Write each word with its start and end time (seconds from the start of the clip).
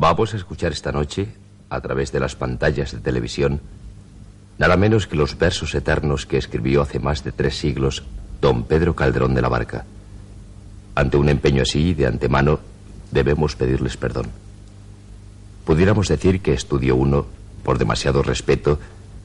Vamos 0.00 0.32
a 0.32 0.38
escuchar 0.38 0.72
esta 0.72 0.92
noche, 0.92 1.28
a 1.68 1.78
través 1.82 2.10
de 2.10 2.20
las 2.20 2.34
pantallas 2.34 2.92
de 2.92 3.00
televisión, 3.00 3.60
nada 4.56 4.78
menos 4.78 5.06
que 5.06 5.14
los 5.14 5.36
versos 5.36 5.74
eternos 5.74 6.24
que 6.24 6.38
escribió 6.38 6.80
hace 6.80 6.98
más 6.98 7.22
de 7.22 7.32
tres 7.32 7.58
siglos 7.58 8.02
don 8.40 8.64
Pedro 8.64 8.96
Calderón 8.96 9.34
de 9.34 9.42
la 9.42 9.50
Barca. 9.50 9.84
Ante 10.94 11.18
un 11.18 11.28
empeño 11.28 11.60
así, 11.60 11.92
de 11.92 12.06
antemano, 12.06 12.60
debemos 13.10 13.56
pedirles 13.56 13.98
perdón. 13.98 14.28
Pudiéramos 15.66 16.08
decir 16.08 16.40
que 16.40 16.54
Estudio 16.54 16.96
Uno, 16.96 17.26
por 17.62 17.76
demasiado 17.76 18.22
respeto, 18.22 18.78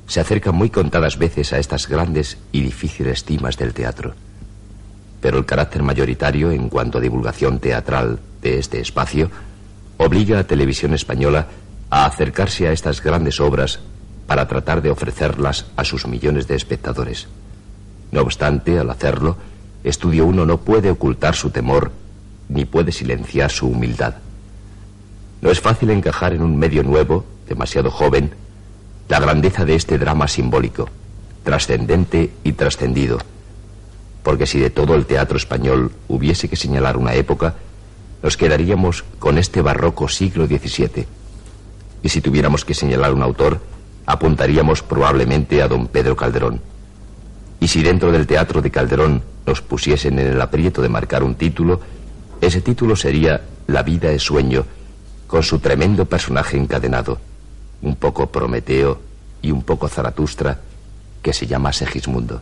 se 0.07 0.19
acerca 0.19 0.51
muy 0.51 0.69
contadas 0.71 1.17
veces 1.17 1.53
a 1.53 1.59
estas 1.59 1.87
grandes 1.87 2.37
y 2.51 2.59
difíciles 2.59 3.23
cimas 3.23 3.55
del 3.55 3.73
teatro. 3.73 4.13
Pero 5.21 5.37
el 5.37 5.45
carácter 5.45 5.83
mayoritario 5.83 6.51
en 6.51 6.67
cuanto 6.67 6.97
a 6.97 7.01
divulgación 7.01 7.59
teatral 7.59 8.19
de 8.41 8.59
este 8.59 8.81
espacio 8.81 9.31
obliga 9.97 10.39
a 10.39 10.43
Televisión 10.43 10.93
Española 10.93 11.47
a 11.89 12.05
acercarse 12.05 12.67
a 12.67 12.71
estas 12.71 13.01
grandes 13.01 13.39
obras 13.39 13.79
para 14.27 14.47
tratar 14.47 14.81
de 14.81 14.89
ofrecerlas 14.89 15.67
a 15.75 15.83
sus 15.83 16.07
millones 16.07 16.47
de 16.47 16.55
espectadores. 16.55 17.27
No 18.11 18.21
obstante, 18.21 18.79
al 18.79 18.89
hacerlo, 18.89 19.37
Estudio 19.83 20.25
1 20.25 20.45
no 20.45 20.57
puede 20.61 20.89
ocultar 20.89 21.35
su 21.35 21.51
temor 21.51 21.91
ni 22.49 22.65
puede 22.65 22.91
silenciar 22.91 23.51
su 23.51 23.67
humildad. 23.67 24.15
No 25.41 25.51
es 25.51 25.61
fácil 25.61 25.91
encajar 25.91 26.33
en 26.33 26.41
un 26.41 26.57
medio 26.57 26.83
nuevo, 26.83 27.23
demasiado 27.47 27.91
joven, 27.91 28.31
la 29.09 29.19
grandeza 29.19 29.65
de 29.65 29.75
este 29.75 29.97
drama 29.97 30.27
simbólico, 30.27 30.89
trascendente 31.43 32.31
y 32.43 32.53
trascendido, 32.53 33.19
porque 34.23 34.47
si 34.47 34.59
de 34.59 34.71
todo 34.71 34.95
el 34.95 35.05
teatro 35.05 35.37
español 35.37 35.91
hubiese 36.07 36.49
que 36.49 36.55
señalar 36.55 36.97
una 36.97 37.13
época, 37.13 37.55
nos 38.25 38.37
quedaríamos 38.37 39.03
con 39.19 39.37
este 39.37 39.61
barroco 39.61 40.09
siglo 40.09 40.47
XVII. 40.47 41.05
Y 42.01 42.09
si 42.09 42.21
tuviéramos 42.21 42.65
que 42.65 42.73
señalar 42.73 43.13
un 43.13 43.21
autor, 43.21 43.61
apuntaríamos 44.07 44.81
probablemente 44.81 45.61
a 45.61 45.67
don 45.67 45.85
Pedro 45.85 46.15
Calderón. 46.15 46.59
Y 47.59 47.67
si 47.67 47.83
dentro 47.83 48.11
del 48.11 48.25
teatro 48.25 48.63
de 48.63 48.71
Calderón 48.71 49.21
nos 49.45 49.61
pusiesen 49.61 50.17
en 50.17 50.25
el 50.25 50.41
aprieto 50.41 50.81
de 50.81 50.89
marcar 50.89 51.23
un 51.23 51.35
título, 51.35 51.81
ese 52.41 52.61
título 52.61 52.95
sería 52.95 53.41
La 53.67 53.83
vida 53.83 54.09
es 54.09 54.23
sueño, 54.23 54.65
con 55.27 55.43
su 55.43 55.59
tremendo 55.59 56.05
personaje 56.05 56.57
encadenado, 56.57 57.19
un 57.83 57.95
poco 57.95 58.31
Prometeo 58.31 58.99
y 59.43 59.51
un 59.51 59.61
poco 59.61 59.87
Zaratustra, 59.87 60.61
que 61.21 61.31
se 61.31 61.45
llama 61.45 61.71
Segismundo. 61.71 62.41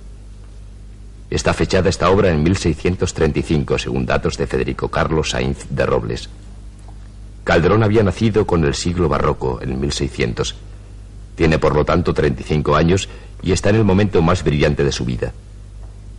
Está 1.29 1.53
fechada 1.53 1.89
esta 1.89 2.09
obra 2.09 2.29
en 2.29 2.43
1635, 2.43 3.79
según 3.79 4.05
datos 4.05 4.37
de 4.37 4.47
Federico 4.47 4.89
Carlos 4.89 5.31
Sainz 5.31 5.65
de 5.69 5.85
Robles. 5.85 6.29
Calderón 7.43 7.83
había 7.83 8.03
nacido 8.03 8.47
con 8.47 8.63
el 8.63 8.75
siglo 8.75 9.09
barroco, 9.09 9.59
en 9.61 9.79
1600. 9.79 10.55
Tiene 11.35 11.59
por 11.59 11.75
lo 11.75 11.83
tanto 11.83 12.13
35 12.13 12.75
años 12.75 13.09
y 13.41 13.51
está 13.51 13.69
en 13.69 13.77
el 13.77 13.83
momento 13.83 14.21
más 14.21 14.43
brillante 14.43 14.83
de 14.83 14.91
su 14.91 15.05
vida. 15.05 15.33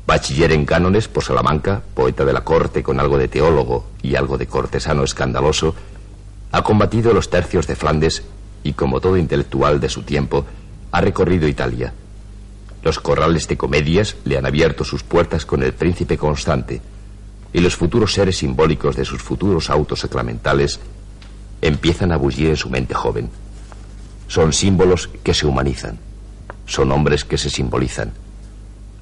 Bachiller 0.06 0.52
en 0.52 0.66
cánones 0.66 1.08
por 1.08 1.24
Salamanca, 1.24 1.82
poeta 1.94 2.24
de 2.24 2.32
la 2.34 2.44
corte 2.44 2.82
con 2.82 3.00
algo 3.00 3.16
de 3.16 3.28
teólogo 3.28 3.86
y 4.02 4.16
algo 4.16 4.36
de 4.36 4.46
cortesano 4.46 5.02
escandaloso, 5.02 5.74
ha 6.52 6.62
combatido 6.62 7.14
los 7.14 7.30
tercios 7.30 7.66
de 7.66 7.74
Flandes 7.74 8.22
y, 8.62 8.74
como 8.74 9.00
todo 9.00 9.16
intelectual 9.16 9.80
de 9.80 9.88
su 9.88 10.02
tiempo, 10.02 10.44
ha 10.92 11.00
recorrido 11.00 11.48
Italia. 11.48 11.94
Los 12.84 13.00
corrales 13.00 13.48
de 13.48 13.56
comedias 13.56 14.14
le 14.26 14.36
han 14.36 14.44
abierto 14.44 14.84
sus 14.84 15.02
puertas 15.02 15.46
con 15.46 15.62
el 15.62 15.72
príncipe 15.72 16.18
constante, 16.18 16.82
y 17.50 17.60
los 17.60 17.76
futuros 17.76 18.12
seres 18.12 18.36
simbólicos 18.36 18.94
de 18.94 19.06
sus 19.06 19.22
futuros 19.22 19.70
autos 19.70 20.00
sacramentales 20.00 20.80
empiezan 21.62 22.12
a 22.12 22.18
bullir 22.18 22.50
en 22.50 22.58
su 22.58 22.68
mente 22.68 22.92
joven. 22.92 23.30
Son 24.28 24.52
símbolos 24.52 25.08
que 25.22 25.32
se 25.32 25.46
humanizan, 25.46 25.98
son 26.66 26.92
hombres 26.92 27.24
que 27.24 27.38
se 27.38 27.48
simbolizan. 27.48 28.12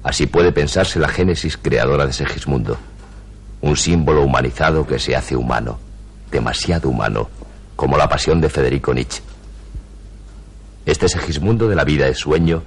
Así 0.01 0.27
puede 0.27 0.53
pensarse 0.53 0.97
la 0.97 1.09
génesis 1.09 1.57
creadora 1.57 2.05
de 2.05 2.13
Segismundo, 2.13 2.77
un 3.59 3.75
símbolo 3.75 4.21
humanizado 4.21 4.87
que 4.87 4.97
se 4.97 5.13
hace 5.13 5.35
humano, 5.35 5.77
demasiado 6.31 6.87
humano, 6.87 7.29
como 7.75 7.97
la 7.97 8.07
pasión 8.07 8.39
de 8.39 8.47
Federico 8.47 8.93
Nietzsche. 8.93 9.21
Este 10.85 11.09
Segismundo 11.09 11.67
de 11.67 11.75
la 11.75 11.83
vida 11.83 12.07
es 12.07 12.19
sueño 12.19 12.63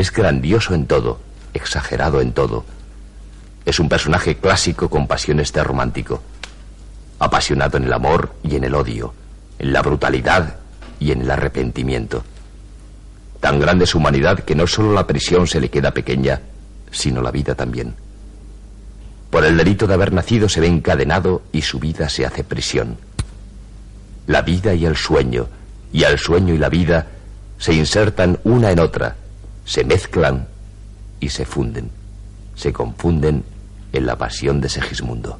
es 0.00 0.12
grandioso 0.12 0.74
en 0.74 0.86
todo, 0.86 1.18
exagerado 1.54 2.20
en 2.20 2.32
todo. 2.32 2.64
Es 3.64 3.80
un 3.80 3.88
personaje 3.88 4.36
clásico 4.36 4.88
con 4.88 5.08
pasiones 5.08 5.52
de 5.52 5.64
romántico. 5.64 6.22
Apasionado 7.18 7.78
en 7.78 7.84
el 7.84 7.92
amor 7.92 8.32
y 8.44 8.54
en 8.54 8.64
el 8.64 8.74
odio, 8.74 9.12
en 9.58 9.72
la 9.72 9.82
brutalidad 9.82 10.56
y 11.00 11.10
en 11.10 11.22
el 11.22 11.30
arrepentimiento. 11.30 12.22
Tan 13.40 13.58
grande 13.58 13.86
su 13.86 13.98
humanidad 13.98 14.40
que 14.40 14.54
no 14.54 14.66
solo 14.66 14.92
la 14.92 15.06
prisión 15.06 15.46
se 15.46 15.60
le 15.60 15.68
queda 15.68 15.90
pequeña, 15.90 16.40
sino 16.92 17.20
la 17.20 17.32
vida 17.32 17.54
también. 17.56 17.94
Por 19.30 19.44
el 19.44 19.56
delito 19.56 19.86
de 19.86 19.94
haber 19.94 20.12
nacido 20.12 20.48
se 20.48 20.60
ve 20.60 20.68
encadenado 20.68 21.42
y 21.52 21.62
su 21.62 21.78
vida 21.80 22.08
se 22.08 22.24
hace 22.24 22.44
prisión. 22.44 22.96
La 24.26 24.42
vida 24.42 24.74
y 24.74 24.86
el 24.86 24.96
sueño, 24.96 25.48
y 25.92 26.04
el 26.04 26.18
sueño 26.18 26.54
y 26.54 26.58
la 26.58 26.68
vida 26.68 27.06
se 27.58 27.74
insertan 27.74 28.38
una 28.44 28.70
en 28.70 28.78
otra, 28.78 29.16
se 29.68 29.84
mezclan 29.84 30.48
y 31.20 31.28
se 31.28 31.44
funden, 31.44 31.90
se 32.54 32.72
confunden 32.72 33.44
en 33.92 34.06
la 34.06 34.16
pasión 34.16 34.62
de 34.62 34.70
Segismundo. 34.70 35.38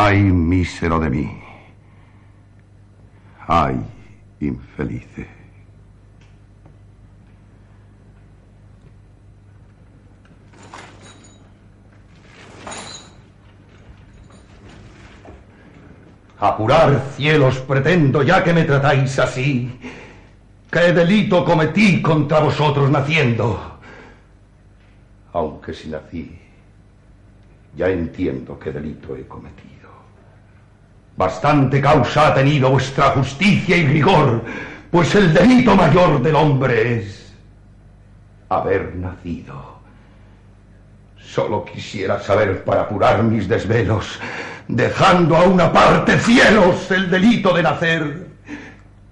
Ay, 0.00 0.22
mísero 0.22 1.00
de 1.00 1.10
mí. 1.10 1.42
Ay, 3.48 3.84
infelice. 4.38 5.26
Apurar 16.38 17.02
cielos 17.16 17.58
pretendo, 17.58 18.22
ya 18.22 18.44
que 18.44 18.52
me 18.52 18.62
tratáis 18.62 19.18
así. 19.18 19.80
¿Qué 20.70 20.92
delito 20.92 21.44
cometí 21.44 22.00
contra 22.00 22.38
vosotros 22.38 22.88
naciendo? 22.88 23.80
Aunque 25.32 25.74
si 25.74 25.88
nací, 25.88 26.38
ya 27.74 27.88
entiendo 27.88 28.56
qué 28.60 28.70
delito 28.70 29.16
he 29.16 29.26
cometido. 29.26 29.77
Bastante 31.18 31.80
causa 31.80 32.28
ha 32.28 32.34
tenido 32.34 32.70
vuestra 32.70 33.10
justicia 33.10 33.76
y 33.76 33.84
rigor, 33.88 34.40
pues 34.88 35.12
el 35.16 35.34
delito 35.34 35.74
mayor 35.74 36.22
del 36.22 36.36
hombre 36.36 36.98
es 36.98 37.34
haber 38.48 38.94
nacido. 38.94 39.80
Solo 41.18 41.64
quisiera 41.64 42.20
saber 42.20 42.62
para 42.62 42.82
apurar 42.82 43.24
mis 43.24 43.48
desvelos, 43.48 44.20
dejando 44.68 45.36
a 45.36 45.42
una 45.42 45.72
parte 45.72 46.20
cielos 46.20 46.88
el 46.92 47.10
delito 47.10 47.52
de 47.52 47.62
nacer. 47.64 48.26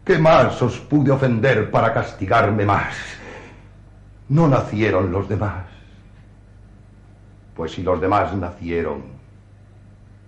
¿Qué 0.04 0.16
más 0.16 0.62
os 0.62 0.78
pude 0.78 1.10
ofender 1.10 1.72
para 1.72 1.92
castigarme 1.92 2.64
más? 2.64 2.94
No 4.28 4.46
nacieron 4.46 5.10
los 5.10 5.28
demás. 5.28 5.64
Pues 7.56 7.72
si 7.72 7.82
los 7.82 8.00
demás 8.00 8.32
nacieron, 8.36 9.15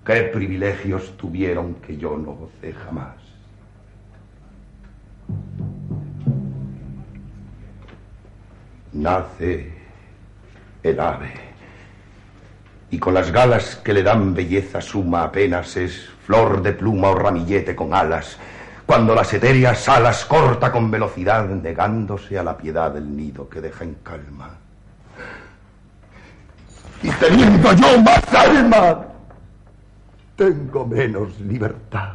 ¿Qué 0.09 0.23
privilegios 0.23 1.19
tuvieron 1.19 1.75
que 1.75 1.99
yo 1.99 2.17
no 2.17 2.33
gocé 2.33 2.73
jamás? 2.73 3.17
Nace 8.95 9.71
el 10.83 10.99
ave 10.99 11.35
y 12.91 12.99
con 12.99 13.13
las 13.13 13.31
galas 13.31 13.77
que 13.77 13.93
le 13.93 14.03
dan 14.03 14.33
belleza 14.33 14.81
suma 14.81 15.25
apenas 15.25 15.77
es 15.77 16.09
flor 16.25 16.63
de 16.63 16.73
pluma 16.73 17.11
o 17.11 17.15
ramillete 17.15 17.77
con 17.77 17.93
alas, 17.93 18.39
cuando 18.87 19.15
las 19.15 19.31
etéreas 19.35 19.87
alas 19.91 20.25
corta 20.25 20.73
con 20.73 20.91
velocidad, 20.91 21.45
negándose 21.51 22.39
a 22.39 22.43
la 22.43 22.57
piedad 22.57 22.93
del 22.93 23.15
nido 23.15 23.47
que 23.47 23.61
deja 23.61 23.85
en 23.85 23.97
calma. 23.97 24.57
Y 27.03 27.11
teniendo 27.11 27.75
yo 27.75 28.01
más 28.01 28.35
alma, 28.35 29.09
tengo 30.39 30.87
menos 30.87 31.41
libertad. 31.41 32.13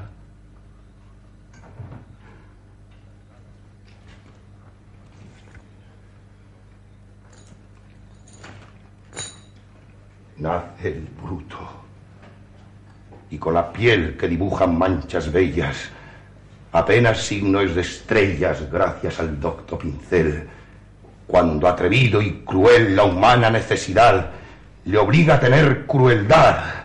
Nace 10.37 10.87
el 10.87 11.07
bruto 11.21 11.57
y 13.29 13.37
con 13.37 13.55
la 13.55 13.73
piel 13.73 14.15
que 14.15 14.29
dibujan 14.29 14.77
manchas 14.77 15.29
bellas, 15.29 15.89
apenas 16.71 17.21
signos 17.23 17.75
de 17.75 17.81
estrellas 17.81 18.71
gracias 18.71 19.19
al 19.19 19.37
docto 19.37 19.77
pincel, 19.77 20.47
cuando 21.27 21.67
atrevido 21.67 22.21
y 22.21 22.41
cruel 22.45 22.95
la 22.95 23.03
humana 23.03 23.49
necesidad 23.49 24.31
le 24.85 24.97
obliga 24.97 25.35
a 25.35 25.39
tener 25.41 25.85
crueldad 25.85 26.82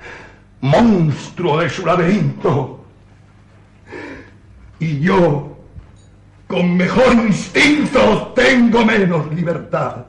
monstruo 0.60 1.60
de 1.60 1.70
su 1.70 1.84
laberinto. 1.84 2.84
Y 4.78 5.00
yo, 5.00 5.56
con 6.46 6.76
mejor 6.76 7.12
instinto, 7.14 8.32
tengo 8.34 8.84
menos 8.84 9.32
libertad. 9.32 10.06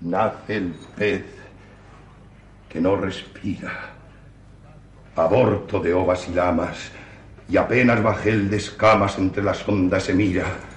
Nace 0.00 0.56
el 0.56 0.74
pez 0.96 1.24
que 2.68 2.80
no 2.80 2.94
respira, 2.96 3.90
aborto 5.16 5.80
de 5.80 5.92
ovas 5.92 6.28
y 6.28 6.34
lamas, 6.34 6.92
y 7.48 7.56
apenas 7.56 8.00
bajel 8.02 8.48
de 8.48 8.58
escamas 8.58 9.18
entre 9.18 9.42
las 9.42 9.66
ondas 9.66 10.04
se 10.04 10.14
mira 10.14 10.67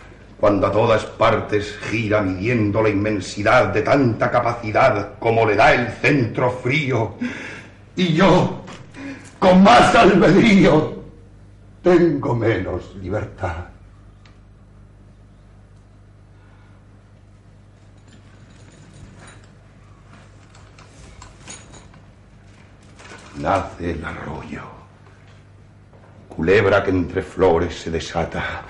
cuando 0.41 0.65
a 0.65 0.71
todas 0.71 1.05
partes 1.05 1.77
gira 1.91 2.19
midiendo 2.19 2.81
la 2.81 2.89
inmensidad 2.89 3.67
de 3.67 3.83
tanta 3.83 4.31
capacidad 4.31 5.19
como 5.19 5.45
le 5.45 5.55
da 5.55 5.71
el 5.71 5.87
centro 5.89 6.49
frío. 6.49 7.13
Y 7.95 8.13
yo, 8.13 8.63
con 9.37 9.61
más 9.61 9.93
albedrío, 9.93 11.03
tengo 11.83 12.33
menos 12.35 12.95
libertad. 12.95 13.65
Nace 23.37 23.91
el 23.91 24.03
arroyo, 24.03 24.63
culebra 26.27 26.83
que 26.83 26.89
entre 26.89 27.21
flores 27.21 27.79
se 27.79 27.91
desata 27.91 28.63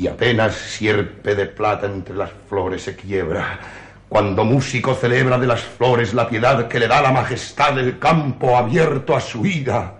y 0.00 0.08
apenas 0.08 0.54
sierpe 0.54 1.34
de 1.34 1.44
plata 1.44 1.84
entre 1.84 2.16
las 2.16 2.30
flores 2.48 2.84
se 2.84 2.96
quiebra. 2.96 3.60
Cuando 4.08 4.46
músico 4.46 4.94
celebra 4.94 5.38
de 5.38 5.46
las 5.46 5.60
flores 5.60 6.14
la 6.14 6.26
piedad 6.26 6.68
que 6.68 6.80
le 6.80 6.88
da 6.88 7.02
la 7.02 7.12
majestad 7.12 7.74
del 7.74 7.98
campo 7.98 8.56
abierto 8.56 9.14
a 9.14 9.20
su 9.20 9.44
ida. 9.44 9.92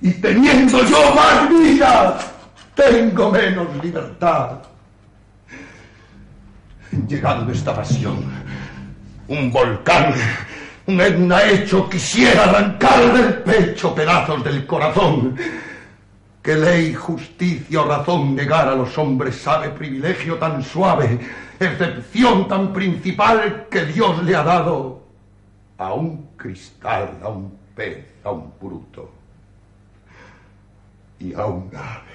Y 0.00 0.12
teniendo 0.12 0.84
yo 0.84 1.12
más 1.12 1.48
vida, 1.48 2.18
tengo 2.76 3.32
menos 3.32 3.66
libertad. 3.82 4.58
Llegando 7.08 7.50
esta 7.50 7.74
pasión, 7.74 8.24
un 9.26 9.50
volcán, 9.50 10.14
un 10.86 11.00
etna 11.00 11.42
hecho, 11.50 11.90
quisiera 11.90 12.44
arrancar 12.44 13.12
del 13.12 13.34
pecho 13.42 13.92
pedazos 13.92 14.44
del 14.44 14.64
corazón 14.68 15.36
que 16.42 16.56
ley, 16.56 16.92
justicia 16.92 17.80
o 17.80 17.86
razón 17.86 18.34
negar 18.34 18.66
a 18.68 18.74
los 18.74 18.98
hombres 18.98 19.36
sabe 19.36 19.70
privilegio 19.70 20.38
tan 20.38 20.62
suave, 20.62 21.20
excepción 21.60 22.48
tan 22.48 22.72
principal 22.72 23.68
que 23.70 23.84
Dios 23.86 24.22
le 24.24 24.34
ha 24.34 24.42
dado 24.42 25.02
a 25.78 25.94
un 25.94 26.30
cristal, 26.36 27.18
a 27.22 27.28
un 27.28 27.56
pez, 27.76 28.06
a 28.24 28.32
un 28.32 28.52
bruto 28.60 29.10
y 31.20 31.32
a 31.32 31.46
un 31.46 31.70
ave. 31.74 32.12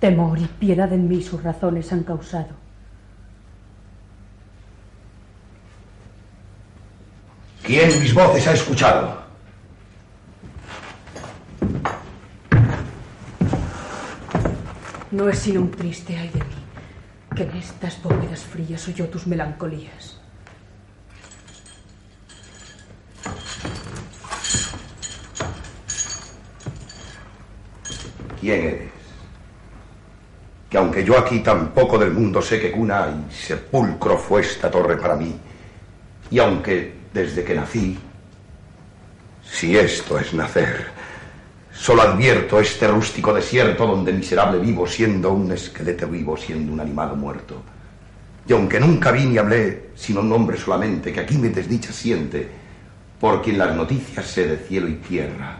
Temor 0.00 0.38
y 0.38 0.46
piedad 0.46 0.90
en 0.92 1.06
mí 1.08 1.20
sus 1.20 1.42
razones 1.42 1.92
han 1.92 2.02
causado. 2.02 2.65
¿Quién 7.66 8.00
mis 8.00 8.14
voces 8.14 8.46
ha 8.46 8.52
escuchado? 8.52 9.26
No 15.10 15.28
es 15.28 15.38
sino 15.40 15.62
un 15.62 15.72
triste 15.72 16.16
ay 16.16 16.28
de 16.28 16.38
mí, 16.44 16.54
que 17.34 17.42
en 17.42 17.56
estas 17.56 18.00
bóvedas 18.00 18.44
frías 18.44 18.86
oyó 18.86 19.08
tus 19.08 19.26
melancolías. 19.26 20.20
¿Quién 28.40 28.60
eres? 28.60 28.90
Que 30.70 30.78
aunque 30.78 31.02
yo 31.02 31.18
aquí 31.18 31.40
tampoco 31.40 31.98
del 31.98 32.12
mundo 32.12 32.40
sé 32.40 32.60
que 32.60 32.70
cuna 32.70 33.08
y 33.08 33.34
sepulcro 33.34 34.16
fue 34.16 34.42
esta 34.42 34.70
torre 34.70 34.96
para 34.96 35.16
mí, 35.16 35.36
y 36.30 36.38
aunque 36.38 37.05
desde 37.16 37.42
que 37.42 37.54
nací. 37.54 37.98
Si 39.42 39.76
esto 39.76 40.18
es 40.18 40.34
nacer, 40.34 40.86
solo 41.72 42.02
advierto 42.02 42.60
este 42.60 42.86
rústico 42.88 43.32
desierto 43.32 43.86
donde 43.86 44.12
miserable 44.12 44.58
vivo 44.58 44.86
siendo 44.86 45.32
un 45.32 45.50
esqueleto 45.50 46.06
vivo, 46.08 46.36
siendo 46.36 46.72
un 46.72 46.80
animal 46.80 47.16
muerto. 47.16 47.62
Y 48.46 48.52
aunque 48.52 48.78
nunca 48.78 49.10
vi 49.12 49.24
ni 49.24 49.38
hablé, 49.38 49.90
sino 49.94 50.20
un 50.20 50.30
hombre 50.30 50.58
solamente 50.58 51.12
que 51.12 51.20
aquí 51.20 51.38
me 51.38 51.48
desdicha 51.48 51.90
siente, 51.92 52.48
por 53.18 53.40
quien 53.40 53.56
las 53.58 53.74
noticias 53.74 54.26
sé 54.26 54.46
de 54.46 54.58
cielo 54.58 54.88
y 54.88 54.96
tierra, 54.96 55.56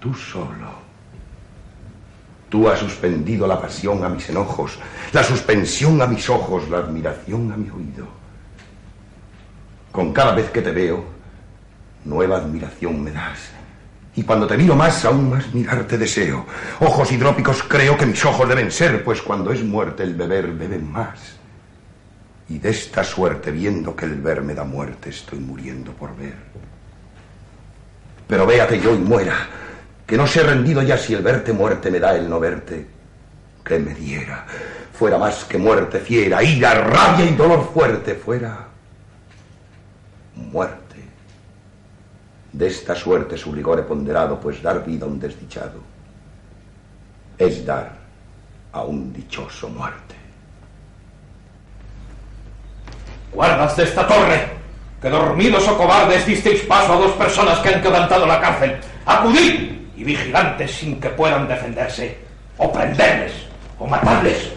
tú 0.00 0.14
solo. 0.14 0.86
Tú 2.48 2.68
has 2.70 2.78
suspendido 2.78 3.46
la 3.46 3.60
pasión 3.60 4.02
a 4.02 4.08
mis 4.08 4.30
enojos, 4.30 4.78
la 5.12 5.22
suspensión 5.22 6.00
a 6.00 6.06
mis 6.06 6.30
ojos, 6.30 6.70
la 6.70 6.78
admiración 6.78 7.52
a 7.52 7.56
mi 7.56 7.68
oído. 7.68 8.15
Con 9.96 10.12
cada 10.12 10.34
vez 10.34 10.50
que 10.50 10.60
te 10.60 10.72
veo, 10.72 11.02
nueva 12.04 12.36
admiración 12.36 13.02
me 13.02 13.12
das. 13.12 13.38
Y 14.14 14.24
cuando 14.24 14.46
te 14.46 14.58
miro 14.58 14.76
más, 14.76 15.02
aún 15.06 15.30
más 15.30 15.54
mirarte 15.54 15.96
deseo. 15.96 16.44
Ojos 16.80 17.10
hidrópicos 17.12 17.62
creo 17.62 17.96
que 17.96 18.04
mis 18.04 18.22
ojos 18.26 18.46
deben 18.46 18.70
ser, 18.70 19.02
pues 19.02 19.22
cuando 19.22 19.52
es 19.52 19.64
muerte 19.64 20.02
el 20.02 20.14
beber, 20.14 20.48
beben 20.48 20.92
más. 20.92 21.36
Y 22.50 22.58
de 22.58 22.68
esta 22.68 23.02
suerte, 23.02 23.50
viendo 23.50 23.96
que 23.96 24.04
el 24.04 24.20
ver 24.20 24.42
me 24.42 24.52
da 24.52 24.64
muerte, 24.64 25.08
estoy 25.08 25.38
muriendo 25.38 25.92
por 25.92 26.14
ver. 26.14 26.36
Pero 28.28 28.44
véate 28.44 28.78
yo 28.78 28.94
y 28.94 28.98
muera, 28.98 29.48
que 30.06 30.18
no 30.18 30.26
sé 30.26 30.42
rendido 30.42 30.82
ya 30.82 30.98
si 30.98 31.14
el 31.14 31.22
verte 31.22 31.54
muerte 31.54 31.90
me 31.90 32.00
da 32.00 32.14
el 32.14 32.28
no 32.28 32.38
verte, 32.38 32.86
que 33.64 33.78
me 33.78 33.94
diera. 33.94 34.44
Fuera 34.92 35.16
más 35.16 35.44
que 35.44 35.56
muerte 35.56 36.00
fiera, 36.00 36.42
ira, 36.42 36.74
rabia 36.74 37.24
y 37.24 37.34
dolor 37.34 37.70
fuerte, 37.72 38.14
fuera 38.14 38.75
muerte. 40.36 40.96
De 42.52 42.68
esta 42.68 42.94
suerte 42.94 43.36
su 43.36 43.52
rigor 43.52 43.80
he 43.80 43.82
ponderado, 43.82 44.38
pues 44.38 44.62
dar 44.62 44.84
vida 44.84 45.04
a 45.04 45.08
un 45.08 45.18
desdichado 45.18 45.96
es 47.38 47.64
dar 47.64 47.92
a 48.72 48.82
un 48.82 49.12
dichoso 49.12 49.68
muerte. 49.68 50.14
Guardas 53.32 53.76
de 53.76 53.84
esta 53.84 54.06
torre, 54.06 54.48
que 55.00 55.10
dormidos 55.10 55.68
o 55.68 55.76
cobardes 55.76 56.24
disteis 56.24 56.62
paso 56.62 56.94
a 56.94 56.96
dos 56.96 57.12
personas 57.12 57.58
que 57.60 57.68
han 57.68 57.82
quebrantado 57.82 58.24
la 58.24 58.40
cárcel. 58.40 58.76
Acudid 59.04 59.76
y 59.96 60.04
vigilantes 60.04 60.72
sin 60.72 61.00
que 61.00 61.10
puedan 61.10 61.46
defenderse, 61.48 62.16
o 62.56 62.72
prenderles, 62.72 63.32
o 63.78 63.86
matarles. 63.86 64.52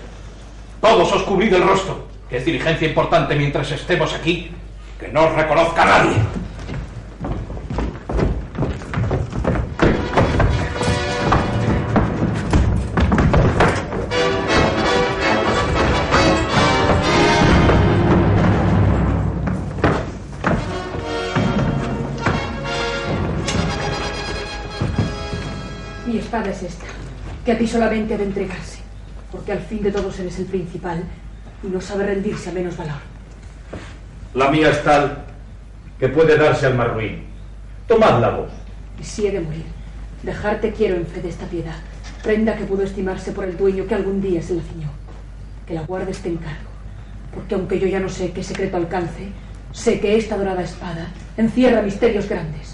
Todos 0.79 1.11
os 1.11 1.23
cubrid 1.23 1.53
el 1.53 1.63
rostro, 1.63 2.07
que 2.29 2.37
es 2.37 2.45
diligencia 2.45 2.87
importante 2.87 3.35
mientras 3.35 3.69
estemos 3.71 4.13
aquí, 4.13 4.51
que 4.99 5.07
no 5.07 5.25
os 5.25 5.33
reconozca 5.33 5.85
nadie. 5.85 6.17
Mi 26.05 26.17
espada 26.17 26.49
es 26.49 26.63
esta, 26.63 26.85
que 27.45 27.53
a 27.53 27.57
ti 27.57 27.65
solamente 27.65 28.15
ha 28.15 28.17
de 28.17 28.25
entregarse, 28.25 28.79
porque 29.31 29.53
al 29.53 29.59
fin 29.59 29.81
de 29.81 29.93
todos 29.93 30.19
eres 30.19 30.37
el 30.39 30.45
principal 30.45 31.05
y 31.63 31.67
no 31.67 31.79
sabe 31.79 32.05
rendirse 32.05 32.49
a 32.49 32.53
menos 32.53 32.75
valor. 32.75 33.18
La 34.35 34.51
mía 34.51 34.69
es 34.69 34.83
tal 34.83 35.25
que 35.99 36.07
puede 36.07 36.37
darse 36.37 36.67
al 36.67 36.75
más 36.75 36.93
ruin. 36.93 37.23
Tomadla 37.87 38.29
vos. 38.29 38.51
Y 38.99 39.03
si 39.03 39.25
he 39.25 39.31
de 39.31 39.39
morir, 39.39 39.65
dejarte 40.21 40.71
quiero 40.71 40.95
en 40.95 41.07
fe 41.07 41.21
de 41.21 41.29
esta 41.29 41.47
piedad, 41.47 41.77
prenda 42.21 42.55
que 42.55 42.65
pudo 42.65 42.83
estimarse 42.83 43.31
por 43.31 43.45
el 43.45 43.57
dueño 43.57 43.87
que 43.87 43.95
algún 43.95 44.21
día 44.21 44.41
se 44.43 44.53
la 44.53 44.61
ciñó. 44.61 44.89
Que 45.65 45.73
la 45.73 45.81
guardes 45.81 46.19
te 46.19 46.29
encargo, 46.29 46.69
porque 47.33 47.55
aunque 47.55 47.79
yo 47.79 47.87
ya 47.87 47.99
no 47.99 48.09
sé 48.09 48.31
qué 48.31 48.43
secreto 48.43 48.77
alcance, 48.77 49.29
sé 49.71 49.99
que 49.99 50.15
esta 50.15 50.37
dorada 50.37 50.61
espada 50.61 51.07
encierra 51.35 51.81
misterios 51.81 52.29
grandes. 52.29 52.68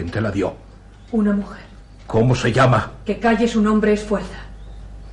¿Quién 0.00 0.10
te 0.10 0.22
la 0.22 0.30
dio? 0.30 0.56
Una 1.12 1.34
mujer. 1.34 1.60
¿Cómo 2.06 2.34
se 2.34 2.50
llama? 2.50 2.90
Que 3.04 3.18
calle 3.18 3.46
su 3.46 3.60
nombre 3.60 3.92
es 3.92 4.02
fuerza. 4.02 4.38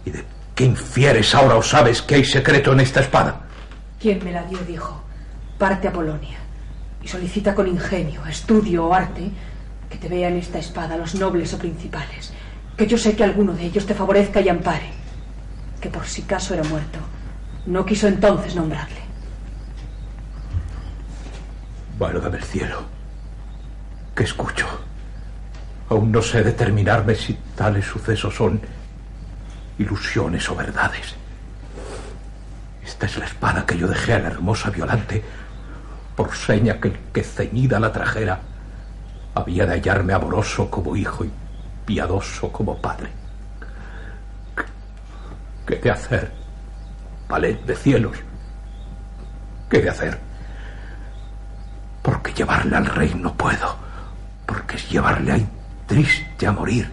¿Y 0.06 0.12
de 0.12 0.24
qué 0.56 0.64
infieres 0.64 1.36
ahora 1.36 1.58
o 1.58 1.62
sabes 1.62 2.02
que 2.02 2.16
hay 2.16 2.24
secreto 2.24 2.72
en 2.72 2.80
esta 2.80 3.02
espada? 3.02 3.42
Quien 4.00 4.24
me 4.24 4.32
la 4.32 4.44
dio 4.44 4.58
dijo, 4.60 5.04
parte 5.58 5.90
a 5.90 5.92
Polonia 5.92 6.38
y 7.04 7.08
solicita 7.10 7.54
con 7.54 7.68
ingenio, 7.68 8.26
estudio 8.28 8.86
o 8.86 8.94
arte 8.94 9.30
que 9.90 9.98
te 9.98 10.08
vean 10.08 10.38
esta 10.38 10.60
espada 10.60 10.96
los 10.96 11.16
nobles 11.16 11.54
o 11.54 11.58
principales, 11.58 12.32
que 12.78 12.88
yo 12.88 12.98
sé 12.98 13.14
que 13.14 13.26
alguno 13.26 13.52
de 13.52 13.66
ellos 13.66 13.86
te 13.86 13.94
favorezca 13.94 14.40
y 14.40 14.48
ampare, 14.48 14.92
que 15.82 15.90
por 15.90 16.06
si 16.06 16.22
caso 16.22 16.54
era 16.54 16.64
muerto, 16.64 17.00
no 17.66 17.86
quiso 17.86 18.08
entonces 18.08 18.56
nombrarle. 18.56 19.02
Válgame 22.00 22.38
el 22.38 22.44
cielo. 22.46 22.97
¿Qué 24.18 24.24
escucho? 24.24 24.66
Aún 25.90 26.12
no 26.12 26.24
sé 26.24 26.42
determinarme 26.42 27.14
si 27.14 27.36
tales 27.56 27.86
sucesos 27.86 28.34
son 28.34 28.60
ilusiones 29.78 30.50
o 30.50 30.56
verdades. 30.56 31.14
Esta 32.84 33.06
es 33.06 33.16
la 33.20 33.26
espada 33.26 33.64
que 33.64 33.78
yo 33.78 33.88
dejé 33.88 34.14
a 34.14 34.20
la 34.20 34.30
hermosa 34.30 34.72
Violante 34.72 35.24
por 36.16 36.36
seña 36.36 36.80
que 36.80 36.88
el 36.88 37.00
que 37.14 37.22
ceñida 37.22 37.80
la 37.80 37.92
trajera 37.92 38.40
había 39.36 39.68
de 39.68 39.74
hallarme 39.74 40.14
amoroso 40.14 40.68
como 40.72 40.96
hijo 40.96 41.24
y 41.24 41.32
piadoso 41.86 42.52
como 42.52 42.76
padre. 42.82 43.12
¿Qué 45.68 45.76
de 45.76 45.92
hacer, 45.92 46.32
palet 47.28 47.64
de 47.68 47.76
cielos? 47.76 48.18
¿Qué 49.70 49.80
de 49.80 49.92
hacer? 49.92 50.20
Porque 52.02 52.34
llevarle 52.34 52.78
al 52.78 52.88
rey 52.88 53.14
no 53.14 53.32
puedo, 53.36 53.87
porque 54.48 54.78
es 54.78 54.90
llevarle 54.90 55.34
ahí 55.34 55.48
triste 55.86 56.48
a 56.48 56.52
morir. 56.52 56.90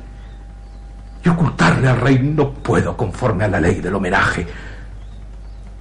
Y 1.24 1.28
ocultarle 1.28 1.88
al 1.88 2.00
rey 2.00 2.18
no 2.18 2.52
puedo 2.52 2.94
conforme 2.94 3.44
a 3.44 3.48
la 3.48 3.60
ley 3.60 3.80
del 3.80 3.94
homenaje. 3.94 4.46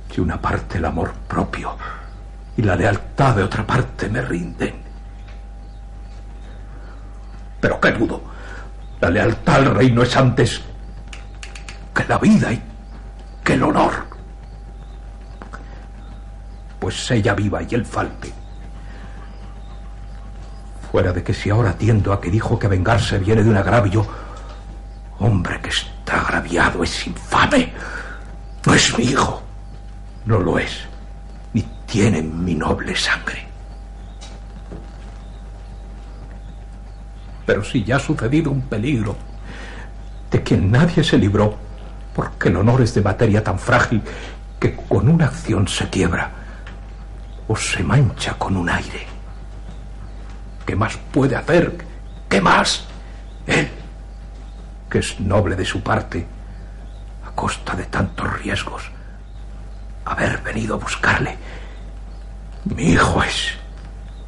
Si 0.09 0.21
una 0.21 0.39
parte 0.39 0.77
el 0.77 0.85
amor 0.85 1.11
propio 1.27 1.75
y 2.55 2.61
la 2.61 2.75
lealtad 2.75 3.35
de 3.35 3.43
otra 3.43 3.65
parte 3.65 4.07
me 4.07 4.21
rinden. 4.21 4.75
Pero 7.59 7.81
qué 7.81 7.91
dudo, 7.91 8.21
la 9.01 9.09
lealtad 9.09 9.55
al 9.55 9.75
rey 9.75 9.91
no 9.91 10.03
es 10.03 10.15
antes 10.15 10.61
que 11.93 12.05
la 12.05 12.19
vida 12.19 12.53
y 12.53 12.61
que 13.43 13.53
el 13.53 13.63
honor. 13.63 13.91
Pues 16.79 17.11
ella 17.11 17.33
viva 17.33 17.63
y 17.63 17.75
él 17.75 17.85
falte. 17.85 18.42
Fuera 20.93 21.11
de 21.11 21.23
que 21.23 21.33
si 21.33 21.49
ahora 21.49 21.71
atiendo 21.71 22.13
a 22.13 22.21
que 22.21 22.29
dijo 22.29 22.59
que 22.59 22.67
vengarse 22.67 23.17
viene 23.17 23.43
de 23.43 23.49
un 23.49 23.57
agravio, 23.57 24.05
hombre 25.17 25.59
que 25.59 25.69
está 25.69 26.21
agraviado 26.21 26.83
es 26.83 27.07
infame. 27.07 27.73
No 28.63 28.75
es 28.75 28.95
mi 28.95 29.05
hijo. 29.05 29.41
No 30.27 30.37
lo 30.37 30.59
es. 30.59 30.81
Ni 31.53 31.63
tiene 31.87 32.21
mi 32.21 32.53
noble 32.53 32.95
sangre. 32.95 33.43
Pero 37.47 37.63
si 37.63 37.83
ya 37.83 37.95
ha 37.95 37.99
sucedido 37.99 38.51
un 38.51 38.61
peligro 38.61 39.15
de 40.29 40.43
quien 40.43 40.69
nadie 40.71 41.03
se 41.03 41.17
libró, 41.17 41.57
porque 42.13 42.49
el 42.49 42.57
honor 42.57 42.83
es 42.83 42.93
de 42.93 43.01
materia 43.01 43.43
tan 43.43 43.57
frágil 43.57 44.03
que 44.59 44.75
con 44.75 45.09
una 45.09 45.25
acción 45.25 45.67
se 45.67 45.89
quiebra 45.89 46.29
o 47.47 47.55
se 47.55 47.81
mancha 47.81 48.35
con 48.35 48.55
un 48.55 48.69
aire. 48.69 49.12
¿Qué 50.65 50.75
más 50.75 50.97
puede 51.11 51.35
hacer? 51.35 51.77
¿Qué 52.29 52.41
más? 52.41 52.85
Él, 53.45 53.69
que 54.89 54.99
es 54.99 55.19
noble 55.19 55.55
de 55.55 55.65
su 55.65 55.81
parte, 55.81 56.25
a 57.25 57.31
costa 57.31 57.75
de 57.75 57.85
tantos 57.85 58.41
riesgos, 58.41 58.83
haber 60.05 60.41
venido 60.41 60.75
a 60.75 60.79
buscarle. 60.79 61.37
Mi 62.65 62.91
hijo 62.91 63.21
es, 63.23 63.51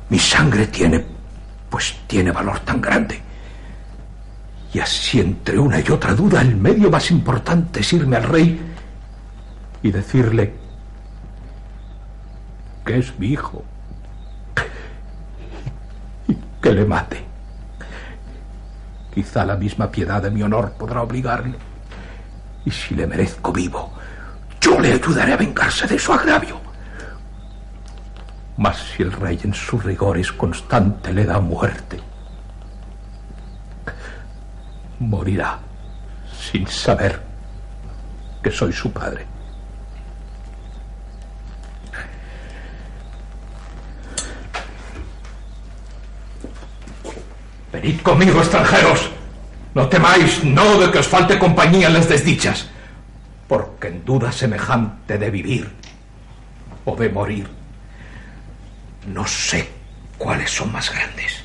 mi 0.10 0.20
sangre 0.20 0.68
tiene, 0.68 1.06
pues 1.70 1.96
tiene 2.08 2.32
valor 2.32 2.60
tan 2.60 2.82
grande. 2.82 3.22
Y 4.74 4.80
así 4.80 5.22
entre 5.22 5.58
una 5.58 5.80
y 5.80 5.90
otra 5.90 6.14
duda, 6.14 6.42
el 6.42 6.56
medio 6.58 6.92
más 6.92 7.10
importante 7.12 7.80
es 7.80 7.94
irme 7.94 8.18
al 8.18 8.24
rey 8.24 8.60
y 9.82 9.92
decirle 9.92 10.54
que 12.86 13.00
es 13.00 13.18
mi 13.18 13.28
hijo 13.28 13.64
que 16.66 16.74
le 16.74 16.84
mate. 16.84 17.24
Quizá 19.14 19.46
la 19.46 19.56
misma 19.56 19.92
piedad 19.92 20.20
de 20.20 20.32
mi 20.32 20.42
honor 20.42 20.72
podrá 20.72 21.04
obligarle. 21.04 21.56
Y 22.66 22.72
si 22.72 22.96
le 22.96 23.06
merezco 23.06 23.54
vivo, 23.54 23.94
yo 24.60 24.80
le 24.80 24.94
ayudaré 24.94 25.34
a 25.34 25.38
vengarse 25.38 25.86
de 25.86 26.00
su 26.00 26.12
agravio. 26.12 26.60
Mas 28.58 28.78
si 28.78 29.04
el 29.04 29.12
rey 29.12 29.40
en 29.44 29.54
sus 29.54 29.84
rigores 29.84 30.32
constante 30.32 31.14
le 31.14 31.26
da 31.26 31.40
muerte, 31.40 32.00
morirá 34.98 35.60
sin 36.36 36.66
saber 36.66 37.22
que 38.42 38.50
soy 38.50 38.74
su 38.74 38.92
padre. 38.92 39.35
Venid 47.76 48.00
conmigo, 48.04 48.40
extranjeros. 48.40 49.10
No 49.74 49.90
temáis, 49.90 50.46
no, 50.46 50.80
de 50.80 50.90
que 50.92 51.00
os 51.00 51.08
falte 51.10 51.38
compañía 51.38 51.88
en 51.88 51.94
las 51.94 52.08
desdichas, 52.08 52.70
porque 53.50 53.90
en 53.90 54.06
duda 54.06 54.32
semejante 54.32 55.18
de 55.18 55.30
vivir 55.30 55.70
o 56.86 56.96
de 56.96 57.10
morir, 57.10 57.50
no 59.08 59.28
sé 59.28 59.68
cuáles 60.18 60.52
son 60.52 60.72
más 60.72 60.90
grandes. 60.90 61.44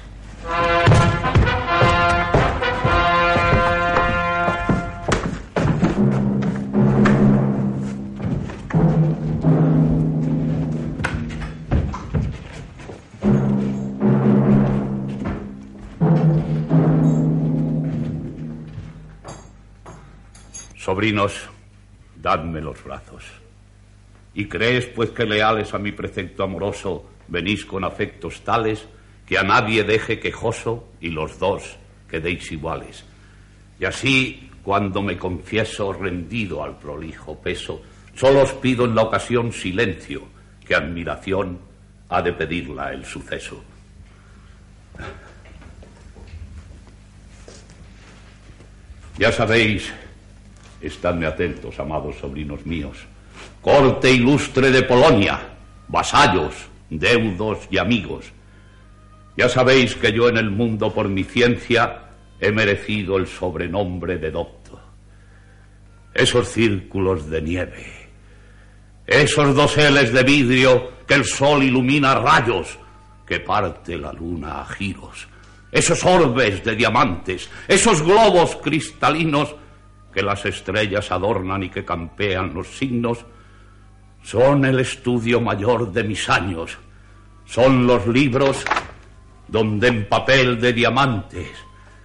Sobrinos, 20.80 21.34
dadme 22.16 22.62
los 22.62 22.82
brazos. 22.82 23.22
¿Y 24.32 24.46
crees, 24.46 24.86
pues, 24.86 25.10
que 25.10 25.26
leales 25.26 25.74
a 25.74 25.78
mi 25.78 25.92
precepto 25.92 26.42
amoroso 26.42 27.04
venís 27.28 27.66
con 27.66 27.84
afectos 27.84 28.40
tales 28.40 28.86
que 29.26 29.36
a 29.36 29.42
nadie 29.42 29.84
deje 29.84 30.18
quejoso 30.18 30.88
y 31.02 31.10
los 31.10 31.38
dos 31.38 31.76
quedéis 32.08 32.50
iguales? 32.50 33.04
Y 33.78 33.84
así, 33.84 34.48
cuando 34.62 35.02
me 35.02 35.18
confieso 35.18 35.92
rendido 35.92 36.64
al 36.64 36.78
prolijo 36.78 37.38
peso, 37.38 37.82
solo 38.14 38.40
os 38.44 38.54
pido 38.54 38.86
en 38.86 38.94
la 38.94 39.02
ocasión 39.02 39.52
silencio, 39.52 40.22
que 40.66 40.74
admiración 40.74 41.58
ha 42.08 42.22
de 42.22 42.32
pedirla 42.32 42.94
el 42.94 43.04
suceso. 43.04 43.62
Ya 49.18 49.30
sabéis 49.30 49.92
Estadme 50.80 51.26
atentos, 51.26 51.78
amados 51.78 52.16
sobrinos 52.16 52.64
míos. 52.64 52.96
Corte 53.60 54.10
ilustre 54.10 54.70
de 54.70 54.82
Polonia, 54.82 55.40
vasallos, 55.88 56.54
deudos 56.88 57.58
y 57.70 57.78
amigos. 57.78 58.32
Ya 59.36 59.48
sabéis 59.48 59.94
que 59.94 60.12
yo 60.12 60.28
en 60.28 60.38
el 60.38 60.50
mundo 60.50 60.92
por 60.92 61.08
mi 61.08 61.24
ciencia 61.24 62.10
he 62.40 62.50
merecido 62.50 63.16
el 63.16 63.26
sobrenombre 63.26 64.18
de 64.18 64.30
doctor. 64.30 64.80
Esos 66.14 66.48
círculos 66.48 67.28
de 67.28 67.42
nieve, 67.42 67.86
esos 69.06 69.54
doseles 69.54 70.12
de 70.12 70.22
vidrio 70.22 70.92
que 71.06 71.14
el 71.14 71.24
sol 71.24 71.62
ilumina 71.62 72.12
a 72.12 72.20
rayos, 72.20 72.78
que 73.26 73.40
parte 73.40 73.96
la 73.96 74.12
luna 74.12 74.62
a 74.62 74.66
giros, 74.66 75.28
esos 75.70 76.04
orbes 76.04 76.64
de 76.64 76.74
diamantes, 76.74 77.48
esos 77.68 78.02
globos 78.02 78.56
cristalinos 78.56 79.54
que 80.12 80.22
las 80.22 80.44
estrellas 80.44 81.10
adornan 81.10 81.62
y 81.62 81.70
que 81.70 81.84
campean 81.84 82.52
los 82.54 82.68
signos, 82.68 83.24
son 84.22 84.64
el 84.64 84.80
estudio 84.80 85.40
mayor 85.40 85.92
de 85.92 86.04
mis 86.04 86.28
años, 86.28 86.78
son 87.44 87.86
los 87.86 88.06
libros 88.06 88.64
donde 89.48 89.88
en 89.88 90.08
papel 90.08 90.60
de 90.60 90.72
diamantes, 90.72 91.48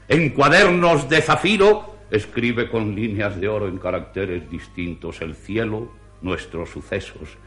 en 0.07 0.29
cuadernos 0.29 1.09
de 1.09 1.21
zafiro, 1.21 1.97
escribe 2.09 2.69
con 2.69 2.95
líneas 2.95 3.39
de 3.39 3.47
oro 3.47 3.67
en 3.67 3.77
caracteres 3.77 4.49
distintos 4.49 5.21
el 5.21 5.35
cielo, 5.35 5.91
nuestros 6.21 6.69
sucesos, 6.69 7.37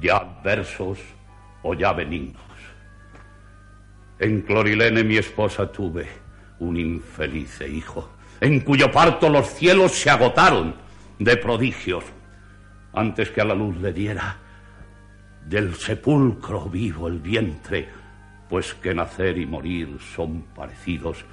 ya 0.00 0.16
adversos 0.16 0.98
o 1.62 1.74
ya 1.74 1.92
benignos. 1.92 2.42
En 4.18 4.42
Clorilene 4.42 5.04
mi 5.04 5.16
esposa 5.16 5.70
tuve 5.70 6.06
un 6.58 6.76
infeliz 6.76 7.60
hijo 7.60 8.17
en 8.40 8.60
cuyo 8.60 8.90
parto 8.90 9.28
los 9.28 9.48
cielos 9.48 9.92
se 9.92 10.10
agotaron 10.10 10.74
de 11.18 11.36
prodigios, 11.36 12.04
antes 12.92 13.30
que 13.30 13.40
a 13.40 13.44
la 13.44 13.54
luz 13.54 13.76
le 13.78 13.92
diera 13.92 14.36
del 15.46 15.74
sepulcro 15.74 16.68
vivo 16.68 17.08
el 17.08 17.18
vientre, 17.18 17.88
pues 18.48 18.74
que 18.74 18.94
nacer 18.94 19.38
y 19.38 19.46
morir 19.46 19.98
son 20.14 20.42
parecidos. 20.54 21.24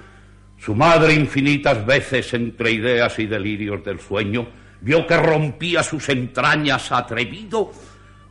Su 0.58 0.74
madre 0.74 1.14
infinitas 1.14 1.86
veces 1.86 2.34
entre 2.34 2.72
ideas 2.72 3.20
y 3.20 3.28
delirios 3.28 3.84
del 3.84 4.00
sueño 4.00 4.48
vio 4.82 5.06
que 5.06 5.18
rompía 5.18 5.84
sus 5.84 6.10
entrañas 6.10 6.92
atrevido 6.92 7.72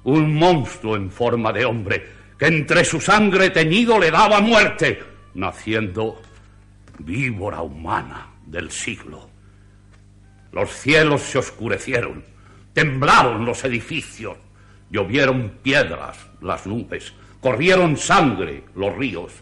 un 0.05 0.35
monstruo 0.35 0.97
en 0.97 1.11
forma 1.11 1.53
de 1.53 1.65
hombre 1.65 2.07
que 2.39 2.47
entre 2.47 2.85
su 2.85 3.01
sangre 3.01 3.51
teñido 3.51 3.99
le 3.99 4.11
daba 4.11 4.41
muerte, 4.41 5.01
naciendo 5.35 6.21
víbora 6.99 7.63
humana 7.63 8.34
del 8.47 8.71
siglo. 8.71 9.29
Los 10.53 10.71
cielos 10.71 11.23
se 11.23 11.39
oscurecieron, 11.39 12.25
temblaron 12.73 13.45
los 13.45 13.65
edificios, 13.65 14.37
llovieron 14.91 15.59
piedras 15.63 16.19
las 16.41 16.67
nubes, 16.67 17.13
corrieron 17.41 17.97
sangre 17.97 18.65
los 18.75 18.95
ríos. 18.97 19.33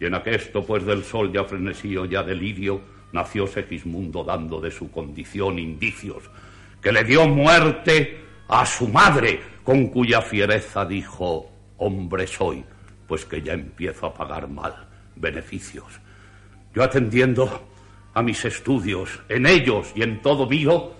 Y 0.00 0.06
en 0.06 0.14
aquesto, 0.14 0.64
pues 0.64 0.84
del 0.84 1.04
sol 1.04 1.32
ya 1.32 1.44
frenesío, 1.44 2.06
ya 2.06 2.22
delirio, 2.22 2.80
nació 3.12 3.46
Segismundo 3.46 4.24
dando 4.24 4.60
de 4.60 4.70
su 4.70 4.90
condición 4.90 5.58
indicios, 5.58 6.24
que 6.82 6.92
le 6.92 7.04
dio 7.04 7.28
muerte 7.28 8.20
a 8.48 8.66
su 8.66 8.88
madre, 8.88 9.40
con 9.62 9.88
cuya 9.88 10.20
fiereza 10.20 10.84
dijo, 10.84 11.50
hombre 11.78 12.26
soy, 12.26 12.64
pues 13.06 13.24
que 13.24 13.42
ya 13.42 13.52
empiezo 13.52 14.06
a 14.06 14.14
pagar 14.14 14.48
mal 14.48 14.88
beneficios. 15.16 16.00
Yo 16.74 16.82
atendiendo 16.82 17.68
a 18.14 18.22
mis 18.22 18.44
estudios, 18.44 19.20
en 19.28 19.46
ellos 19.46 19.92
y 19.94 20.02
en 20.02 20.22
todo 20.22 20.48
mío, 20.48 20.92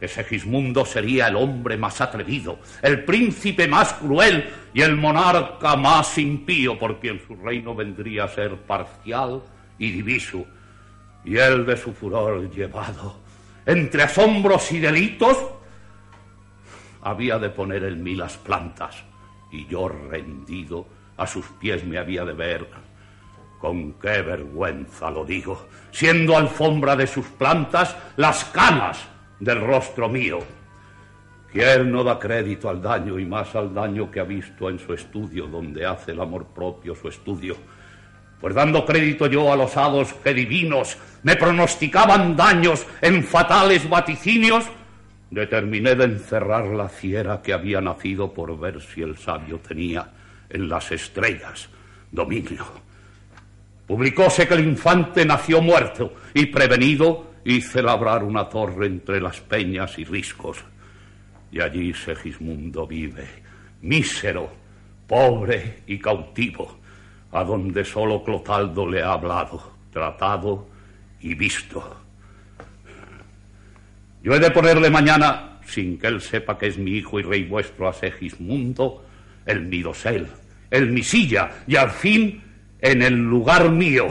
que 0.00 0.08
Segismundo 0.08 0.84
sería 0.84 1.28
el 1.28 1.36
hombre 1.36 1.76
más 1.76 2.00
atrevido, 2.00 2.58
el 2.82 3.04
príncipe 3.04 3.68
más 3.68 3.92
cruel 3.94 4.50
y 4.72 4.80
el 4.80 4.96
monarca 4.96 5.76
más 5.76 6.18
impío, 6.18 6.78
porque 6.78 7.10
en 7.10 7.20
su 7.26 7.36
reino 7.36 7.74
vendría 7.74 8.24
a 8.24 8.28
ser 8.28 8.56
parcial 8.56 9.42
y 9.78 9.90
diviso, 9.90 10.44
y 11.24 11.36
él 11.36 11.64
de 11.64 11.76
su 11.76 11.92
furor 11.92 12.50
llevado, 12.50 13.16
entre 13.66 14.02
asombros 14.02 14.72
y 14.72 14.80
delitos, 14.80 15.38
había 17.02 17.38
de 17.38 17.50
poner 17.50 17.84
en 17.84 18.02
mí 18.02 18.14
las 18.14 18.36
plantas, 18.38 18.96
y 19.52 19.66
yo 19.66 19.88
rendido 19.88 20.86
a 21.16 21.26
sus 21.26 21.46
pies 21.60 21.84
me 21.84 21.98
había 21.98 22.24
de 22.24 22.32
ver 22.32 22.66
con 23.64 23.94
qué 23.94 24.20
vergüenza 24.20 25.10
lo 25.10 25.24
digo, 25.24 25.68
siendo 25.90 26.36
alfombra 26.36 26.94
de 26.96 27.06
sus 27.06 27.24
plantas 27.24 27.96
las 28.18 28.44
canas 28.44 29.02
del 29.40 29.58
rostro 29.58 30.06
mío. 30.06 30.40
¿Quién 31.50 31.90
no 31.90 32.04
da 32.04 32.18
crédito 32.18 32.68
al 32.68 32.82
daño 32.82 33.18
y 33.18 33.24
más 33.24 33.54
al 33.54 33.72
daño 33.72 34.10
que 34.10 34.20
ha 34.20 34.24
visto 34.24 34.68
en 34.68 34.78
su 34.78 34.92
estudio, 34.92 35.46
donde 35.46 35.86
hace 35.86 36.12
el 36.12 36.20
amor 36.20 36.44
propio 36.54 36.94
su 36.94 37.08
estudio? 37.08 37.56
Pues 38.38 38.54
dando 38.54 38.84
crédito 38.84 39.28
yo 39.28 39.50
a 39.50 39.56
los 39.56 39.74
hados 39.78 40.12
que 40.12 40.34
divinos 40.34 40.98
me 41.22 41.34
pronosticaban 41.34 42.36
daños 42.36 42.86
en 43.00 43.24
fatales 43.24 43.88
vaticinios, 43.88 44.66
determiné 45.30 45.94
de 45.94 46.04
encerrar 46.04 46.66
la 46.66 46.90
fiera 46.90 47.40
que 47.40 47.54
había 47.54 47.80
nacido 47.80 48.34
por 48.34 48.60
ver 48.60 48.82
si 48.82 49.00
el 49.00 49.16
sabio 49.16 49.58
tenía 49.66 50.06
en 50.50 50.68
las 50.68 50.92
estrellas 50.92 51.70
dominio. 52.12 52.83
Publicóse 53.86 54.48
que 54.48 54.54
el 54.54 54.64
infante 54.64 55.24
nació 55.24 55.60
muerto 55.60 56.14
y 56.32 56.46
prevenido 56.46 57.34
hice 57.44 57.82
labrar 57.82 58.24
una 58.24 58.48
torre 58.48 58.86
entre 58.86 59.20
las 59.20 59.40
peñas 59.40 59.98
y 59.98 60.04
riscos. 60.04 60.64
Y 61.52 61.60
allí 61.60 61.92
Segismundo 61.92 62.86
vive, 62.86 63.28
mísero, 63.82 64.50
pobre 65.06 65.82
y 65.86 65.98
cautivo, 65.98 66.78
a 67.32 67.44
donde 67.44 67.84
solo 67.84 68.24
Clotaldo 68.24 68.88
le 68.88 69.02
ha 69.02 69.12
hablado, 69.12 69.72
tratado 69.92 70.66
y 71.20 71.34
visto. 71.34 72.00
Yo 74.22 74.34
he 74.34 74.38
de 74.38 74.50
ponerle 74.50 74.88
mañana, 74.88 75.60
sin 75.66 75.98
que 75.98 76.06
él 76.06 76.20
sepa 76.20 76.56
que 76.56 76.68
es 76.68 76.78
mi 76.78 76.92
hijo 76.92 77.20
y 77.20 77.22
rey 77.22 77.44
vuestro 77.44 77.88
a 77.88 77.92
Segismundo, 77.92 79.04
el 79.44 79.66
mi 79.66 79.82
dosel, 79.82 80.26
el 80.70 80.90
mi 80.90 81.02
silla, 81.02 81.50
y 81.66 81.76
al 81.76 81.90
fin 81.90 82.42
en 82.84 83.00
el 83.00 83.14
lugar 83.14 83.70
mío, 83.70 84.08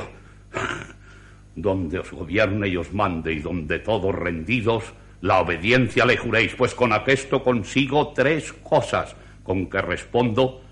donde 1.56 2.00
os 2.00 2.10
gobierne 2.10 2.68
y 2.68 2.76
os 2.76 2.92
mande 2.92 3.32
y 3.32 3.40
donde 3.40 3.78
todos 3.78 4.16
rendidos 4.16 4.84
la 5.22 5.42
obediencia 5.42 6.08
le 6.08 6.18
juréis, 6.18 6.56
pues 6.56 6.74
con 6.74 6.92
aquesto 6.92 7.44
consigo 7.44 8.14
tres 8.16 8.52
cosas 8.52 9.16
con 9.44 9.68
que 9.68 9.80
respondo 9.80 10.64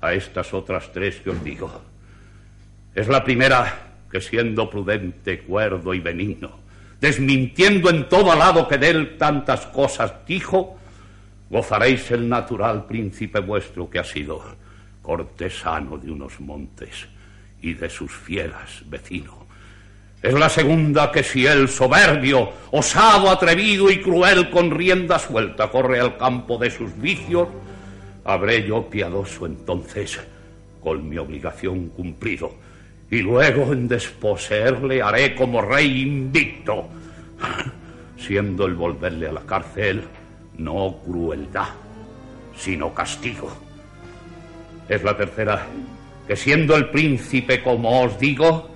a 0.00 0.14
estas 0.14 0.54
otras 0.54 0.90
tres 0.92 1.16
que 1.16 1.28
os 1.28 1.44
digo. 1.44 1.70
Es 2.94 3.06
la 3.06 3.22
primera 3.22 3.92
que 4.10 4.22
siendo 4.22 4.70
prudente, 4.70 5.40
cuerdo 5.40 5.92
y 5.92 6.00
benigno, 6.00 6.52
desmintiendo 7.02 7.90
en 7.90 8.08
todo 8.08 8.34
lado 8.34 8.66
que 8.66 8.78
de 8.78 8.88
él 8.88 9.18
tantas 9.18 9.66
cosas 9.66 10.24
dijo, 10.26 10.78
gozaréis 11.50 12.10
el 12.12 12.30
natural 12.30 12.86
príncipe 12.86 13.40
vuestro 13.40 13.90
que 13.90 13.98
ha 13.98 14.04
sido 14.04 14.42
cortesano 15.02 15.98
de 15.98 16.10
unos 16.10 16.40
montes 16.40 17.08
y 17.66 17.74
de 17.74 17.90
sus 17.90 18.12
fieras 18.12 18.82
vecino. 18.86 19.44
Es 20.22 20.32
la 20.32 20.48
segunda 20.48 21.10
que 21.10 21.24
si 21.24 21.46
el 21.46 21.68
soberbio, 21.68 22.50
osado, 22.70 23.28
atrevido 23.28 23.90
y 23.90 24.00
cruel 24.00 24.50
con 24.50 24.70
rienda 24.70 25.18
suelta 25.18 25.68
corre 25.68 25.98
al 25.98 26.16
campo 26.16 26.58
de 26.58 26.70
sus 26.70 26.96
vicios, 26.96 27.48
habré 28.24 28.64
yo 28.66 28.88
piadoso 28.88 29.46
entonces 29.46 30.20
con 30.80 31.08
mi 31.08 31.18
obligación 31.18 31.88
cumplido, 31.88 32.54
y 33.10 33.18
luego 33.18 33.72
en 33.72 33.88
desposeerle 33.88 35.02
haré 35.02 35.34
como 35.34 35.60
rey 35.60 36.02
invicto, 36.02 36.88
siendo 38.16 38.66
el 38.66 38.74
volverle 38.74 39.28
a 39.28 39.32
la 39.32 39.40
cárcel 39.40 40.04
no 40.56 40.98
crueldad, 41.04 41.68
sino 42.56 42.94
castigo. 42.94 43.50
Es 44.88 45.02
la 45.02 45.16
tercera, 45.16 45.66
que 46.26 46.36
siendo 46.36 46.76
el 46.76 46.90
príncipe 46.90 47.62
como 47.62 48.02
os 48.02 48.18
digo, 48.18 48.68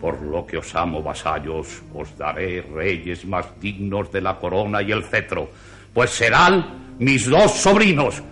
por 0.00 0.20
lo 0.22 0.46
que 0.46 0.58
os 0.58 0.74
amo, 0.74 1.02
vasallos, 1.02 1.82
os 1.94 2.16
daré 2.16 2.62
reyes 2.62 3.24
más 3.24 3.46
dignos 3.60 4.10
de 4.12 4.20
la 4.20 4.36
corona 4.36 4.82
y 4.82 4.92
el 4.92 5.04
cetro, 5.04 5.50
pues 5.94 6.10
serán 6.10 6.96
mis 6.98 7.28
dos 7.28 7.52
sobrinos, 7.52 8.22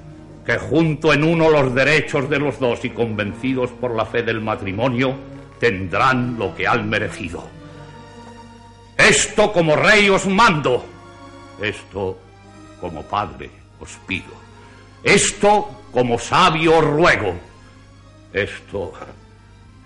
que 0.44 0.58
junto 0.58 1.12
en 1.12 1.24
uno 1.24 1.48
los 1.48 1.74
derechos 1.74 2.28
de 2.28 2.38
los 2.38 2.58
dos 2.58 2.84
y 2.84 2.90
convencidos 2.90 3.70
por 3.70 3.94
la 3.94 4.04
fe 4.04 4.22
del 4.22 4.40
matrimonio, 4.40 5.14
tendrán 5.58 6.38
lo 6.38 6.54
que 6.54 6.66
han 6.66 6.88
merecido. 6.88 7.44
Esto 8.96 9.52
como 9.52 9.74
rey 9.74 10.08
os 10.08 10.26
mando, 10.26 10.84
esto 11.62 12.18
como 12.80 13.02
padre 13.02 13.50
os 13.80 13.90
pido, 14.06 14.32
esto 15.02 15.68
como 15.92 16.18
sabio 16.18 16.78
os 16.78 16.84
ruego, 16.84 17.34
esto 18.34 18.92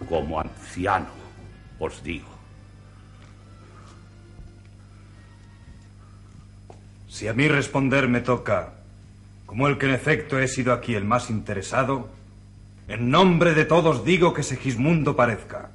como 0.09 0.41
anciano 0.41 1.11
os 1.79 2.03
digo. 2.03 2.29
Si 7.09 7.29
a 7.29 7.33
mí 7.33 7.47
responder 7.49 8.09
me 8.09 8.21
toca, 8.21 8.75
como 9.47 9.69
el 9.69 9.79
que 9.79 9.87
en 9.87 9.95
efecto 9.95 10.39
he 10.39 10.49
sido 10.49 10.73
aquí 10.73 10.95
el 10.95 11.05
más 11.05 11.31
interesado, 11.31 12.09
en 12.89 13.11
nombre 13.11 13.55
de 13.55 13.65
todos 13.65 14.05
digo 14.05 14.33
que 14.33 14.43
Segismundo 14.43 15.15
parezca 15.15 15.71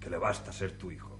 que 0.00 0.08
le 0.08 0.18
basta 0.18 0.52
ser 0.52 0.72
tu 0.72 0.90
hijo. 0.90 1.18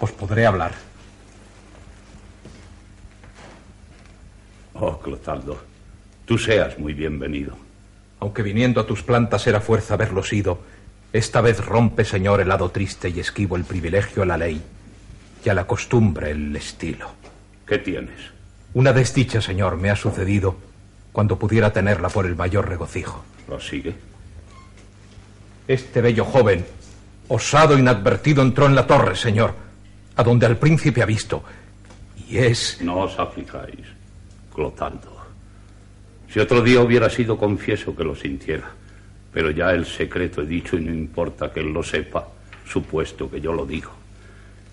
Os 0.00 0.12
podré 0.12 0.46
hablar. 0.46 0.93
Oh, 4.74 4.98
Clotaldo, 4.98 5.56
tú 6.24 6.36
seas 6.36 6.78
muy 6.78 6.94
bienvenido. 6.94 7.56
Aunque 8.18 8.42
viniendo 8.42 8.80
a 8.80 8.86
tus 8.86 9.02
plantas 9.02 9.46
era 9.46 9.60
fuerza 9.60 9.94
haberlo 9.94 10.24
sido, 10.24 10.58
esta 11.12 11.40
vez 11.40 11.64
rompe, 11.64 12.04
Señor, 12.04 12.40
el 12.40 12.48
lado 12.48 12.70
triste 12.70 13.08
y 13.08 13.20
esquivo 13.20 13.56
el 13.56 13.64
privilegio 13.64 14.24
a 14.24 14.26
la 14.26 14.36
ley 14.36 14.60
y 15.44 15.48
a 15.48 15.54
la 15.54 15.66
costumbre 15.66 16.32
el 16.32 16.56
estilo. 16.56 17.08
¿Qué 17.66 17.78
tienes? 17.78 18.18
Una 18.74 18.92
desdicha, 18.92 19.40
Señor, 19.40 19.76
me 19.76 19.90
ha 19.90 19.96
sucedido 19.96 20.56
cuando 21.12 21.38
pudiera 21.38 21.72
tenerla 21.72 22.08
por 22.08 22.26
el 22.26 22.34
mayor 22.34 22.68
regocijo. 22.68 23.24
¿Lo 23.48 23.60
sigue? 23.60 23.94
Este 25.68 26.00
bello 26.00 26.24
joven, 26.24 26.66
osado 27.28 27.76
e 27.76 27.78
inadvertido, 27.78 28.42
entró 28.42 28.66
en 28.66 28.74
la 28.74 28.88
torre, 28.88 29.14
Señor, 29.14 29.54
a 30.16 30.24
donde 30.24 30.46
al 30.46 30.56
príncipe 30.56 31.00
ha 31.00 31.06
visto. 31.06 31.44
Y 32.28 32.38
es... 32.38 32.78
No 32.80 33.02
os 33.02 33.16
aflijáis, 33.18 33.86
Clotaldo. 34.54 35.14
Si 36.28 36.40
otro 36.40 36.62
día 36.62 36.80
hubiera 36.80 37.10
sido, 37.10 37.36
confieso 37.36 37.94
que 37.94 38.04
lo 38.04 38.14
sintiera. 38.14 38.70
Pero 39.32 39.50
ya 39.50 39.72
el 39.72 39.84
secreto 39.84 40.42
he 40.42 40.46
dicho 40.46 40.76
y 40.76 40.84
no 40.84 40.94
importa 40.94 41.52
que 41.52 41.60
él 41.60 41.72
lo 41.72 41.82
sepa, 41.82 42.28
supuesto 42.64 43.30
que 43.30 43.40
yo 43.40 43.52
lo 43.52 43.66
digo. 43.66 43.90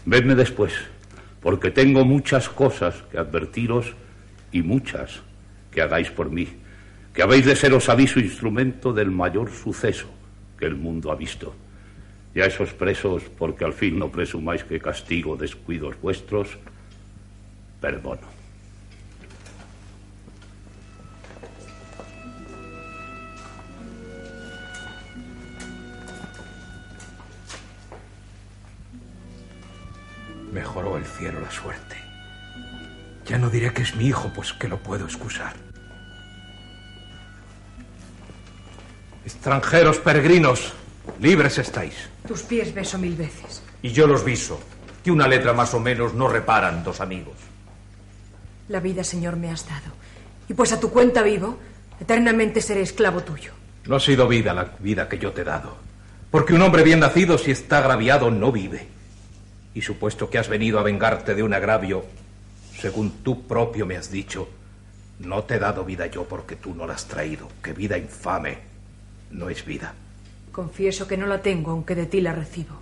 Vedme 0.05 0.35
después, 0.35 0.73
porque 1.41 1.71
tengo 1.71 2.05
muchas 2.05 2.47
cosas 2.47 3.03
que 3.11 3.17
advertiros 3.17 3.93
y 4.51 4.61
muchas 4.61 5.21
que 5.71 5.81
hagáis 5.81 6.11
por 6.11 6.29
mí, 6.29 6.47
que 7.13 7.23
habéis 7.23 7.45
de 7.45 7.55
seros 7.55 7.89
aviso 7.89 8.19
instrumento 8.19 8.93
del 8.93 9.11
mayor 9.11 9.51
suceso 9.51 10.07
que 10.57 10.65
el 10.65 10.75
mundo 10.75 11.11
ha 11.11 11.15
visto. 11.15 11.53
Y 12.33 12.39
a 12.39 12.45
esos 12.45 12.73
presos, 12.73 13.23
porque 13.37 13.65
al 13.65 13.73
fin 13.73 13.99
no 13.99 14.09
presumáis 14.09 14.63
que 14.63 14.79
castigo 14.79 15.35
descuidos 15.35 15.99
vuestros, 16.01 16.57
perdono. 17.81 18.30
Mejoró 30.51 30.97
el 30.97 31.05
cielo 31.05 31.39
la 31.39 31.51
suerte. 31.51 31.95
Ya 33.25 33.37
no 33.37 33.49
diré 33.49 33.71
que 33.73 33.83
es 33.83 33.95
mi 33.95 34.07
hijo, 34.07 34.31
pues 34.35 34.53
que 34.53 34.67
lo 34.67 34.77
puedo 34.77 35.05
excusar. 35.05 35.53
Extranjeros 39.25 39.99
peregrinos, 39.99 40.73
libres 41.19 41.57
estáis. 41.57 41.93
Tus 42.27 42.41
pies 42.41 42.73
beso 42.73 42.97
mil 42.97 43.15
veces. 43.15 43.63
Y 43.81 43.89
yo 43.89 44.07
los 44.07 44.25
viso, 44.25 44.59
que 45.03 45.11
una 45.11 45.27
letra 45.27 45.53
más 45.53 45.73
o 45.73 45.79
menos 45.79 46.13
no 46.13 46.27
reparan 46.27 46.83
dos 46.83 46.99
amigos. 46.99 47.35
La 48.67 48.79
vida, 48.79 49.03
Señor, 49.03 49.37
me 49.37 49.49
has 49.49 49.67
dado. 49.67 49.93
Y 50.49 50.53
pues 50.53 50.73
a 50.73 50.79
tu 50.79 50.89
cuenta 50.89 51.21
vivo, 51.21 51.57
eternamente 51.99 52.61
seré 52.61 52.81
esclavo 52.81 53.21
tuyo. 53.21 53.53
No 53.85 53.95
ha 53.95 53.99
sido 53.99 54.27
vida 54.27 54.53
la 54.53 54.75
vida 54.79 55.07
que 55.07 55.17
yo 55.17 55.31
te 55.31 55.41
he 55.41 55.45
dado. 55.45 55.77
Porque 56.29 56.53
un 56.53 56.61
hombre 56.61 56.83
bien 56.83 56.99
nacido, 56.99 57.37
si 57.37 57.51
está 57.51 57.79
agraviado, 57.79 58.31
no 58.31 58.51
vive. 58.51 58.87
Y 59.73 59.81
supuesto 59.81 60.29
que 60.29 60.37
has 60.37 60.49
venido 60.49 60.79
a 60.79 60.83
vengarte 60.83 61.33
de 61.33 61.43
un 61.43 61.53
agravio, 61.53 62.05
según 62.77 63.23
tú 63.23 63.47
propio 63.47 63.85
me 63.85 63.95
has 63.95 64.11
dicho, 64.11 64.49
no 65.19 65.43
te 65.43 65.55
he 65.55 65.59
dado 65.59 65.85
vida 65.85 66.07
yo 66.07 66.25
porque 66.25 66.55
tú 66.55 66.73
no 66.73 66.87
la 66.87 66.95
has 66.95 67.07
traído, 67.07 67.47
que 67.61 67.73
vida 67.73 67.97
infame 67.97 68.71
no 69.31 69.49
es 69.49 69.65
vida. 69.65 69.93
Confieso 70.51 71.07
que 71.07 71.17
no 71.17 71.25
la 71.25 71.41
tengo, 71.41 71.71
aunque 71.71 71.95
de 71.95 72.05
ti 72.05 72.21
la 72.21 72.33
recibo. 72.33 72.75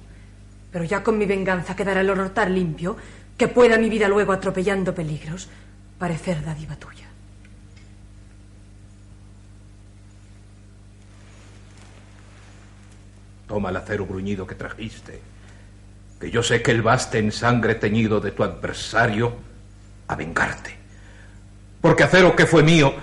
Pero 0.71 0.83
ya 0.85 1.03
con 1.03 1.17
mi 1.17 1.25
venganza 1.25 1.75
quedará 1.75 2.01
el 2.01 2.09
honor 2.09 2.29
tan 2.29 2.53
limpio 2.53 2.97
que 3.37 3.47
pueda 3.47 3.77
mi 3.77 3.89
vida 3.89 4.07
luego, 4.07 4.33
atropellando 4.33 4.93
peligros, 4.93 5.47
parecer 5.97 6.43
dádiva 6.43 6.75
tuya. 6.75 7.07
Toma 13.47 13.69
el 13.69 13.77
acero 13.77 14.05
bruñido 14.05 14.45
que 14.45 14.55
trajiste, 14.55 15.21
que 16.19 16.29
yo 16.29 16.43
sé 16.43 16.61
que 16.61 16.71
el 16.71 16.81
baste 16.81 17.17
en 17.17 17.31
sangre 17.31 17.75
teñido 17.75 18.19
de 18.19 18.31
tu 18.31 18.43
adversario 18.43 19.33
a 20.07 20.15
vengarte. 20.15 20.75
Porque 21.79 22.03
acero 22.03 22.35
que 22.35 22.45
fue 22.45 22.61
mío, 22.61 22.93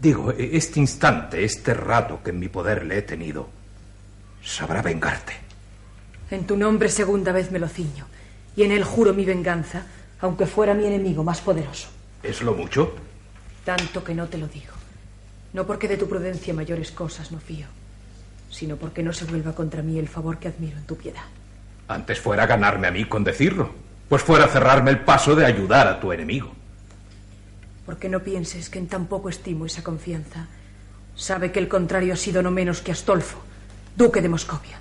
digo, 0.00 0.32
este 0.32 0.78
instante, 0.78 1.44
este 1.44 1.74
rato 1.74 2.20
que 2.22 2.30
en 2.30 2.38
mi 2.38 2.48
poder 2.48 2.84
le 2.84 2.98
he 2.98 3.02
tenido, 3.02 3.48
sabrá 4.42 4.82
vengarte. 4.82 5.34
En 6.30 6.46
tu 6.46 6.56
nombre 6.56 6.88
segunda 6.88 7.32
vez 7.32 7.50
me 7.50 7.58
lo 7.58 7.68
ciño, 7.68 8.06
y 8.54 8.62
en 8.62 8.70
él 8.70 8.84
juro 8.84 9.12
mi 9.12 9.24
venganza, 9.24 9.86
aunque 10.20 10.46
fuera 10.46 10.74
mi 10.74 10.86
enemigo 10.86 11.24
más 11.24 11.40
poderoso. 11.40 11.88
¿Es 12.22 12.40
lo 12.40 12.54
mucho? 12.54 12.94
Tanto 13.64 14.04
que 14.04 14.14
no 14.14 14.26
te 14.28 14.38
lo 14.38 14.46
digo. 14.46 14.72
No 15.52 15.66
porque 15.66 15.88
de 15.88 15.96
tu 15.96 16.08
prudencia 16.08 16.54
mayores 16.54 16.92
cosas 16.92 17.32
no 17.32 17.40
fío, 17.40 17.66
sino 18.50 18.76
porque 18.76 19.02
no 19.02 19.12
se 19.12 19.24
vuelva 19.24 19.54
contra 19.54 19.82
mí 19.82 19.98
el 19.98 20.08
favor 20.08 20.38
que 20.38 20.48
admiro 20.48 20.76
en 20.78 20.84
tu 20.84 20.96
piedad. 20.96 21.24
Antes 21.88 22.20
fuera 22.20 22.46
ganarme 22.46 22.88
a 22.88 22.90
mí 22.90 23.04
con 23.04 23.22
decirlo, 23.22 23.74
pues 24.08 24.22
fuera 24.22 24.48
cerrarme 24.48 24.90
el 24.90 25.00
paso 25.00 25.34
de 25.34 25.46
ayudar 25.46 25.86
a 25.86 26.00
tu 26.00 26.12
enemigo. 26.12 26.52
Porque 27.84 28.08
no 28.08 28.20
pienses 28.20 28.68
que 28.68 28.78
en 28.78 28.88
tan 28.88 29.06
poco 29.06 29.28
estimo 29.28 29.66
esa 29.66 29.84
confianza. 29.84 30.46
Sabe 31.14 31.52
que 31.52 31.60
el 31.60 31.68
contrario 31.68 32.12
ha 32.12 32.16
sido 32.16 32.42
no 32.42 32.50
menos 32.50 32.80
que 32.80 32.92
Astolfo, 32.92 33.38
duque 33.96 34.20
de 34.20 34.28
Moscovia. 34.28 34.78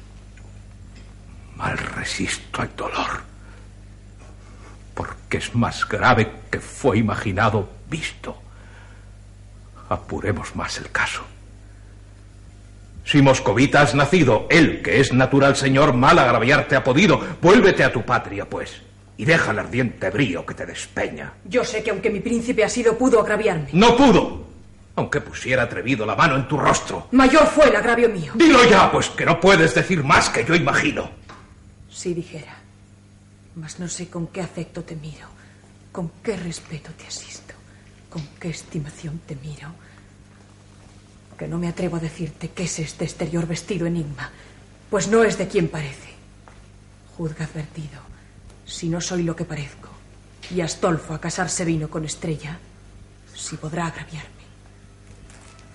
Mal 1.56 1.78
resisto 1.78 2.62
al 2.62 2.76
dolor, 2.76 3.22
porque 4.94 5.38
es 5.38 5.56
más 5.56 5.88
grave 5.88 6.32
que 6.50 6.60
fue 6.60 6.98
imaginado 6.98 7.70
visto. 7.90 8.36
Apuremos 9.88 10.56
más 10.56 10.78
el 10.80 10.92
caso. 10.92 11.24
Si 13.06 13.22
moscovita 13.22 13.82
has 13.82 13.94
nacido, 13.94 14.48
él, 14.50 14.82
que 14.82 15.00
es 15.00 15.14
natural 15.14 15.56
señor, 15.56 15.94
mal 15.94 16.18
agraviarte 16.18 16.76
ha 16.76 16.84
podido. 16.84 17.22
Vuélvete 17.40 17.84
a 17.84 17.94
tu 17.94 18.02
patria, 18.02 18.50
pues, 18.50 18.82
y 19.16 19.26
deja 19.26 19.52
el 19.52 19.60
ardiente 19.60 20.10
brío 20.10 20.44
que 20.44 20.56
te 20.56 20.66
despeña. 20.66 21.34
Yo 21.46 21.64
sé 21.64 21.84
que 21.84 21.92
aunque 21.92 22.10
mi 22.10 22.20
príncipe 22.20 22.64
ha 22.64 22.70
sido, 22.70 22.98
pudo 22.98 23.22
agraviarme. 23.22 23.70
No 23.74 23.96
pudo, 23.96 24.44
aunque 24.96 25.22
pusiera 25.22 25.64
atrevido 25.64 26.04
la 26.04 26.16
mano 26.16 26.36
en 26.36 26.48
tu 26.48 26.58
rostro. 26.58 27.08
Mayor 27.12 27.46
fue 27.46 27.70
el 27.70 27.76
agravio 27.76 28.10
mío. 28.10 28.32
Dilo 28.34 28.68
ya, 28.68 28.92
pues 28.92 29.10
que 29.10 29.26
no 29.26 29.40
puedes 29.40 29.76
decir 29.76 30.04
más 30.04 30.30
que 30.30 30.44
yo 30.44 30.56
imagino. 30.56 31.12
Si 31.88 32.16
dijera, 32.16 32.56
mas 33.56 33.80
no 33.80 33.88
sé 33.88 34.10
con 34.10 34.28
qué 34.28 34.42
afecto 34.42 34.84
te 34.84 34.96
miro, 34.96 35.28
con 35.92 36.12
qué 36.24 36.36
respeto 36.38 36.90
te 36.98 37.06
asisto, 37.06 37.54
con 38.10 38.24
qué 38.40 38.50
estimación 38.50 39.22
te 39.28 39.36
miro, 39.36 39.70
que 41.38 41.48
no 41.48 41.58
me 41.58 41.68
atrevo 41.68 41.98
a 41.98 42.00
decirte 42.00 42.50
qué 42.50 42.64
es 42.64 42.80
este 42.80 43.06
exterior 43.06 43.48
vestido 43.48 43.86
enigma, 43.86 44.32
pues 44.90 45.08
no 45.08 45.24
es 45.24 45.38
de 45.38 45.48
quien 45.48 45.68
parece. 45.68 46.14
Juzga 47.18 47.46
advertido, 47.46 48.02
si 48.66 48.90
no 48.90 49.02
soy 49.02 49.24
lo 49.24 49.36
que 49.36 49.46
parezco, 49.46 49.90
y 50.54 50.62
Astolfo 50.62 51.14
a 51.14 51.22
casarse 51.22 51.66
vino 51.66 51.90
con 51.90 52.06
Estrella, 52.06 52.58
si 53.34 53.58
podrá 53.58 53.88
agraviarme. 53.88 54.30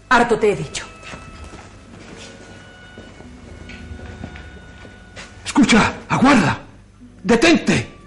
Harto 0.08 0.38
te 0.38 0.52
he 0.52 0.56
dicho. 0.56 0.86
Escucha, 5.44 5.94
aguarda, 6.08 6.60
detente. 7.22 7.99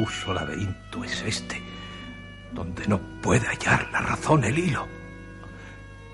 Confuso 0.00 0.32
laberinto 0.32 1.04
es 1.04 1.22
este, 1.22 1.62
donde 2.52 2.86
no 2.86 2.98
puede 3.20 3.46
hallar 3.46 3.86
la 3.92 4.00
razón 4.00 4.44
el 4.44 4.58
hilo. 4.58 4.88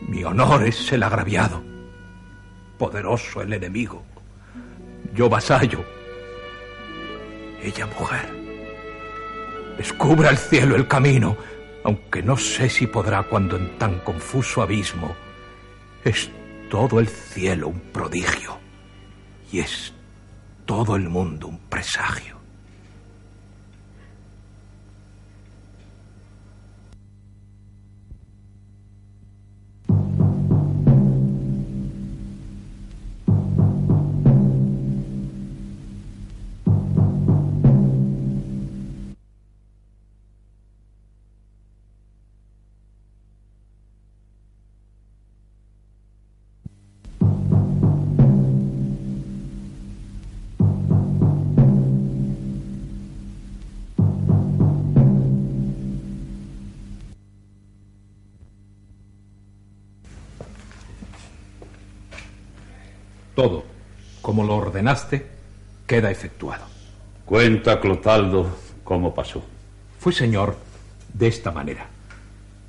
Mi 0.01 0.25
honor 0.25 0.65
es 0.65 0.93
el 0.93 1.05
agraviado, 1.05 1.63
poderoso 2.79 3.43
el 3.43 3.53
enemigo, 3.53 4.05
yo 5.15 5.29
vasallo, 5.29 5.85
ella 7.63 7.87
mujer. 7.87 8.29
Descubra 9.79 10.31
el 10.31 10.37
cielo 10.37 10.75
el 10.75 10.89
camino, 10.89 11.37
aunque 11.85 12.23
no 12.23 12.37
sé 12.37 12.69
si 12.69 12.89
podrá 12.89 13.23
cuando 13.23 13.57
en 13.57 13.79
tan 13.79 14.01
confuso 14.01 14.63
abismo 14.63 15.15
es 16.05 16.29
todo 16.71 16.99
el 16.99 17.07
cielo 17.07 17.69
un 17.69 17.81
prodigio 17.93 18.59
y 19.53 19.61
es 19.61 19.93
todo 20.65 20.97
el 20.97 21.09
mundo 21.09 21.47
un 21.47 21.59
presagio. 21.69 22.36
Todo, 63.37 63.65
como 64.23 64.45
lo 64.45 64.57
ordenaste, 64.57 65.27
queda 65.87 66.11
efectuado. 66.11 66.65
Cuenta, 67.27 67.79
Clotaldo, 67.79 68.49
cómo 68.83 69.15
pasó. 69.15 69.45
Fue, 70.01 70.13
señor, 70.13 70.57
de 71.13 71.29
esta 71.29 71.53
manera. 71.53 71.87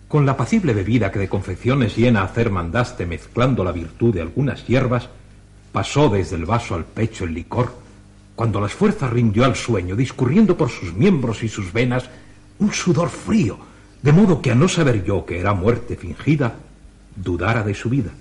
Con 0.09 0.25
la 0.25 0.33
apacible 0.33 0.73
bebida 0.73 1.09
que 1.09 1.19
de 1.19 1.29
confecciones 1.29 1.95
llena 1.95 2.19
a 2.19 2.25
hacer 2.25 2.49
mandaste 2.49 3.05
mezclando 3.05 3.63
la 3.63 3.71
virtud 3.71 4.13
de 4.13 4.21
algunas 4.21 4.67
hierbas, 4.67 5.07
pasó 5.71 6.09
desde 6.09 6.35
el 6.35 6.45
vaso 6.45 6.75
al 6.75 6.83
pecho 6.83 7.23
el 7.23 7.33
licor, 7.33 7.73
cuando 8.35 8.59
las 8.59 8.73
fuerzas 8.73 9.09
rindió 9.09 9.45
al 9.45 9.55
sueño, 9.55 9.95
discurriendo 9.95 10.57
por 10.57 10.69
sus 10.69 10.93
miembros 10.93 11.43
y 11.43 11.47
sus 11.47 11.71
venas 11.71 12.09
un 12.59 12.73
sudor 12.73 13.07
frío, 13.07 13.57
de 14.01 14.11
modo 14.11 14.41
que 14.41 14.51
a 14.51 14.55
no 14.55 14.67
saber 14.67 15.05
yo 15.05 15.25
que 15.25 15.39
era 15.39 15.53
muerte 15.53 15.95
fingida, 15.95 16.55
dudara 17.15 17.63
de 17.63 17.73
su 17.73 17.89
vida. 17.89 18.11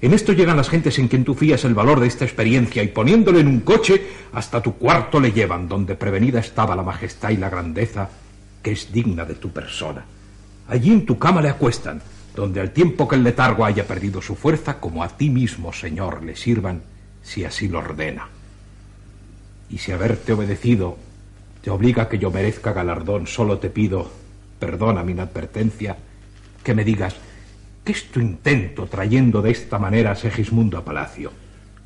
En 0.00 0.12
esto 0.12 0.32
llegan 0.32 0.58
las 0.58 0.68
gentes 0.68 0.98
en 0.98 1.08
quien 1.08 1.24
tú 1.24 1.34
fías 1.34 1.64
el 1.64 1.74
valor 1.74 2.00
de 2.00 2.06
esta 2.06 2.24
experiencia 2.24 2.82
y 2.82 2.88
poniéndolo 2.88 3.38
en 3.38 3.48
un 3.48 3.60
coche, 3.60 4.06
hasta 4.32 4.62
tu 4.62 4.74
cuarto 4.74 5.18
le 5.18 5.32
llevan, 5.32 5.68
donde 5.68 5.94
prevenida 5.94 6.40
estaba 6.40 6.76
la 6.76 6.82
majestad 6.82 7.30
y 7.30 7.38
la 7.38 7.48
grandeza 7.48 8.10
que 8.62 8.72
es 8.72 8.92
digna 8.92 9.24
de 9.24 9.36
tu 9.36 9.50
persona. 9.50 10.04
Allí 10.68 10.90
en 10.90 11.06
tu 11.06 11.18
cama 11.18 11.40
le 11.40 11.48
acuestan, 11.48 12.02
donde 12.34 12.60
al 12.60 12.72
tiempo 12.72 13.08
que 13.08 13.16
el 13.16 13.24
letargo 13.24 13.64
haya 13.64 13.86
perdido 13.86 14.20
su 14.20 14.34
fuerza, 14.34 14.78
como 14.78 15.02
a 15.02 15.08
ti 15.08 15.30
mismo, 15.30 15.72
Señor, 15.72 16.22
le 16.22 16.36
sirvan, 16.36 16.82
si 17.22 17.44
así 17.44 17.68
lo 17.68 17.78
ordena. 17.78 18.28
Y 19.70 19.78
si 19.78 19.92
haberte 19.92 20.34
obedecido 20.34 20.98
te 21.62 21.70
obliga 21.70 22.04
a 22.04 22.08
que 22.08 22.18
yo 22.18 22.30
merezca 22.30 22.72
galardón, 22.72 23.26
solo 23.26 23.58
te 23.58 23.70
pido, 23.70 24.10
perdona 24.60 25.02
mi 25.02 25.12
inadvertencia, 25.12 25.96
que 26.62 26.74
me 26.74 26.84
digas, 26.84 27.16
¿Qué 27.86 27.92
es 27.92 28.10
tu 28.10 28.18
intento 28.18 28.86
trayendo 28.86 29.40
de 29.40 29.52
esta 29.52 29.78
manera 29.78 30.10
a 30.10 30.16
Segismundo 30.16 30.76
a 30.76 30.84
palacio? 30.84 31.30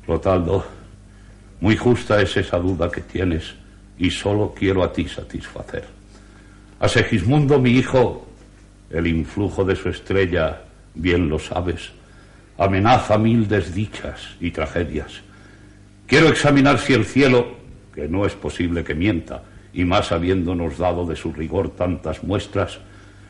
Clotaldo, 0.03 0.65
muy 1.59 1.77
justa 1.77 2.19
es 2.19 2.35
esa 2.37 2.57
duda 2.57 2.89
que 2.89 3.01
tienes 3.01 3.53
y 3.99 4.09
solo 4.09 4.51
quiero 4.57 4.83
a 4.83 4.91
ti 4.91 5.07
satisfacer. 5.07 5.85
A 6.79 6.87
Segismundo, 6.87 7.59
mi 7.59 7.73
hijo, 7.73 8.27
el 8.89 9.05
influjo 9.05 9.63
de 9.63 9.75
su 9.75 9.89
estrella, 9.89 10.63
bien 10.95 11.29
lo 11.29 11.37
sabes, 11.37 11.91
amenaza 12.57 13.19
mil 13.19 13.47
desdichas 13.47 14.37
y 14.39 14.49
tragedias. 14.49 15.21
Quiero 16.07 16.29
examinar 16.29 16.79
si 16.79 16.93
el 16.93 17.05
cielo, 17.05 17.57
que 17.93 18.07
no 18.07 18.25
es 18.25 18.33
posible 18.33 18.83
que 18.83 18.95
mienta, 18.95 19.43
y 19.71 19.85
más 19.85 20.11
habiéndonos 20.11 20.79
dado 20.79 21.05
de 21.05 21.15
su 21.15 21.31
rigor 21.31 21.69
tantas 21.75 22.23
muestras, 22.23 22.79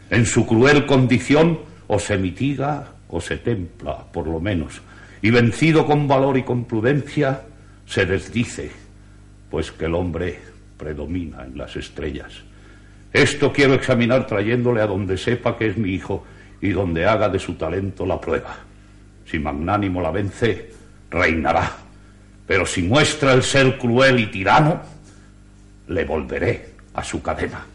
en 0.10 0.26
su 0.26 0.48
cruel 0.48 0.86
condición 0.86 1.70
o 1.92 2.00
se 2.00 2.18
mitiga 2.18 2.88
o 3.10 3.20
se 3.20 3.36
templa, 3.38 3.98
por 4.14 4.26
lo 4.26 4.40
menos, 4.40 4.82
y 5.22 5.30
vencido 5.30 5.86
con 5.86 6.08
valor 6.08 6.38
y 6.38 6.44
con 6.44 6.64
prudencia, 6.64 7.42
se 7.86 8.06
desdice, 8.06 8.72
pues 9.50 9.74
que 9.74 9.86
el 9.86 9.96
hombre 9.96 10.40
predomina 10.78 11.44
en 11.44 11.58
las 11.58 11.76
estrellas. 11.76 12.32
Esto 13.12 13.52
quiero 13.52 13.74
examinar 13.74 14.26
trayéndole 14.26 14.82
a 14.82 14.88
donde 14.88 15.18
sepa 15.18 15.58
que 15.58 15.68
es 15.68 15.78
mi 15.78 15.90
hijo 15.90 16.24
y 16.62 16.70
donde 16.70 17.06
haga 17.06 17.28
de 17.28 17.40
su 17.40 17.56
talento 17.56 18.06
la 18.06 18.22
prueba. 18.22 18.56
Si 19.26 19.38
magnánimo 19.38 20.02
la 20.02 20.12
vence, 20.12 20.72
reinará. 21.10 21.74
Pero 22.48 22.66
si 22.66 22.84
muestra 22.84 23.34
el 23.34 23.44
ser 23.44 23.78
cruel 23.78 24.18
y 24.18 24.28
tirano, 24.28 24.82
le 25.90 26.06
volveré 26.06 26.70
a 26.94 27.04
su 27.04 27.22
cadena. 27.22 27.66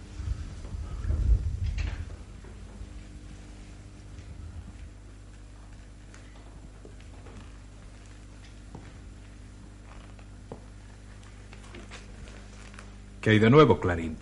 ¿Qué 13.27 13.31
hay 13.31 13.39
de 13.41 13.51
nuevo, 13.51 13.81
Clarín? 13.81 14.17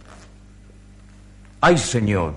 Ay, 1.60 1.76
señor, 1.76 2.36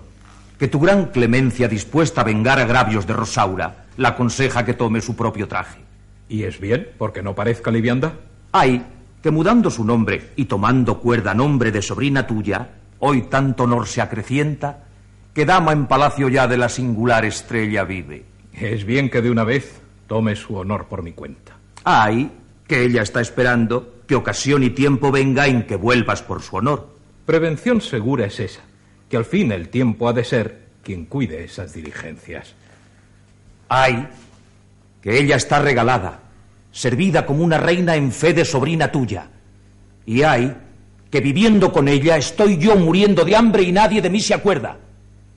que 0.60 0.68
tu 0.68 0.82
gran 0.82 1.06
clemencia 1.06 1.70
dispuesta 1.70 2.20
a 2.20 2.24
vengar 2.26 2.60
agravios 2.60 3.08
de 3.08 3.14
Rosaura 3.14 3.86
la 3.96 4.10
aconseja 4.10 4.66
que 4.66 4.74
tome 4.74 5.00
su 5.00 5.16
propio 5.16 5.48
traje. 5.48 5.80
¿Y 6.28 6.44
es 6.44 6.60
bien, 6.60 6.90
porque 6.98 7.24
no 7.24 7.36
parezca 7.36 7.72
livianda? 7.72 8.16
Ay, 8.52 8.86
que 9.24 9.32
mudando 9.32 9.70
su 9.70 9.86
nombre 9.86 10.32
y 10.36 10.44
tomando 10.44 11.00
cuerda 11.00 11.34
nombre 11.34 11.72
de 11.72 11.82
sobrina 11.82 12.28
tuya, 12.28 12.72
hoy 13.00 13.22
tanto 13.30 13.64
honor 13.64 13.88
se 13.88 14.02
acrecienta, 14.02 14.88
que 15.34 15.46
dama 15.46 15.72
en 15.72 15.88
palacio 15.88 16.28
ya 16.28 16.50
de 16.50 16.58
la 16.58 16.68
singular 16.68 17.24
estrella 17.24 17.86
vive. 17.86 18.26
Es 18.52 18.84
bien 18.84 19.10
que 19.10 19.22
de 19.22 19.32
una 19.32 19.46
vez 19.46 19.80
tome 20.06 20.36
su 20.36 20.58
honor 20.58 20.88
por 20.88 21.02
mi 21.02 21.14
cuenta. 21.14 21.54
Ay, 21.86 22.30
que 22.68 22.84
ella 22.84 23.02
está 23.02 23.22
esperando 23.22 24.02
que 24.08 24.16
ocasión 24.16 24.64
y 24.64 24.70
tiempo 24.70 25.12
venga 25.12 25.48
en 25.48 25.64
que 25.64 25.76
vuelvas 25.76 26.22
por 26.22 26.42
su 26.42 26.58
honor. 26.58 26.96
Prevención 27.26 27.82
segura 27.82 28.26
es 28.26 28.40
esa, 28.40 28.62
que 29.10 29.18
al 29.18 29.26
fin 29.26 29.52
el 29.52 29.70
tiempo 29.70 30.08
ha 30.08 30.14
de 30.14 30.24
ser 30.24 30.68
quien 30.84 31.06
cuide 31.06 31.44
esas 31.44 31.74
diligencias. 31.74 32.54
Ay, 33.70 34.08
que 35.02 35.20
ella 35.20 35.36
está 35.36 35.60
regalada, 35.60 36.22
servida 36.72 37.26
como 37.26 37.44
una 37.44 37.58
reina 37.58 37.96
en 37.96 38.12
fe 38.12 38.34
de 38.34 38.46
sobrina 38.46 38.92
tuya. 38.92 39.30
Y 40.06 40.24
ay, 40.24 40.56
que 41.12 41.22
viviendo 41.22 41.72
con 41.72 41.88
ella 41.88 42.18
estoy 42.18 42.58
yo 42.58 42.76
muriendo 42.76 43.26
de 43.26 43.36
hambre 43.36 43.64
y 43.64 43.72
nadie 43.72 44.02
de 44.02 44.10
mí 44.10 44.22
se 44.22 44.34
acuerda, 44.34 44.78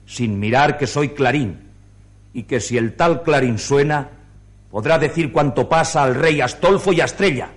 sin 0.05 0.39
mirar 0.39 0.77
que 0.77 0.87
soy 0.87 1.09
Clarín, 1.09 1.59
y 2.33 2.43
que 2.43 2.59
si 2.59 2.77
el 2.77 2.93
tal 2.93 3.23
Clarín 3.23 3.57
suena, 3.57 4.09
podrá 4.71 4.97
decir 4.97 5.31
cuanto 5.31 5.69
pasa 5.69 6.03
al 6.03 6.15
rey 6.15 6.41
Astolfo 6.41 6.93
y 6.93 7.01
a 7.01 7.05
Estrella 7.05 7.51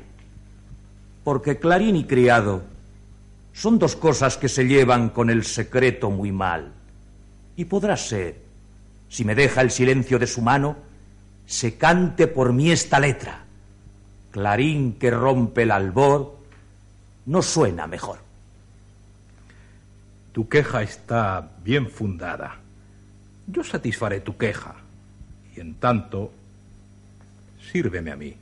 porque 1.24 1.58
clarín 1.58 1.96
y 1.96 2.04
criado 2.04 2.62
son 3.54 3.78
dos 3.78 3.96
cosas 3.96 4.36
que 4.36 4.48
se 4.48 4.66
llevan 4.66 5.08
con 5.08 5.30
el 5.30 5.44
secreto 5.44 6.10
muy 6.10 6.30
mal. 6.30 6.72
Y 7.56 7.64
podrá 7.64 7.96
ser, 7.96 8.42
si 9.08 9.24
me 9.24 9.34
deja 9.34 9.62
el 9.62 9.70
silencio 9.70 10.18
de 10.18 10.26
su 10.26 10.42
mano, 10.42 10.76
se 11.46 11.76
cante 11.76 12.26
por 12.26 12.52
mí 12.52 12.70
esta 12.70 13.00
letra. 13.00 13.44
Clarín 14.32 14.94
que 14.94 15.10
rompe 15.10 15.62
el 15.62 15.70
albor 15.70 16.36
no 17.26 17.40
suena 17.40 17.86
mejor. 17.86 18.18
Tu 20.32 20.48
queja 20.48 20.82
está 20.82 21.52
bien 21.62 21.88
fundada. 21.88 22.58
Yo 23.46 23.62
satisfaré 23.62 24.20
tu 24.20 24.36
queja. 24.36 24.74
Y 25.56 25.60
en 25.60 25.74
tanto, 25.74 26.32
sírveme 27.74 28.12
a 28.12 28.16
mí. 28.16 28.36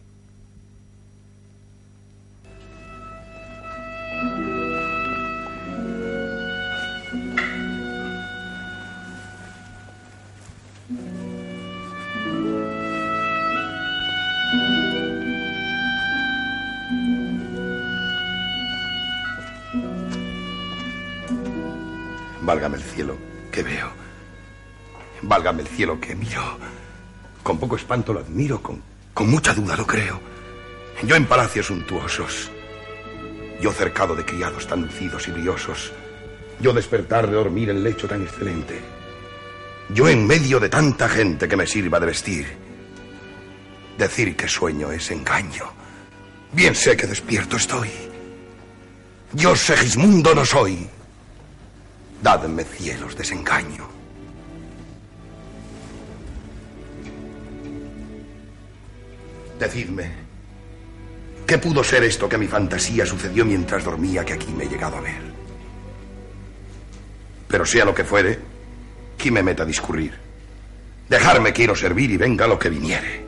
Válgame 22.42 22.76
el 22.76 22.82
cielo, 22.82 23.16
que 23.50 23.62
veo. 23.62 23.88
Válgame 25.22 25.62
el 25.62 25.68
cielo, 25.68 25.98
que 25.98 26.14
miro. 26.14 26.42
Con 27.42 27.58
poco 27.58 27.76
espanto 27.76 28.12
lo 28.12 28.20
admiro, 28.20 28.62
con, 28.62 28.91
con 29.14 29.30
mucha 29.30 29.54
duda 29.54 29.76
lo 29.76 29.86
creo. 29.86 30.20
Yo 31.04 31.16
en 31.16 31.26
palacios 31.26 31.66
suntuosos. 31.66 32.50
Yo 33.60 33.72
cercado 33.72 34.14
de 34.14 34.24
criados 34.24 34.66
tan 34.66 34.82
lucidos 34.82 35.28
y 35.28 35.32
briosos. 35.32 35.92
Yo 36.60 36.72
despertar 36.72 37.26
de 37.26 37.34
dormir 37.34 37.70
en 37.70 37.82
lecho 37.82 38.08
tan 38.08 38.22
excelente. 38.22 38.80
Yo 39.94 40.08
en 40.08 40.26
medio 40.26 40.58
de 40.60 40.68
tanta 40.68 41.08
gente 41.08 41.48
que 41.48 41.56
me 41.56 41.66
sirva 41.66 42.00
de 42.00 42.06
vestir. 42.06 42.46
Decir 43.98 44.36
que 44.36 44.48
sueño 44.48 44.90
es 44.90 45.10
engaño. 45.10 45.72
Bien 46.52 46.74
sé 46.74 46.96
que 46.96 47.06
despierto 47.06 47.56
estoy. 47.56 47.90
Yo 49.32 49.56
Segismundo 49.56 50.34
no 50.34 50.44
soy. 50.44 50.86
Dadme 52.22 52.64
cielos 52.64 53.16
desengaño. 53.16 53.91
Decidme, 59.62 60.10
¿qué 61.46 61.56
pudo 61.56 61.84
ser 61.84 62.02
esto 62.02 62.28
que 62.28 62.34
a 62.34 62.38
mi 62.38 62.48
fantasía 62.48 63.06
sucedió 63.06 63.44
mientras 63.44 63.84
dormía 63.84 64.24
que 64.24 64.32
aquí 64.32 64.52
me 64.52 64.64
he 64.64 64.68
llegado 64.68 64.96
a 64.96 65.00
ver? 65.00 65.22
Pero 67.46 67.64
sea 67.64 67.84
lo 67.84 67.94
que 67.94 68.02
fuere, 68.02 68.40
¿quién 69.16 69.34
me 69.34 69.42
meta 69.44 69.62
a 69.62 69.66
discurrir? 69.66 70.14
Dejarme 71.08 71.52
quiero 71.52 71.76
servir 71.76 72.10
y 72.10 72.16
venga 72.16 72.48
lo 72.48 72.58
que 72.58 72.70
viniere. 72.70 73.24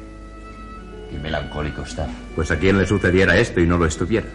Y 1.12 1.18
melancólico 1.18 1.83
está. 1.83 2.09
Pues 2.35 2.51
a 2.51 2.59
quién 2.59 2.79
le 2.79 2.87
sucediera 2.88 3.38
esto 3.38 3.61
y 3.61 3.66
no 3.68 3.79
lo 3.79 3.87
estuviera. 3.87 4.27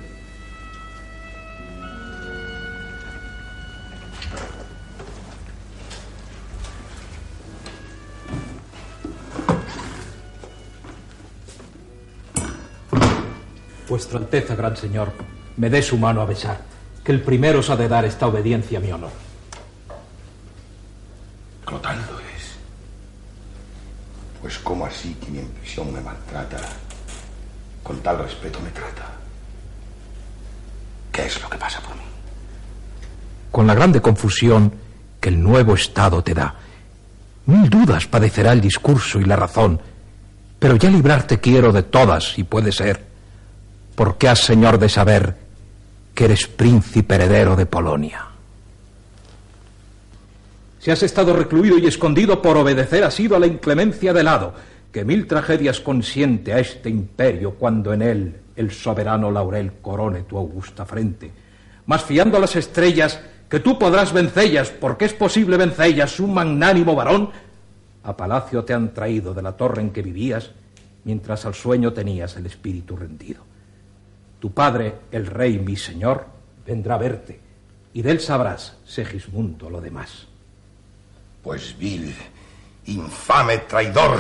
Vuestra 14.10 14.26
Alteza, 14.26 14.56
gran 14.56 14.76
señor, 14.76 15.14
me 15.58 15.70
dé 15.70 15.84
su 15.84 15.96
mano 15.96 16.22
a 16.22 16.26
besar, 16.26 16.62
que 17.04 17.12
el 17.12 17.22
primero 17.22 17.60
os 17.60 17.70
ha 17.70 17.76
de 17.76 17.88
dar 17.88 18.06
esta 18.06 18.26
obediencia 18.26 18.80
a 18.80 18.82
mi 18.82 18.92
honor. 18.92 19.12
Clotaldo 21.64 22.20
es. 22.36 22.56
Pues 24.42 24.58
cómo 24.58 24.88
así 24.88 25.14
que 25.14 25.30
mi 25.30 25.42
prisión 25.42 25.94
me 25.94 26.02
maltrata, 26.02 26.58
con 27.84 28.00
tal 28.00 28.18
respeto 28.18 28.60
me 28.62 28.72
trata. 28.72 29.12
¿Qué 31.12 31.28
es 31.28 31.40
lo 31.40 31.48
que 31.48 31.60
pasa 31.60 31.80
por 31.80 31.96
mí? 31.96 32.02
Con 33.52 33.68
la 33.68 33.76
grande 33.76 34.02
confusión 34.02 34.74
que 35.22 35.30
el 35.30 35.40
nuevo 35.40 35.76
Estado 35.76 36.24
te 36.24 36.34
da, 36.34 36.56
mil 37.46 37.70
dudas 37.70 38.08
padecerá 38.08 38.54
el 38.54 38.62
discurso 38.62 39.20
y 39.20 39.26
la 39.26 39.36
razón, 39.36 39.80
pero 40.58 40.78
ya 40.78 40.90
librarte 40.90 41.40
quiero 41.40 41.72
de 41.72 41.84
todas, 41.84 42.40
y 42.40 42.44
puede 42.44 42.72
ser 42.72 43.09
porque 44.00 44.30
has, 44.30 44.40
señor, 44.40 44.80
de 44.80 44.88
saber 44.88 45.36
que 46.16 46.24
eres 46.24 46.48
príncipe 46.48 47.16
heredero 47.16 47.58
de 47.58 47.66
Polonia. 47.66 48.28
Si 50.80 50.90
has 50.90 51.04
estado 51.04 51.36
recluido 51.36 51.78
y 51.78 51.86
escondido 51.86 52.42
por 52.42 52.56
obedecer 52.56 53.04
has 53.04 53.16
sido 53.16 53.36
a 53.36 53.40
la 53.40 53.48
inclemencia 53.48 54.14
del 54.14 54.30
hado, 54.30 54.54
que 54.94 55.04
mil 55.04 55.28
tragedias 55.28 55.82
consiente 55.82 56.54
a 56.54 56.60
este 56.60 56.90
imperio 56.90 57.56
cuando 57.56 57.92
en 57.92 58.02
él 58.02 58.36
el 58.56 58.72
soberano 58.72 59.32
laurel 59.32 59.74
corone 59.82 60.22
tu 60.22 60.38
augusta 60.38 60.86
frente. 60.86 61.30
Mas 61.86 62.02
fiando 62.02 62.38
a 62.38 62.40
las 62.40 62.56
estrellas, 62.56 63.20
que 63.50 63.60
tú 63.60 63.78
podrás 63.78 64.14
vencellas, 64.14 64.70
porque 64.70 65.04
es 65.04 65.14
posible 65.14 65.58
vencellas, 65.58 66.22
un 66.22 66.34
magnánimo 66.36 66.96
varón, 66.96 67.32
a 68.04 68.16
palacio 68.16 68.64
te 68.64 68.74
han 68.74 68.94
traído 68.94 69.34
de 69.34 69.42
la 69.42 69.58
torre 69.58 69.82
en 69.82 69.90
que 69.90 70.02
vivías, 70.02 70.52
mientras 71.04 71.46
al 71.46 71.54
sueño 71.54 71.92
tenías 71.92 72.38
el 72.38 72.46
espíritu 72.46 72.96
rendido. 72.96 73.50
Tu 74.40 74.54
padre, 74.54 74.96
el 75.12 75.26
rey 75.26 75.60
mi 75.60 75.76
señor, 75.76 76.26
vendrá 76.66 76.96
a 76.96 76.98
verte, 76.98 77.40
y 77.94 78.02
de 78.02 78.12
él 78.12 78.22
sabrás, 78.22 78.78
Segismundo, 78.86 79.70
lo 79.70 79.82
demás. 79.82 80.28
Pues 81.44 81.78
vil, 81.78 82.16
infame 82.86 83.60
traidor, 83.60 84.20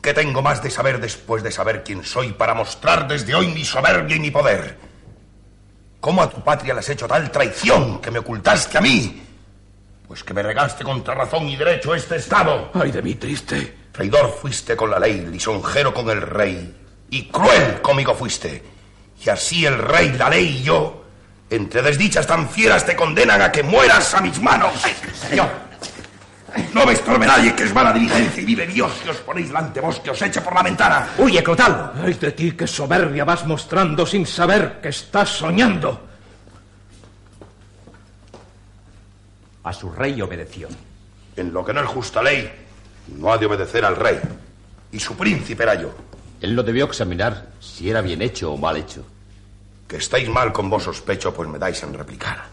que 0.00 0.14
tengo 0.14 0.42
más 0.42 0.62
de 0.62 0.70
saber 0.70 1.00
después 1.00 1.42
de 1.42 1.50
saber 1.50 1.82
quién 1.82 2.04
soy 2.04 2.32
para 2.32 2.54
mostrar 2.54 3.08
desde 3.08 3.34
hoy 3.34 3.48
mi 3.48 3.64
soberbia 3.64 4.16
y 4.16 4.20
mi 4.20 4.30
poder. 4.30 4.78
¿Cómo 6.00 6.22
a 6.22 6.30
tu 6.30 6.42
patria 6.42 6.74
le 6.74 6.80
has 6.80 6.88
hecho 6.88 7.08
tal 7.08 7.30
traición 7.30 8.00
que 8.00 8.10
me 8.10 8.20
ocultaste 8.20 8.78
a 8.78 8.80
mí? 8.80 9.22
Pues 10.06 10.22
que 10.22 10.32
me 10.32 10.42
regaste 10.42 10.84
contra 10.84 11.14
razón 11.14 11.48
y 11.48 11.56
derecho 11.56 11.94
este 11.94 12.16
Estado. 12.16 12.70
Ay 12.74 12.92
de 12.92 13.02
mí 13.02 13.14
triste. 13.14 13.76
Traidor 13.90 14.32
fuiste 14.40 14.76
con 14.76 14.90
la 14.90 15.00
ley, 15.00 15.26
lisonjero 15.26 15.92
con 15.92 16.08
el 16.08 16.22
rey, 16.22 16.74
y 17.10 17.28
cruel 17.28 17.82
conmigo 17.82 18.14
fuiste. 18.14 18.77
Y 19.24 19.30
así 19.30 19.66
el 19.66 19.78
rey, 19.78 20.12
la 20.12 20.30
ley 20.30 20.58
y 20.60 20.62
yo, 20.62 21.04
entre 21.50 21.82
desdichas 21.82 22.26
tan 22.26 22.48
fieras, 22.48 22.84
te 22.84 22.94
condenan 22.94 23.42
a 23.42 23.50
que 23.50 23.62
mueras 23.62 24.14
a 24.14 24.20
mis 24.20 24.40
manos. 24.40 24.72
Señor, 25.14 25.48
no 26.72 26.86
me 26.86 26.92
estorbe 26.92 27.26
nadie 27.26 27.54
que 27.54 27.64
es 27.64 27.74
mala 27.74 27.92
diligencia 27.92 28.42
y 28.42 28.46
vive 28.46 28.66
Dios 28.66 28.92
si 29.02 29.08
os 29.08 29.16
ponéis 29.18 29.48
delante 29.48 29.80
vos 29.80 30.00
que 30.00 30.10
os 30.10 30.22
eche 30.22 30.40
por 30.40 30.54
la 30.54 30.62
ventana. 30.62 31.08
Huye, 31.18 31.42
Clotaldo. 31.42 31.92
Ay 32.02 32.14
de 32.14 32.32
ti 32.32 32.52
que 32.52 32.66
soberbia 32.66 33.24
vas 33.24 33.46
mostrando 33.46 34.06
sin 34.06 34.26
saber 34.26 34.80
que 34.80 34.88
estás 34.88 35.28
soñando. 35.28 36.06
A 39.64 39.72
su 39.72 39.90
rey 39.90 40.20
obedeció. 40.22 40.68
En 41.36 41.52
lo 41.52 41.64
que 41.64 41.72
no 41.72 41.80
es 41.80 41.86
justa 41.86 42.22
ley, 42.22 42.50
no 43.16 43.32
ha 43.32 43.38
de 43.38 43.46
obedecer 43.46 43.84
al 43.84 43.96
rey. 43.96 44.18
Y 44.92 44.98
su 44.98 45.16
príncipe 45.16 45.62
era 45.62 45.74
yo. 45.74 45.94
Él 46.40 46.54
no 46.54 46.62
debió 46.62 46.84
examinar 46.84 47.48
si 47.60 47.90
era 47.90 48.00
bien 48.00 48.22
hecho 48.22 48.52
o 48.52 48.56
mal 48.56 48.76
hecho. 48.76 49.04
Que 49.86 49.96
estáis 49.96 50.28
mal 50.28 50.52
con 50.52 50.70
vos 50.70 50.84
sospecho, 50.84 51.32
pues 51.32 51.48
me 51.48 51.58
dais 51.58 51.82
en 51.82 51.94
replicar. 51.94 52.46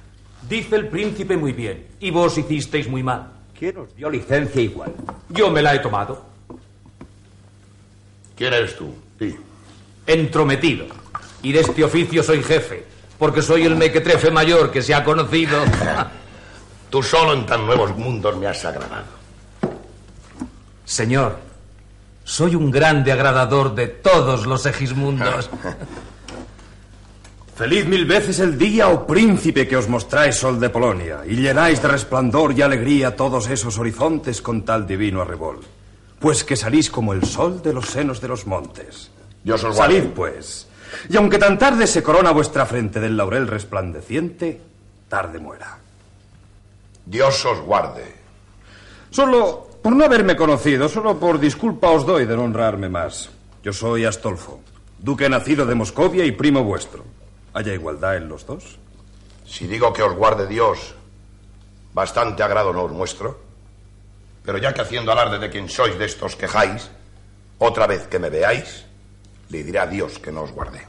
Dice 0.48 0.76
el 0.76 0.88
príncipe 0.88 1.38
muy 1.38 1.54
bien, 1.54 1.88
y 2.00 2.12
vos 2.12 2.38
hicisteis 2.38 2.88
muy 2.88 3.04
mal. 3.04 3.32
¿Quién 3.58 3.78
os 3.78 3.96
dio 3.96 4.10
licencia 4.10 4.62
igual? 4.62 4.94
Yo 5.30 5.50
me 5.50 5.62
la 5.62 5.76
he 5.76 5.80
tomado. 5.80 6.26
¿Quién 8.36 8.54
eres 8.54 8.76
tú? 8.76 8.94
Sí. 9.18 9.36
Entrometido. 10.06 10.88
Y 11.42 11.52
de 11.52 11.62
este 11.62 11.84
oficio 11.84 12.22
soy 12.22 12.44
jefe, 12.44 12.86
porque 13.18 13.42
soy 13.42 13.64
el 13.64 13.76
mequetrefe 13.76 14.30
mayor 14.30 14.72
que 14.72 14.82
se 14.82 14.94
ha 14.94 15.04
conocido. 15.04 15.58
Tú 16.90 17.02
solo 17.02 17.34
en 17.34 17.46
tan 17.46 17.66
nuevos 17.66 17.96
mundos 17.98 18.38
me 18.38 18.48
has 18.48 18.64
agradado. 18.66 19.06
Señor, 20.86 21.40
soy 22.26 22.56
un 22.56 22.72
grande 22.72 23.14
agradador 23.14 23.74
de 23.76 23.88
todos 23.88 24.46
los 24.46 24.66
egismundos. 24.66 25.50
Feliz 27.56 27.86
mil 27.86 28.04
veces 28.06 28.40
el 28.40 28.58
día, 28.58 28.90
oh 28.90 29.08
príncipe, 29.08 29.66
que 29.66 29.78
os 29.78 29.88
mostráis 29.88 30.36
sol 30.36 30.60
de 30.60 30.70
Polonia, 30.70 31.22
y 31.26 31.38
llenáis 31.38 31.82
de 31.82 31.88
resplandor 31.88 32.52
y 32.52 32.62
alegría 32.62 33.16
todos 33.16 33.48
esos 33.48 33.80
horizontes 33.80 34.42
con 34.42 34.66
tal 34.66 34.86
divino 34.86 35.22
arrebol. 35.22 35.62
Pues 36.20 36.44
que 36.44 36.58
salís 36.58 36.90
como 36.90 37.14
el 37.14 37.24
sol 37.24 37.62
de 37.62 37.72
los 37.72 37.86
senos 37.86 38.20
de 38.20 38.28
los 38.28 38.46
montes. 38.46 39.12
Dios 39.42 39.64
os 39.64 39.78
Salid, 39.78 40.06
pues. 40.08 40.68
Y 41.08 41.16
aunque 41.16 41.38
tan 41.38 41.58
tarde 41.58 41.88
se 41.88 42.04
corona 42.04 42.32
vuestra 42.32 42.66
frente 42.66 43.00
del 43.00 43.16
laurel 43.16 43.48
resplandeciente, 43.48 44.60
tarde 45.08 45.40
muera. 45.40 45.78
Dios 47.06 47.46
os 47.46 47.62
guarde. 47.62 48.16
Solo 49.12 49.75
por 49.86 49.96
no 49.96 50.04
haberme 50.04 50.36
conocido, 50.36 50.90
solo 50.90 51.20
por 51.20 51.38
disculpa 51.38 51.92
os 51.92 52.08
doy 52.08 52.26
de 52.26 52.36
no 52.36 52.42
honrarme 52.42 52.90
más. 52.90 53.30
Yo 53.62 53.72
soy 53.72 54.04
Astolfo, 54.04 54.60
duque 54.98 55.30
nacido 55.30 55.64
de 55.64 55.76
Moscovia 55.76 56.26
y 56.26 56.32
primo 56.32 56.64
vuestro. 56.64 57.06
¿Haya 57.54 57.72
igualdad 57.72 58.18
en 58.18 58.28
los 58.28 58.48
dos? 58.48 58.80
Si 59.46 59.68
digo 59.68 59.94
que 59.94 60.02
os 60.02 60.16
guarde 60.16 60.48
Dios, 60.48 60.96
bastante 61.94 62.42
agrado 62.42 62.74
no 62.74 62.82
os 62.82 62.92
muestro. 62.94 63.40
Pero 64.44 64.58
ya 64.58 64.74
que 64.74 64.82
haciendo 64.82 65.12
alarde 65.12 65.38
de 65.38 65.52
quien 65.52 65.70
sois 65.70 66.00
de 66.00 66.06
estos 66.06 66.36
quejáis, 66.36 66.90
otra 67.60 67.86
vez 67.86 68.08
que 68.08 68.18
me 68.18 68.32
veáis, 68.32 68.88
le 69.50 69.64
diré 69.64 69.78
a 69.78 69.86
Dios 69.86 70.18
que 70.18 70.32
no 70.32 70.42
os 70.42 70.52
guarde. 70.52 70.82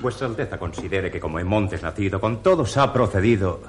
Vuestra 0.00 0.26
Alteza 0.26 0.58
considere 0.58 1.08
que 1.08 1.20
como 1.20 1.38
en 1.38 1.46
Montes 1.46 1.84
nacido, 1.84 2.20
con 2.20 2.42
todos 2.42 2.76
ha 2.78 2.92
procedido. 2.92 3.62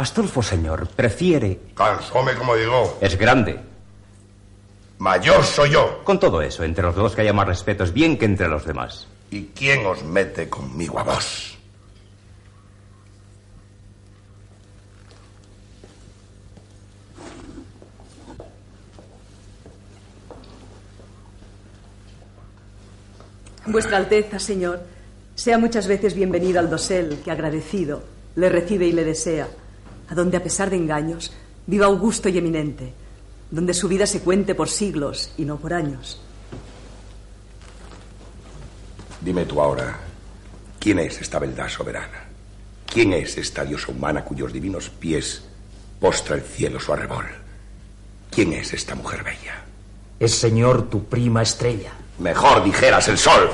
Astolfo, 0.00 0.42
señor, 0.42 0.88
prefiere... 0.88 1.60
Cansóme, 1.74 2.34
como 2.34 2.56
digo. 2.56 2.96
Es 3.02 3.18
grande. 3.18 3.60
Mayor 4.98 5.44
soy 5.44 5.70
yo. 5.72 6.02
Con 6.04 6.18
todo 6.18 6.40
eso, 6.40 6.64
entre 6.64 6.82
los 6.84 6.94
dos 6.94 7.14
que 7.14 7.20
haya 7.20 7.34
más 7.34 7.46
respeto 7.46 7.84
es 7.84 7.92
bien 7.92 8.16
que 8.16 8.24
entre 8.24 8.48
los 8.48 8.64
demás. 8.64 9.06
¿Y 9.30 9.48
quién 9.54 9.84
os 9.84 10.02
mete 10.02 10.48
conmigo 10.48 10.98
a 10.98 11.02
vos? 11.02 11.58
Vuestra 23.66 23.98
Alteza, 23.98 24.38
señor, 24.38 24.80
sea 25.34 25.58
muchas 25.58 25.86
veces 25.86 26.14
bienvenido 26.14 26.58
al 26.58 26.70
dosel 26.70 27.20
que 27.22 27.30
agradecido 27.30 28.02
le 28.34 28.48
recibe 28.48 28.86
y 28.86 28.92
le 28.92 29.04
desea, 29.04 29.48
a 30.10 30.14
donde 30.14 30.36
a 30.36 30.42
pesar 30.42 30.68
de 30.68 30.76
engaños 30.76 31.32
viva 31.66 31.86
augusto 31.86 32.28
y 32.28 32.36
eminente, 32.36 32.92
donde 33.50 33.72
su 33.72 33.88
vida 33.88 34.06
se 34.06 34.20
cuente 34.20 34.54
por 34.54 34.68
siglos 34.68 35.32
y 35.38 35.44
no 35.44 35.56
por 35.56 35.72
años. 35.72 36.20
Dime 39.20 39.44
tú 39.44 39.60
ahora, 39.60 39.98
¿quién 40.78 40.98
es 40.98 41.20
esta 41.20 41.38
beldad 41.38 41.68
soberana? 41.68 42.28
¿Quién 42.86 43.12
es 43.12 43.38
esta 43.38 43.64
diosa 43.64 43.92
humana 43.92 44.24
cuyos 44.24 44.52
divinos 44.52 44.90
pies 44.90 45.42
postra 46.00 46.36
el 46.36 46.42
cielo 46.42 46.80
su 46.80 46.92
arrebol? 46.92 47.26
¿Quién 48.30 48.52
es 48.52 48.72
esta 48.72 48.94
mujer 48.94 49.22
bella? 49.22 49.64
Es, 50.18 50.34
señor, 50.34 50.90
tu 50.90 51.04
prima 51.04 51.42
estrella. 51.42 51.92
Mejor 52.18 52.64
dijeras 52.64 53.06
el 53.08 53.18
sol. 53.18 53.50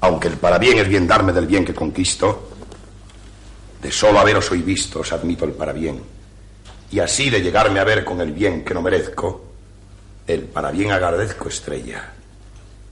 Aunque 0.00 0.28
el 0.28 0.36
parabién 0.36 0.78
es 0.78 0.88
bien 0.88 1.06
darme 1.06 1.32
del 1.32 1.46
bien 1.46 1.64
que 1.64 1.74
conquisto, 1.74 2.55
de 3.86 3.92
solo 3.92 4.18
haberos 4.18 4.50
hoy 4.50 4.62
visto 4.62 4.98
os 4.98 5.12
admito 5.12 5.44
el 5.44 5.52
parabién. 5.52 6.02
Y 6.90 6.98
así 6.98 7.30
de 7.30 7.40
llegarme 7.40 7.78
a 7.78 7.84
ver 7.84 8.04
con 8.04 8.20
el 8.20 8.32
bien 8.32 8.64
que 8.64 8.74
no 8.74 8.82
merezco, 8.82 9.44
el 10.26 10.42
parabién 10.42 10.90
agradezco 10.90 11.48
estrella. 11.48 12.12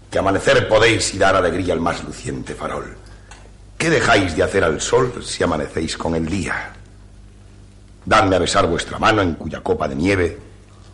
Que 0.09 0.21
amanecer 0.21 0.69
podéis 0.69 1.13
y 1.13 1.19
dar 1.19 1.35
alegría 1.35 1.75
al 1.75 1.81
más 1.81 2.05
luciente 2.05 2.55
farol. 2.55 2.97
¿Qué 3.77 3.91
dejáis 3.91 4.37
de 4.37 4.45
hacer 4.45 4.63
al 4.63 4.81
sol 4.81 5.13
si 5.25 5.43
amanecéis 5.43 5.97
con 5.97 6.15
el 6.15 6.27
día? 6.27 6.71
Dadme 8.05 8.37
a 8.37 8.39
besar 8.39 8.69
vuestra 8.69 9.01
mano 9.01 9.21
en 9.21 9.35
cuya 9.35 9.61
copa 9.63 9.89
de 9.89 9.97
nieve 9.97 10.39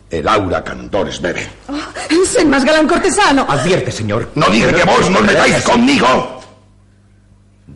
el 0.09 0.27
aura 0.27 0.63
cantores 0.63 1.21
bebe. 1.21 1.47
Oh, 1.67 2.25
¡Sé 2.25 2.43
más 2.43 2.65
galán 2.65 2.87
cortesano! 2.87 3.45
Advierte, 3.47 3.91
señor. 3.91 4.31
No 4.33 4.47
dije 4.47 4.73
que 4.73 4.83
vos 4.83 5.11
no 5.11 5.21
metáis 5.21 5.61
conmigo. 5.61 6.40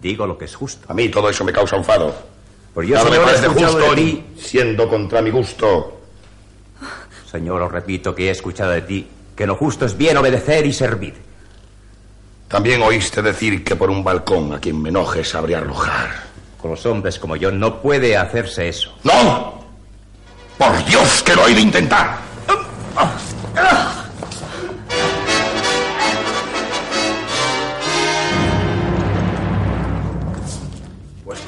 Digo 0.05 0.27
lo 0.27 0.37
que 0.37 0.45
es 0.45 0.55
justo. 0.55 0.85
A 0.87 0.93
mí 0.93 1.09
todo 1.09 1.31
eso 1.31 1.43
me 1.43 1.51
causa 1.51 1.77
enfado. 1.77 2.13
Pues 2.75 2.87
yo, 2.87 2.93
Nada 2.93 3.09
me 3.09 3.17
parece 3.17 3.47
justo 3.47 3.95
ni 3.95 4.23
siendo 4.37 4.87
contra 4.87 5.19
mi 5.19 5.31
gusto. 5.31 5.99
Señor, 7.25 7.63
os 7.63 7.71
repito 7.71 8.13
que 8.13 8.27
he 8.27 8.29
escuchado 8.29 8.69
de 8.69 8.83
ti 8.83 9.07
que 9.35 9.47
lo 9.47 9.55
justo 9.55 9.83
es 9.83 9.97
bien 9.97 10.15
obedecer 10.17 10.63
y 10.67 10.73
servir. 10.73 11.15
También 12.47 12.83
oíste 12.83 13.23
decir 13.23 13.63
que 13.63 13.75
por 13.75 13.89
un 13.89 14.03
balcón 14.03 14.53
a 14.53 14.59
quien 14.59 14.79
me 14.79 14.89
enoje 14.89 15.23
sabría 15.23 15.57
arrojar. 15.57 16.11
Con 16.61 16.69
los 16.69 16.85
hombres 16.85 17.17
como 17.17 17.35
yo 17.35 17.51
no 17.51 17.81
puede 17.81 18.15
hacerse 18.15 18.69
eso. 18.69 18.95
¡No! 19.03 19.65
¡Por 20.59 20.85
Dios 20.85 21.23
que 21.23 21.33
lo 21.35 21.47
he 21.47 21.55
de 21.55 21.61
intentar! 21.61 22.19
Pues, 22.45 23.94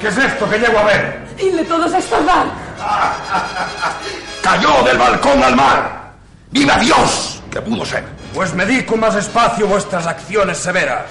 ¿qué 0.00 0.08
es 0.08 0.18
esto 0.18 0.48
que 0.48 0.58
llego 0.58 0.78
a 0.78 0.84
ver? 0.84 1.26
¡Dile 1.36 1.64
todos 1.64 1.92
a 1.92 1.98
estorbar! 1.98 2.46
¡Cayó 4.42 4.82
del 4.84 4.98
balcón 4.98 5.42
al 5.42 5.56
mar! 5.56 6.12
¡Viva 6.50 6.78
Dios! 6.78 7.38
que 7.50 7.60
pudo 7.60 7.84
ser? 7.84 8.04
Pues 8.34 8.54
medid 8.54 8.84
con 8.84 9.00
más 9.00 9.14
espacio 9.14 9.66
vuestras 9.66 10.06
acciones 10.06 10.58
severas. 10.58 11.06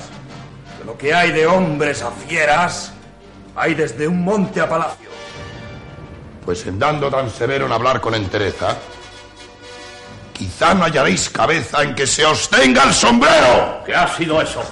De 0.79 0.85
lo 0.85 0.97
que 0.97 1.13
hay 1.13 1.31
de 1.31 1.47
hombres 1.47 2.01
a 2.01 2.11
fieras, 2.11 2.93
hay 3.55 3.73
desde 3.73 4.07
un 4.07 4.23
monte 4.23 4.61
a 4.61 4.69
palacio. 4.69 5.09
Pues 6.45 6.65
en 6.65 6.79
dando 6.79 7.09
tan 7.09 7.29
severo 7.29 7.65
en 7.65 7.71
hablar 7.71 7.99
con 7.99 8.15
entereza, 8.15 8.77
quizá 10.31 10.73
no 10.73 10.85
hallaréis 10.85 11.29
cabeza 11.29 11.83
en 11.83 11.93
que 11.93 12.07
se 12.07 12.25
os 12.25 12.49
tenga 12.49 12.83
el 12.83 12.93
sombrero. 12.93 13.81
¿Qué 13.85 13.93
ha 13.93 14.07
sido 14.07 14.41
eso? 14.41 14.63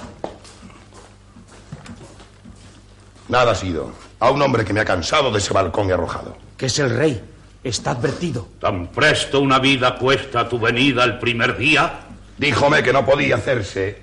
Nada 3.28 3.52
ha 3.52 3.54
sido. 3.54 4.05
A 4.20 4.30
un 4.30 4.40
hombre 4.42 4.64
que 4.64 4.72
me 4.72 4.80
ha 4.80 4.84
cansado 4.84 5.30
de 5.30 5.38
ese 5.38 5.52
balcón 5.52 5.88
y 5.88 5.92
arrojado. 5.92 6.36
Que 6.56 6.66
es 6.66 6.78
el 6.78 6.90
rey. 6.90 7.20
Está 7.62 7.90
advertido. 7.90 8.48
¿Tan 8.60 8.88
presto 8.88 9.40
una 9.40 9.58
vida 9.58 9.96
cuesta 9.96 10.48
tu 10.48 10.58
venida 10.58 11.04
el 11.04 11.18
primer 11.18 11.56
día? 11.56 12.00
Díjome 12.38 12.82
que 12.82 12.92
no 12.92 13.04
podía 13.04 13.36
hacerse 13.36 14.02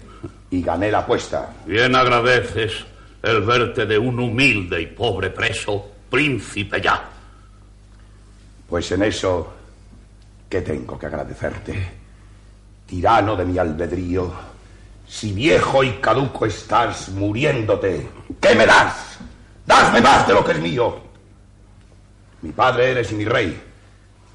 y 0.50 0.62
gané 0.62 0.92
la 0.92 1.00
apuesta. 1.00 1.54
Bien 1.66 1.96
agradeces 1.96 2.86
el 3.22 3.42
verte 3.42 3.86
de 3.86 3.98
un 3.98 4.20
humilde 4.20 4.82
y 4.82 4.88
pobre 4.88 5.30
preso, 5.30 5.92
príncipe 6.10 6.82
ya. 6.82 7.10
Pues 8.70 8.92
en 8.92 9.04
eso, 9.04 9.54
¿qué 10.50 10.62
tengo 10.62 11.00
que 11.00 11.06
agradecerte? 11.06 11.92
Tirano 12.86 13.36
de 13.36 13.46
mi 13.46 13.58
albedrío, 13.58 14.32
si 15.08 15.32
viejo 15.32 15.84
y 15.84 15.94
caduco 15.94 16.46
estás 16.46 17.10
muriéndote, 17.10 18.10
¿qué 18.42 18.56
me 18.56 18.66
das? 18.66 19.13
Dadme 19.66 20.02
más 20.02 20.28
de 20.28 20.34
lo 20.34 20.44
que 20.44 20.52
es 20.52 20.60
mío. 20.60 21.00
Mi 22.42 22.52
padre 22.52 22.92
eres 22.92 23.12
y 23.12 23.16
mi 23.16 23.26
rey. 23.26 23.62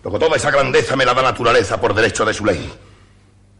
Luego 0.02 0.18
toda 0.18 0.36
esa 0.36 0.50
grandeza 0.50 0.96
me 0.96 1.04
la 1.04 1.14
da 1.14 1.22
naturaleza 1.22 1.80
por 1.80 1.94
derecho 1.94 2.24
de 2.24 2.32
su 2.32 2.44
ley. 2.44 2.72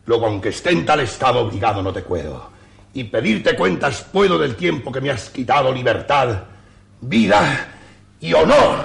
Luego, 0.06 0.26
aunque 0.26 0.48
esté 0.48 0.70
en 0.70 0.86
tal 0.86 1.00
estado 1.00 1.40
obligado, 1.40 1.82
no 1.82 1.92
te 1.92 2.02
puedo. 2.02 2.50
Y 2.94 3.04
pedirte 3.04 3.54
cuentas 3.54 4.06
puedo 4.10 4.38
del 4.38 4.56
tiempo 4.56 4.90
que 4.90 5.02
me 5.02 5.10
has 5.10 5.28
quitado 5.28 5.72
libertad, 5.72 6.44
vida 7.00 7.74
y 8.20 8.32
honor. 8.32 8.78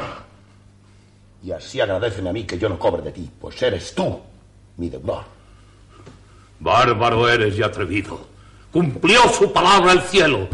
Y 1.42 1.52
así 1.52 1.80
agradeceme 1.80 2.30
a 2.30 2.34
mí 2.34 2.44
que 2.44 2.58
yo 2.58 2.68
no 2.68 2.78
cobre 2.78 3.02
de 3.02 3.12
ti, 3.12 3.30
pues 3.40 3.62
eres 3.62 3.96
tú 3.96 4.20
mi 4.78 4.90
deudor. 4.90 5.24
Bárbaro 6.60 7.30
eres 7.30 7.58
y 7.58 7.64
atrevido. 7.64 8.28
Cumplió 8.72 9.30
su 9.30 9.52
palabra 9.52 9.92
el 9.92 10.02
cielo, 10.02 10.48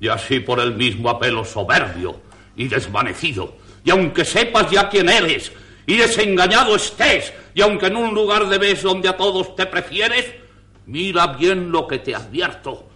y 0.00 0.08
así 0.08 0.40
por 0.40 0.60
el 0.60 0.74
mismo 0.74 1.10
apelo 1.10 1.44
soberbio 1.44 2.20
y 2.56 2.68
desvanecido. 2.68 3.56
Y 3.84 3.90
aunque 3.90 4.24
sepas 4.24 4.70
ya 4.70 4.88
quién 4.88 5.08
eres, 5.08 5.52
y 5.86 5.96
desengañado 5.96 6.76
estés, 6.76 7.32
y 7.54 7.62
aunque 7.62 7.86
en 7.86 7.96
un 7.96 8.14
lugar 8.14 8.48
debes 8.48 8.82
donde 8.82 9.08
a 9.08 9.16
todos 9.16 9.56
te 9.56 9.66
prefieres, 9.66 10.26
mira 10.86 11.28
bien 11.28 11.72
lo 11.72 11.86
que 11.86 11.98
te 11.98 12.14
advierto, 12.14 12.88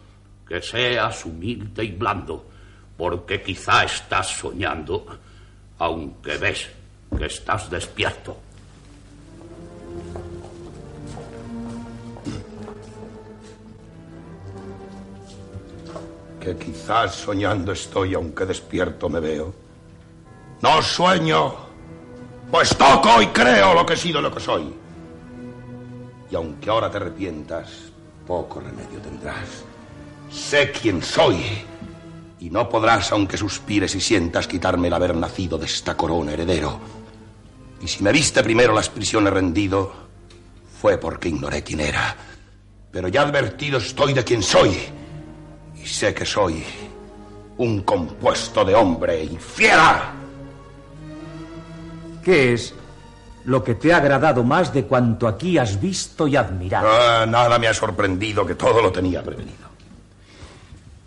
que 0.47 0.61
seas 0.61 1.25
humilde 1.25 1.85
y 1.85 1.93
blando, 1.93 2.47
porque 2.97 3.43
quizá 3.43 3.85
estás 3.85 4.37
soñando, 4.37 5.07
aunque 5.79 6.37
ves 6.37 6.69
que 7.17 7.27
estás 7.27 7.71
despierto. 7.71 8.39
Que 16.43 16.57
quizás 16.57 17.15
soñando 17.15 17.71
estoy, 17.71 18.15
aunque 18.15 18.45
despierto 18.45 19.09
me 19.09 19.21
veo. 19.21 19.55
No 20.61 20.83
sueño, 20.83 21.55
pues 22.51 22.77
toco 22.77 23.23
y 23.23 23.29
creo 23.29 23.75
lo 23.75 23.87
que 23.87 23.95
he 23.95 23.97
sido 23.97 24.19
y 24.19 24.23
lo 24.25 24.35
que 24.35 24.41
soy. 24.41 24.75
Y 26.29 26.35
aunque 26.35 26.69
ahora 26.69 26.91
te 26.91 26.97
arrepientas, 26.97 27.71
poco 28.27 28.59
remedio 28.59 28.99
tendrás. 29.01 29.63
Sé 30.33 30.73
quién 30.73 31.01
soy. 31.01 31.45
Y 32.41 32.51
no 32.51 32.69
podrás, 32.69 33.13
aunque 33.13 33.37
suspires 33.37 33.95
y 33.95 34.01
sientas, 34.01 34.49
quitarme 34.49 34.89
el 34.89 34.95
haber 34.95 35.15
nacido 35.15 35.59
de 35.59 35.67
esta 35.67 35.97
corona 35.97 36.33
heredero. 36.33 36.81
Y 37.81 37.87
si 37.87 38.03
me 38.03 38.11
viste 38.11 38.43
primero 38.43 38.75
las 38.75 38.89
prisiones 38.89 39.33
rendido, 39.33 39.93
fue 40.81 40.99
porque 40.99 41.29
ignoré 41.29 41.63
quién 41.63 41.79
era. 41.79 42.17
Pero 42.91 43.07
ya 43.07 43.23
advertido 43.23 43.79
estoy 43.79 44.13
de 44.13 44.25
quién 44.25 44.43
soy. 44.43 45.02
Y 45.83 45.87
sé 45.87 46.15
que 46.15 46.25
soy 46.25 46.65
un 47.59 47.83
compuesto 47.83 48.65
de 48.65 48.75
hombre 48.75 49.25
y 49.25 49.37
fiera. 49.37 50.15
¿Qué 52.25 52.53
es 52.53 52.75
lo 53.45 53.65
que 53.65 53.75
te 53.75 53.93
ha 53.93 53.97
agradado 53.97 54.45
más 54.45 54.73
de 54.73 54.85
cuanto 54.85 55.27
aquí 55.27 55.59
has 55.59 55.81
visto 55.81 56.29
y 56.29 56.37
admirado? 56.37 56.89
Ah, 56.89 57.27
nada 57.27 57.59
me 57.59 57.67
ha 57.67 57.75
sorprendido 57.75 58.47
que 58.47 58.55
todo 58.55 58.81
lo 58.81 58.93
tenía 58.93 59.23
prevenido. 59.23 59.71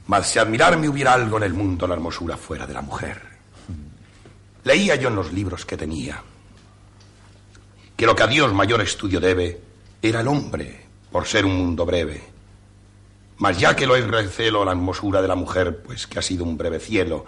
Mas 0.08 0.28
si 0.28 0.40
admirarme 0.40 0.90
hubiera 0.90 1.14
algo 1.14 1.38
en 1.38 1.44
el 1.44 1.54
mundo, 1.54 1.88
la 1.88 1.96
hermosura 1.96 2.38
fuera 2.38 2.68
de 2.68 2.74
la 2.74 2.82
mujer. 2.82 3.22
Leía 4.64 4.96
yo 4.96 5.08
en 5.10 5.16
los 5.16 5.32
libros 5.32 5.66
que 5.66 5.78
tenía 5.78 6.22
que 7.96 8.06
lo 8.06 8.16
que 8.16 8.24
a 8.24 8.28
Dios 8.28 8.54
mayor 8.54 8.82
estudio 8.82 9.20
debe 9.20 9.60
era 10.02 10.22
el 10.22 10.28
hombre, 10.28 10.86
por 11.12 11.26
ser 11.26 11.46
un 11.46 11.56
mundo 11.56 11.86
breve. 11.86 12.35
Mas 13.38 13.60
ya 13.60 13.76
que 13.76 13.86
lo 13.86 13.96
es 13.96 14.08
recelo 14.08 14.64
la 14.64 14.72
hermosura 14.72 15.22
de 15.22 15.28
la 15.28 15.36
mujer, 15.36 15.82
pues 15.84 16.08
que 16.08 16.20
ha 16.20 16.22
sido 16.22 16.44
un 16.44 16.58
breve 16.58 16.80
cielo, 16.80 17.26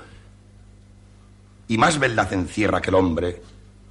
Y 1.70 1.78
más 1.78 2.00
verdad 2.00 2.32
encierra 2.32 2.82
que 2.82 2.90
el 2.90 2.96
hombre 2.96 3.42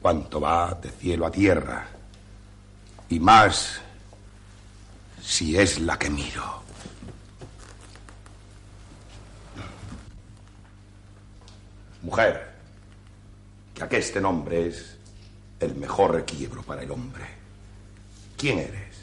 cuanto 0.00 0.40
va 0.40 0.72
de 0.80 0.88
cielo 0.88 1.26
a 1.26 1.30
tierra. 1.30 1.86
Y 3.10 3.20
más 3.20 3.80
si 5.22 5.58
es 5.58 5.80
la 5.80 5.98
que 5.98 6.08
miro. 6.08 6.62
Mujer, 12.02 12.52
que 13.74 13.82
aqueste 13.82 14.20
nombre 14.20 14.68
es 14.68 14.96
el 15.60 15.74
mejor 15.74 16.12
requiebro 16.14 16.62
para 16.62 16.82
el 16.82 16.90
hombre. 16.90 17.24
¿Quién 18.36 18.60
eres? 18.60 18.96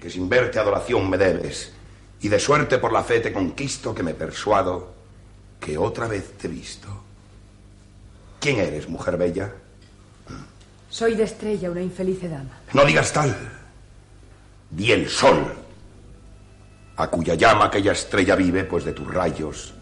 Que 0.00 0.08
sin 0.08 0.28
verte 0.28 0.58
adoración 0.58 1.10
me 1.10 1.18
debes, 1.18 1.72
y 2.20 2.28
de 2.28 2.38
suerte 2.38 2.78
por 2.78 2.92
la 2.92 3.04
fe 3.04 3.20
te 3.20 3.32
conquisto 3.32 3.94
que 3.94 4.02
me 4.02 4.14
persuado 4.14 4.94
que 5.60 5.78
otra 5.78 6.06
vez 6.08 6.32
te 6.38 6.46
he 6.46 6.50
visto. 6.50 6.88
¿Quién 8.40 8.58
eres, 8.58 8.88
mujer 8.88 9.16
bella? 9.16 9.52
Soy 10.90 11.14
de 11.14 11.24
estrella, 11.24 11.70
una 11.70 11.82
infeliz 11.82 12.22
dama. 12.22 12.60
No 12.72 12.84
digas 12.84 13.12
tal. 13.12 13.36
Di 14.70 14.92
el 14.92 15.08
sol, 15.08 15.54
a 16.96 17.08
cuya 17.08 17.34
llama 17.34 17.66
aquella 17.66 17.92
estrella 17.92 18.36
vive, 18.36 18.64
pues 18.64 18.84
de 18.84 18.92
tus 18.92 19.12
rayos 19.12 19.74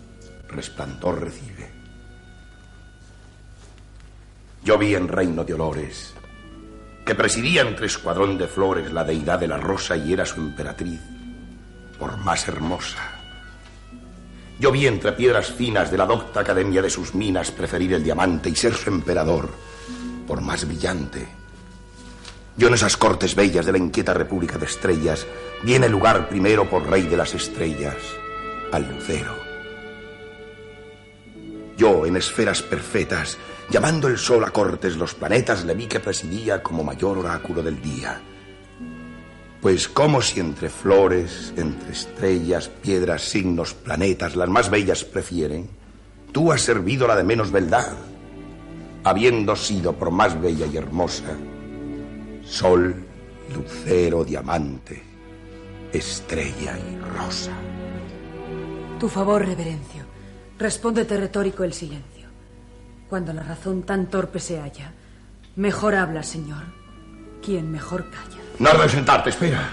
resplandor 0.48 1.20
recibe. 1.20 1.70
Yo 4.62 4.78
vi 4.78 4.94
en 4.94 5.08
reino 5.08 5.44
de 5.44 5.54
olores 5.54 6.14
que 7.04 7.14
presidía 7.14 7.62
entre 7.62 7.86
escuadrón 7.86 8.36
de 8.36 8.48
flores 8.48 8.92
la 8.92 9.04
deidad 9.04 9.38
de 9.38 9.46
la 9.46 9.58
rosa 9.58 9.96
y 9.96 10.12
era 10.12 10.26
su 10.26 10.40
emperatriz, 10.40 11.00
por 11.98 12.16
más 12.18 12.46
hermosa. 12.48 13.16
Yo 14.58 14.72
vi 14.72 14.86
entre 14.86 15.12
piedras 15.12 15.52
finas 15.52 15.90
de 15.90 15.98
la 15.98 16.06
docta 16.06 16.40
academia 16.40 16.80
de 16.80 16.88
sus 16.88 17.14
minas 17.14 17.50
preferir 17.50 17.92
el 17.92 18.02
diamante 18.02 18.48
y 18.48 18.56
ser 18.56 18.74
su 18.74 18.88
emperador, 18.88 19.50
por 20.26 20.40
más 20.40 20.66
brillante. 20.66 21.28
Yo 22.56 22.68
en 22.68 22.74
esas 22.74 22.96
cortes 22.96 23.34
bellas 23.34 23.66
de 23.66 23.72
la 23.72 23.78
inquieta 23.78 24.14
república 24.14 24.56
de 24.56 24.64
estrellas 24.64 25.26
viene 25.62 25.90
lugar 25.90 26.28
primero 26.28 26.68
por 26.68 26.88
rey 26.88 27.02
de 27.02 27.16
las 27.18 27.34
estrellas, 27.34 27.96
al 28.72 28.88
lucero. 28.88 29.36
Yo 31.76 32.06
en 32.06 32.16
esferas 32.16 32.62
perfectas, 32.62 33.36
llamando 33.68 34.08
el 34.08 34.16
sol 34.16 34.42
a 34.44 34.50
cortes 34.50 34.96
los 34.96 35.14
planetas, 35.14 35.66
le 35.66 35.74
vi 35.74 35.86
que 35.86 36.00
presidía 36.00 36.62
como 36.62 36.82
mayor 36.82 37.18
oráculo 37.18 37.62
del 37.62 37.82
día. 37.82 38.22
Pues 39.66 39.88
como 39.88 40.22
si 40.22 40.38
entre 40.38 40.68
flores, 40.68 41.52
entre 41.56 41.90
estrellas, 41.90 42.68
piedras, 42.68 43.22
signos, 43.22 43.74
planetas, 43.74 44.36
las 44.36 44.48
más 44.48 44.70
bellas 44.70 45.02
prefieren, 45.02 45.68
tú 46.30 46.52
has 46.52 46.60
servido 46.60 47.08
la 47.08 47.16
de 47.16 47.24
menos 47.24 47.50
beldad, 47.50 47.96
habiendo 49.02 49.56
sido 49.56 49.92
por 49.94 50.12
más 50.12 50.40
bella 50.40 50.66
y 50.66 50.76
hermosa, 50.76 51.36
sol, 52.44 52.94
lucero, 53.52 54.24
diamante, 54.24 55.02
estrella 55.92 56.78
y 56.78 56.98
rosa. 57.18 57.50
Tu 59.00 59.08
favor, 59.08 59.44
reverencio. 59.44 60.04
Respóndete 60.60 61.16
retórico 61.16 61.64
el 61.64 61.72
silencio. 61.72 62.28
Cuando 63.08 63.32
la 63.32 63.42
razón 63.42 63.82
tan 63.82 64.06
torpe 64.06 64.38
se 64.38 64.60
halla, 64.60 64.92
mejor 65.56 65.96
habla, 65.96 66.22
señor. 66.22 66.62
Quien 67.42 67.72
mejor 67.72 68.08
calla. 68.10 68.35
No 68.58 68.72
de 68.72 68.88
sentarte, 68.88 69.30
espera. 69.30 69.68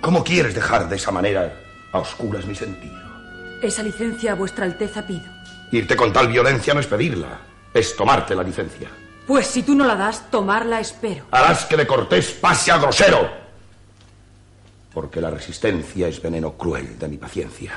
¿Cómo 0.00 0.22
quieres 0.22 0.54
dejar 0.54 0.88
de 0.88 0.96
esa 0.96 1.10
manera 1.10 1.52
a 1.92 1.98
oscuras 1.98 2.44
mi 2.46 2.54
sentido? 2.54 2.96
Esa 3.62 3.82
licencia 3.82 4.32
a 4.32 4.34
vuestra 4.34 4.66
alteza 4.66 5.06
pido. 5.06 5.24
Irte 5.72 5.96
con 5.96 6.12
tal 6.12 6.28
violencia 6.28 6.74
no 6.74 6.80
es 6.80 6.86
pedirla, 6.86 7.40
es 7.72 7.96
tomarte 7.96 8.34
la 8.34 8.42
licencia. 8.42 8.88
Pues 9.26 9.46
si 9.46 9.62
tú 9.62 9.74
no 9.74 9.84
la 9.84 9.94
das, 9.96 10.30
tomarla 10.30 10.80
espero. 10.80 11.26
Harás 11.30 11.64
que 11.64 11.76
de 11.76 11.86
cortés 11.86 12.30
pase 12.32 12.70
a 12.70 12.78
grosero. 12.78 13.28
Porque 14.92 15.20
la 15.20 15.30
resistencia 15.30 16.08
es 16.08 16.20
veneno 16.22 16.52
cruel 16.52 16.98
de 16.98 17.08
mi 17.08 17.16
paciencia. 17.16 17.72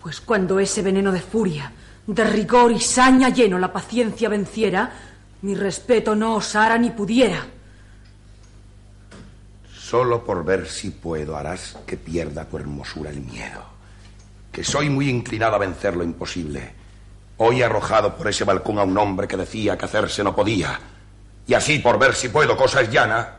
Pues 0.00 0.20
cuando 0.20 0.58
ese 0.58 0.82
veneno 0.82 1.10
de 1.12 1.20
furia, 1.20 1.72
de 2.06 2.24
rigor 2.24 2.70
y 2.72 2.80
saña 2.80 3.30
lleno 3.30 3.58
la 3.58 3.72
paciencia 3.72 4.28
venciera, 4.28 4.92
mi 5.42 5.54
respeto 5.54 6.14
no 6.14 6.36
osara 6.36 6.78
ni 6.78 6.90
pudiera. 6.90 7.46
Solo 9.94 10.24
por 10.24 10.44
ver 10.44 10.66
si 10.66 10.90
puedo 10.90 11.36
harás 11.36 11.78
que 11.86 11.96
pierda 11.96 12.44
tu 12.46 12.56
hermosura 12.58 13.10
el 13.10 13.20
miedo. 13.20 13.62
Que 14.50 14.64
soy 14.64 14.90
muy 14.90 15.08
inclinado 15.08 15.54
a 15.54 15.58
vencer 15.58 15.94
lo 15.94 16.02
imposible. 16.02 16.74
Hoy 17.36 17.60
he 17.60 17.64
arrojado 17.64 18.16
por 18.16 18.26
ese 18.26 18.42
balcón 18.42 18.80
a 18.80 18.82
un 18.82 18.98
hombre 18.98 19.28
que 19.28 19.36
decía 19.36 19.78
que 19.78 19.84
hacerse 19.84 20.24
no 20.24 20.34
podía. 20.34 20.80
Y 21.46 21.54
así 21.54 21.78
por 21.78 21.96
ver 21.96 22.12
si 22.16 22.28
puedo, 22.28 22.56
cosa 22.56 22.80
es 22.80 22.90
llana, 22.90 23.36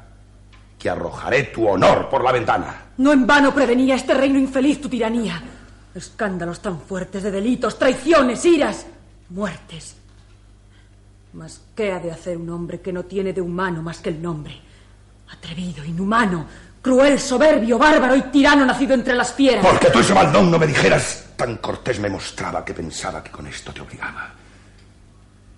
que 0.80 0.90
arrojaré 0.90 1.44
tu 1.44 1.68
honor 1.68 2.08
por 2.08 2.24
la 2.24 2.32
ventana. 2.32 2.86
No 3.00 3.12
en 3.12 3.28
vano 3.28 3.54
prevenía 3.54 3.96
este 3.96 4.14
reino 4.14 4.40
infeliz 4.40 4.80
tu 4.80 4.88
tiranía. 4.88 5.44
Escándalos 5.94 6.62
tan 6.62 6.80
fuertes 6.80 7.22
de 7.22 7.32
delitos, 7.32 7.78
traiciones, 7.78 8.46
iras, 8.46 8.86
muertes. 9.28 9.98
Mas, 11.34 11.60
¿qué 11.76 11.92
ha 11.92 12.00
de 12.00 12.12
hacer 12.12 12.38
un 12.38 12.50
hombre 12.50 12.80
que 12.80 12.94
no 12.94 13.04
tiene 13.04 13.34
de 13.34 13.42
humano 13.42 13.82
más 13.82 14.00
que 14.00 14.08
el 14.08 14.22
nombre? 14.22 14.62
Atrevido, 15.32 15.84
inhumano, 15.84 16.46
cruel, 16.82 17.20
soberbio, 17.20 17.78
bárbaro 17.78 18.16
y 18.16 18.22
tirano 18.24 18.66
nacido 18.66 18.94
entre 18.94 19.16
las 19.16 19.34
fieras. 19.34 19.66
Porque 19.66 19.90
tú 19.90 20.00
ese 20.00 20.14
maldón 20.14 20.52
no 20.52 20.60
me 20.60 20.68
dijeras, 20.68 21.26
tan 21.36 21.58
cortés 21.58 22.00
me 22.00 22.10
mostraba 22.10 22.64
que 22.64 22.74
pensaba 22.74 23.24
que 23.24 23.32
con 23.32 23.48
esto 23.48 23.74
te 23.74 23.82
obligaba. 23.82 24.32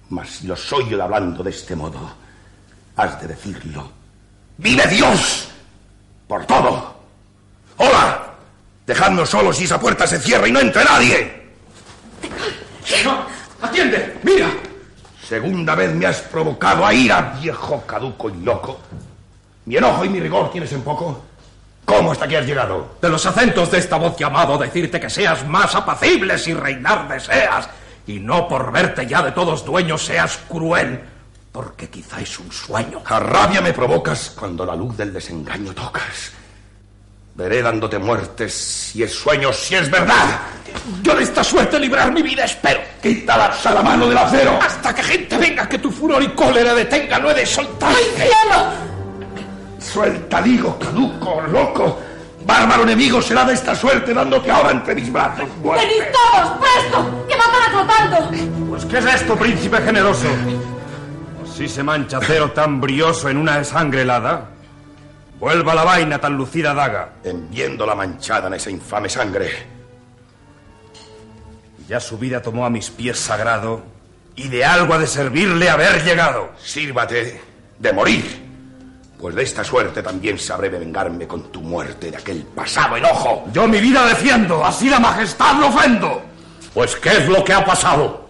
Mas 0.10 0.30
si 0.30 0.48
lo 0.48 0.56
soy 0.56 0.90
yo 0.90 1.04
hablando 1.04 1.44
de 1.44 1.50
este 1.50 1.76
modo, 1.76 2.00
has 2.96 3.22
de 3.22 3.28
decirlo. 3.28 3.92
¡Vive 4.58 4.88
Dios! 4.88 5.50
Por 6.28 6.46
todo. 6.46 6.98
¡Hola! 7.78 8.34
Dejadnos 8.86 9.30
solos 9.30 9.60
y 9.60 9.66
esa 9.66 9.80
puerta 9.80 10.08
se 10.08 10.20
cierra 10.20 10.48
y 10.48 10.52
no 10.52 10.62
entre 10.62 10.84
nadie. 10.84 11.52
¡No! 13.04 13.26
¡Atiende! 13.62 14.18
¡Mira! 14.24 14.48
Segunda 15.28 15.76
vez 15.76 15.94
me 15.94 16.06
has 16.06 16.22
provocado 16.22 16.86
a 16.86 16.94
ira, 16.94 17.38
viejo 17.42 17.86
caduco 17.86 18.30
y 18.30 18.38
loco. 18.38 18.80
Mi 19.68 19.76
enojo 19.76 20.06
y 20.06 20.10
mi 20.10 20.22
rigor 20.22 20.50
tienes 20.50 20.72
en 20.72 20.82
poco. 20.82 21.22
¿Cómo 21.84 22.14
hasta 22.14 22.24
aquí 22.24 22.36
has 22.36 22.46
llegado? 22.46 22.96
De 23.02 23.10
los 23.10 23.26
acentos 23.26 23.70
de 23.70 23.80
esta 23.80 23.98
voz 23.98 24.16
llamado 24.18 24.58
decirte 24.58 24.98
que 24.98 25.10
seas 25.10 25.46
más 25.46 25.76
apacible 25.76 26.38
si 26.38 26.54
reinar 26.54 27.10
deseas, 27.10 27.68
y 28.08 28.20
no 28.20 28.48
por 28.48 28.72
verte 28.72 29.06
ya 29.06 29.22
de 29.22 29.34
todos 29.34 29.66
dueños 29.66 30.06
seas 30.06 30.40
cruel, 30.48 31.02
porque 31.52 31.90
quizá 31.90 32.22
es 32.22 32.40
un 32.40 32.50
sueño. 32.50 33.02
A 33.06 33.20
rabia 33.20 33.60
me 33.60 33.74
provocas 33.74 34.34
cuando 34.40 34.66
la 34.66 34.74
luz 34.74 34.96
del 34.96 35.12
desengaño 35.12 35.74
tocas. 35.74 36.32
Veré 37.36 37.62
dándote 37.62 38.00
muertes 38.00 38.54
si 38.54 39.04
es 39.04 39.14
sueño, 39.14 39.52
si 39.52 39.76
es 39.76 39.92
verdad. 39.92 40.40
Yo 41.04 41.14
de 41.14 41.24
esta 41.24 41.44
suerte 41.44 41.78
librar 41.78 42.14
mi 42.14 42.22
vida 42.22 42.46
espero. 42.46 42.80
Quítalas 43.04 43.66
a 43.66 43.74
la 43.74 43.84
mano 43.84 44.08
del 44.08 44.18
acero. 44.18 44.58
Hasta 44.62 44.96
que 44.96 45.04
gente 45.04 45.38
venga 45.38 45.68
que 45.68 45.78
tu 45.78 45.92
furor 45.92 46.24
y 46.24 46.30
cólera 46.30 46.74
detenga, 46.74 47.20
no 47.20 47.32
he 47.32 47.34
de 47.34 47.46
soltar. 47.46 47.94
¡Ay, 47.94 48.06
cielo! 48.16 48.97
Suelta, 49.88 50.42
digo, 50.42 50.78
caduco, 50.78 51.42
loco. 51.42 52.00
Bárbaro 52.46 52.84
enemigo 52.84 53.22
será 53.22 53.46
de 53.46 53.54
esta 53.54 53.74
suerte 53.74 54.14
dándote 54.14 54.52
ahora 54.52 54.72
entre 54.72 54.96
mis 54.96 55.12
brazos. 55.12 55.48
¡Venid 55.64 56.04
todos, 56.12 56.52
presto! 56.60 57.26
¡Que 57.28 57.36
matan 57.38 57.62
a 57.62 57.72
Clotaldo! 57.72 58.68
Pues, 58.70 58.86
¿qué 58.86 58.98
es 58.98 59.06
esto, 59.06 59.36
príncipe 59.36 59.78
generoso? 59.78 60.28
Si 61.56 61.68
se 61.68 61.84
mancha 61.84 62.18
acero 62.18 62.52
tan 62.52 62.82
brioso 62.82 63.30
en 63.30 63.38
una 63.38 63.64
sangre 63.64 64.02
helada, 64.02 64.50
vuelva 65.40 65.74
la 65.74 65.84
vaina 65.84 66.20
tan 66.20 66.36
lucida 66.36 66.74
daga. 66.74 67.14
En 67.24 67.50
viéndola 67.50 67.96
manchada 67.96 68.48
en 68.48 68.56
esa 68.56 68.70
infame 68.70 69.10
sangre. 69.10 69.50
Ya 71.88 72.02
su 72.02 72.18
vida 72.18 72.42
tomó 72.42 72.66
a 72.66 72.70
mis 72.70 72.90
pies 72.90 73.18
sagrado, 73.18 73.84
y 74.36 74.50
de 74.50 74.66
algo 74.66 74.94
ha 74.94 75.00
de 75.00 75.08
servirle 75.08 75.70
haber 75.70 76.04
llegado. 76.04 76.52
Sírvate 76.62 77.42
de 77.80 77.94
morir. 77.94 78.47
Pues 79.20 79.34
de 79.34 79.44
esta 79.44 79.64
suerte 79.64 80.04
también 80.04 80.38
sabré 80.38 80.70
vengarme 80.70 81.28
con 81.28 81.52
tu 81.52 81.62
muerte 81.62 82.12
de 82.12 82.18
aquel 82.18 82.44
pasado 82.44 82.98
enojo. 82.98 83.46
Yo 83.52 83.68
mi 83.68 83.80
vida 83.80 84.06
defiendo, 84.06 84.64
así 84.64 84.90
la 84.90 85.00
majestad 85.00 85.60
lo 85.60 85.68
ofendo. 85.68 86.22
Pues, 86.74 86.96
¿qué 86.96 87.10
es 87.10 87.28
lo 87.28 87.44
que 87.44 87.54
ha 87.54 87.66
pasado? 87.66 88.30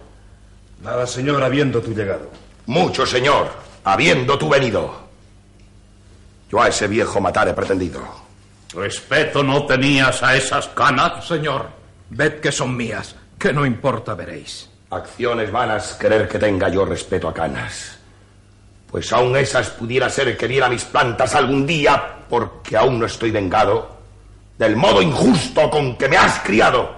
Nada, 0.82 1.06
señor, 1.06 1.42
habiendo 1.42 1.82
tu 1.82 1.92
llegado. 1.92 2.30
Mucho, 2.64 3.04
señor, 3.04 3.50
habiendo 3.84 4.38
tú 4.38 4.48
venido. 4.48 5.08
Yo 6.50 6.62
a 6.62 6.68
ese 6.68 6.88
viejo 6.88 7.20
matar 7.20 7.48
he 7.48 7.52
pretendido. 7.52 8.00
¿Respeto 8.74 9.42
no 9.42 9.66
tenías 9.66 10.22
a 10.22 10.34
esas 10.36 10.68
canas? 10.68 11.26
Señor, 11.26 11.68
ved 12.08 12.40
que 12.40 12.50
son 12.50 12.74
mías, 12.74 13.14
que 13.38 13.52
no 13.52 13.66
importa, 13.66 14.14
veréis. 14.14 14.70
Acciones 14.90 15.52
vanas 15.52 15.92
querer 15.94 16.26
que 16.26 16.38
tenga 16.38 16.70
yo 16.70 16.86
respeto 16.86 17.28
a 17.28 17.34
canas. 17.34 17.97
Pues 18.90 19.12
aún 19.12 19.36
esas 19.36 19.70
pudiera 19.70 20.08
ser 20.08 20.36
que 20.36 20.48
diera 20.48 20.68
mis 20.68 20.84
plantas 20.84 21.34
algún 21.34 21.66
día, 21.66 22.24
porque 22.28 22.76
aún 22.76 22.98
no 22.98 23.06
estoy 23.06 23.30
vengado 23.30 23.98
del 24.58 24.76
modo 24.76 25.00
injusto 25.00 25.70
con 25.70 25.96
que 25.96 26.08
me 26.08 26.16
has 26.16 26.40
criado. 26.40 26.96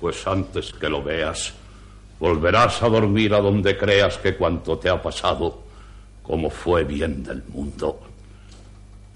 Pues 0.00 0.26
antes 0.26 0.72
que 0.72 0.88
lo 0.88 1.02
veas, 1.02 1.52
volverás 2.18 2.82
a 2.82 2.88
dormir 2.88 3.34
a 3.34 3.40
donde 3.40 3.76
creas 3.76 4.16
que 4.18 4.36
cuanto 4.36 4.78
te 4.78 4.88
ha 4.88 5.00
pasado, 5.00 5.62
como 6.22 6.48
fue 6.50 6.84
bien 6.84 7.22
del 7.22 7.42
mundo, 7.48 8.00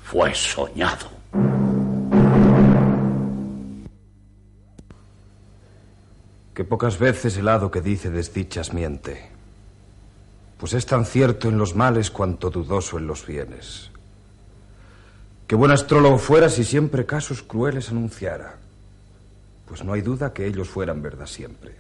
fue 0.02 0.34
soñado. 0.34 1.08
Que 6.52 6.64
pocas 6.64 6.98
veces 6.98 7.36
el 7.36 7.48
hado 7.48 7.70
que 7.70 7.80
dice 7.80 8.10
desdichas 8.10 8.72
miente, 8.72 9.35
pues 10.58 10.72
es 10.72 10.86
tan 10.86 11.04
cierto 11.04 11.48
en 11.48 11.58
los 11.58 11.74
males 11.74 12.10
cuanto 12.10 12.50
dudoso 12.50 12.98
en 12.98 13.06
los 13.06 13.26
bienes. 13.26 13.90
Que 15.46 15.54
buen 15.54 15.70
astrólogo 15.70 16.18
fuera 16.18 16.48
si 16.48 16.64
siempre 16.64 17.06
casos 17.06 17.42
crueles 17.42 17.90
anunciara, 17.90 18.56
pues 19.66 19.84
no 19.84 19.92
hay 19.92 20.00
duda 20.00 20.32
que 20.32 20.46
ellos 20.46 20.68
fueran 20.68 21.02
verdad 21.02 21.26
siempre. 21.26 21.74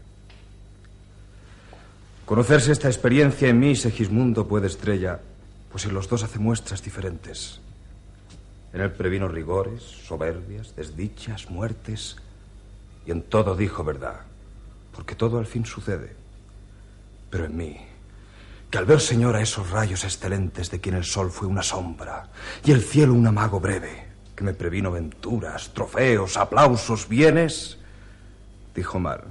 Conocerse 2.24 2.72
esta 2.72 2.88
experiencia 2.88 3.48
en 3.48 3.58
mí, 3.58 3.76
Segismundo, 3.76 4.46
puede 4.46 4.66
estrella, 4.66 5.20
pues 5.70 5.84
en 5.84 5.94
los 5.94 6.08
dos 6.08 6.22
hace 6.22 6.38
muestras 6.38 6.82
diferentes. 6.82 7.60
En 8.72 8.80
él 8.80 8.92
previno 8.92 9.28
rigores, 9.28 9.82
soberbias, 9.82 10.74
desdichas, 10.76 11.50
muertes, 11.50 12.16
y 13.06 13.12
en 13.12 13.22
todo 13.22 13.54
dijo 13.56 13.84
verdad 13.84 14.26
porque 14.96 15.14
todo 15.14 15.38
al 15.38 15.46
fin 15.46 15.66
sucede. 15.66 16.16
Pero 17.28 17.44
en 17.44 17.56
mí, 17.56 17.76
que 18.76 18.80
al 18.80 18.84
ver, 18.84 19.00
señora, 19.00 19.40
esos 19.40 19.70
rayos 19.70 20.04
excelentes 20.04 20.70
de 20.70 20.82
quien 20.82 20.96
el 20.96 21.04
sol 21.04 21.30
fue 21.30 21.48
una 21.48 21.62
sombra 21.62 22.28
y 22.62 22.72
el 22.72 22.82
cielo 22.82 23.14
un 23.14 23.26
amago 23.26 23.58
breve, 23.58 24.06
que 24.34 24.44
me 24.44 24.52
previno 24.52 24.90
venturas, 24.92 25.72
trofeos, 25.72 26.36
aplausos, 26.36 27.08
bienes, 27.08 27.78
dijo 28.74 29.00
mal 29.00 29.22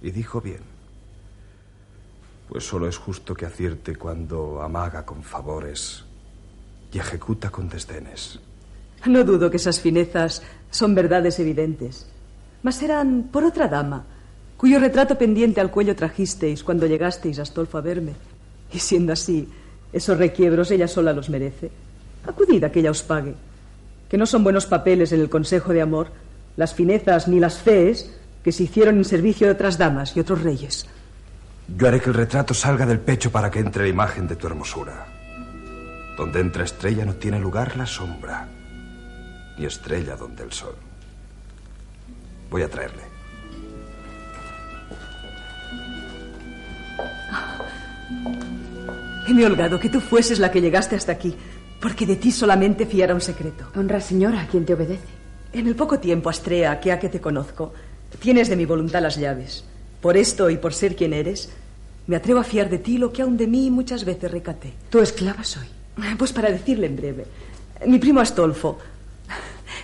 y 0.00 0.12
dijo 0.12 0.40
bien. 0.40 0.60
Pues 2.48 2.62
solo 2.62 2.86
es 2.86 2.96
justo 2.96 3.34
que 3.34 3.44
acierte 3.44 3.96
cuando 3.96 4.62
amaga 4.62 5.04
con 5.04 5.24
favores 5.24 6.04
y 6.92 7.00
ejecuta 7.00 7.50
con 7.50 7.68
desdenes. 7.68 8.38
No 9.04 9.24
dudo 9.24 9.50
que 9.50 9.56
esas 9.56 9.80
finezas 9.80 10.44
son 10.70 10.94
verdades 10.94 11.40
evidentes, 11.40 12.06
mas 12.62 12.80
eran 12.82 13.30
por 13.32 13.42
otra 13.42 13.66
dama 13.66 14.06
cuyo 14.58 14.78
retrato 14.78 15.16
pendiente 15.16 15.62
al 15.62 15.70
cuello 15.70 15.96
trajisteis 15.96 16.62
cuando 16.62 16.86
llegasteis, 16.86 17.38
Astolfo, 17.38 17.78
a 17.78 17.80
verme. 17.80 18.12
Y 18.72 18.80
siendo 18.80 19.14
así, 19.14 19.48
esos 19.92 20.18
requiebros 20.18 20.70
ella 20.70 20.88
sola 20.88 21.14
los 21.14 21.30
merece. 21.30 21.70
Acudid 22.26 22.62
a 22.64 22.70
que 22.70 22.80
ella 22.80 22.90
os 22.90 23.02
pague. 23.02 23.34
Que 24.10 24.18
no 24.18 24.26
son 24.26 24.44
buenos 24.44 24.66
papeles 24.66 25.12
en 25.12 25.20
el 25.20 25.30
consejo 25.30 25.72
de 25.72 25.80
amor, 25.80 26.08
las 26.56 26.74
finezas 26.74 27.28
ni 27.28 27.40
las 27.40 27.58
fees 27.58 28.14
que 28.42 28.52
se 28.52 28.64
hicieron 28.64 28.96
en 28.96 29.04
servicio 29.04 29.46
de 29.46 29.52
otras 29.52 29.78
damas 29.78 30.16
y 30.16 30.20
otros 30.20 30.42
reyes. 30.42 30.86
Yo 31.76 31.86
haré 31.86 32.00
que 32.00 32.10
el 32.10 32.14
retrato 32.14 32.52
salga 32.52 32.84
del 32.84 32.98
pecho 32.98 33.30
para 33.30 33.50
que 33.50 33.60
entre 33.60 33.84
la 33.84 33.90
imagen 33.90 34.26
de 34.26 34.36
tu 34.36 34.46
hermosura. 34.46 35.06
Donde 36.16 36.40
entra 36.40 36.64
estrella 36.64 37.04
no 37.04 37.14
tiene 37.14 37.38
lugar 37.38 37.76
la 37.76 37.86
sombra, 37.86 38.48
ni 39.56 39.66
estrella 39.66 40.16
donde 40.16 40.42
el 40.42 40.52
sol. 40.52 40.74
Voy 42.50 42.62
a 42.62 42.68
traerle. 42.68 43.07
Me 49.38 49.44
he 49.44 49.46
holgado 49.46 49.78
que 49.78 49.88
tú 49.88 50.00
fueses 50.00 50.40
la 50.40 50.50
que 50.50 50.60
llegaste 50.60 50.96
hasta 50.96 51.12
aquí, 51.12 51.32
porque 51.80 52.06
de 52.06 52.16
ti 52.16 52.32
solamente 52.32 52.86
fiara 52.86 53.14
un 53.14 53.20
secreto. 53.20 53.68
Honra, 53.76 54.00
señora, 54.00 54.40
a 54.40 54.46
quien 54.48 54.64
te 54.64 54.74
obedece. 54.74 55.06
En 55.52 55.68
el 55.68 55.76
poco 55.76 56.00
tiempo, 56.00 56.28
Astrea, 56.28 56.80
que 56.80 56.90
a 56.90 56.98
que 56.98 57.08
te 57.08 57.20
conozco, 57.20 57.72
tienes 58.18 58.48
de 58.48 58.56
mi 58.56 58.64
voluntad 58.64 59.00
las 59.00 59.16
llaves. 59.16 59.64
Por 60.00 60.16
esto 60.16 60.50
y 60.50 60.56
por 60.56 60.74
ser 60.74 60.96
quien 60.96 61.12
eres, 61.12 61.50
me 62.08 62.16
atrevo 62.16 62.40
a 62.40 62.44
fiar 62.44 62.68
de 62.68 62.78
ti 62.78 62.98
lo 62.98 63.12
que 63.12 63.22
aún 63.22 63.36
de 63.36 63.46
mí 63.46 63.70
muchas 63.70 64.04
veces 64.04 64.30
recaté. 64.30 64.72
Tu 64.90 64.98
esclava 64.98 65.44
soy. 65.44 65.68
Pues 66.16 66.32
para 66.32 66.50
decirle 66.50 66.86
en 66.86 66.96
breve, 66.96 67.24
mi 67.86 67.98
primo 67.98 68.20
Astolfo. 68.20 68.78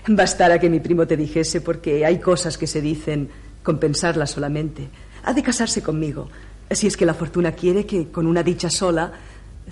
Bastara 0.09 0.59
que 0.59 0.69
mi 0.69 0.81
primo 0.81 1.07
te 1.07 1.17
dijese, 1.17 1.61
porque 1.61 2.05
hay 2.05 2.19
cosas 2.19 2.59
que 2.59 2.67
se 2.67 2.81
dicen 2.81 3.29
con 3.63 3.79
pensarlas 3.79 4.33
solamente. 4.33 4.89
Ha 5.23 5.33
de 5.33 5.43
casarse 5.43 5.83
conmigo, 5.83 6.29
si 6.71 6.87
es 6.87 6.97
que 6.97 7.07
la 7.07 7.15
fortuna 7.15 7.53
quiere 7.53 7.87
que 7.87 8.11
con 8.11 8.27
una 8.27 8.43
dicha 8.43 8.71
sola 8.71 9.13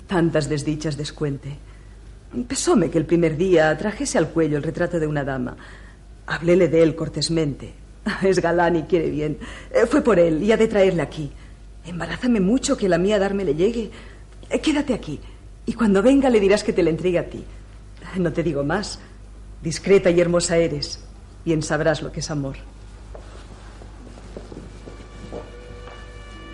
tantas 0.07 0.49
desdichas 0.49 0.97
descuente. 0.97 1.57
Pesóme 2.47 2.89
que 2.89 2.97
el 2.97 3.05
primer 3.05 3.37
día 3.37 3.77
trajese 3.77 4.17
al 4.17 4.29
cuello 4.29 4.57
el 4.57 4.63
retrato 4.63 4.99
de 4.99 5.07
una 5.07 5.23
dama. 5.23 5.55
Habléle 6.25 6.67
de 6.67 6.81
él 6.81 6.95
cortésmente. 6.95 7.73
Es 8.23 8.39
galán 8.39 8.75
y 8.75 8.83
quiere 8.83 9.09
bien. 9.09 9.37
Eh, 9.71 9.85
fue 9.87 10.01
por 10.01 10.19
él 10.19 10.43
y 10.43 10.51
ha 10.51 10.57
de 10.57 10.67
traerle 10.67 11.01
aquí. 11.01 11.31
Embarázame 11.85 12.39
mucho 12.39 12.75
que 12.77 12.89
la 12.89 12.97
mía 12.97 13.19
darme 13.19 13.45
le 13.45 13.55
llegue. 13.55 13.91
Eh, 14.49 14.59
quédate 14.59 14.93
aquí. 14.93 15.19
Y 15.65 15.73
cuando 15.73 16.01
venga 16.01 16.29
le 16.29 16.39
dirás 16.39 16.63
que 16.63 16.73
te 16.73 16.83
la 16.83 16.89
entregue 16.89 17.19
a 17.19 17.29
ti. 17.29 17.43
No 18.17 18.33
te 18.33 18.43
digo 18.43 18.63
más. 18.63 18.99
Discreta 19.61 20.09
y 20.09 20.19
hermosa 20.19 20.57
eres. 20.57 20.99
Bien 21.45 21.61
sabrás 21.61 22.01
lo 22.01 22.11
que 22.11 22.19
es 22.19 22.31
amor. 22.31 22.57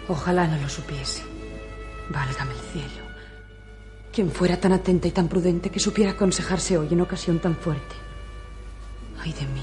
Ojalá 0.09 0.47
no 0.47 0.57
lo 0.57 0.67
supiese. 0.67 1.23
Válgame 2.09 2.51
el 2.53 2.59
cielo. 2.73 3.07
Quien 4.11 4.31
fuera 4.31 4.59
tan 4.59 4.73
atenta 4.73 5.07
y 5.07 5.11
tan 5.11 5.27
prudente 5.27 5.69
que 5.69 5.79
supiera 5.79 6.11
aconsejarse 6.11 6.79
hoy 6.79 6.87
en 6.91 7.01
ocasión 7.01 7.37
tan 7.37 7.55
fuerte. 7.55 7.95
Ay 9.21 9.33
de 9.33 9.45
mí. 9.45 9.61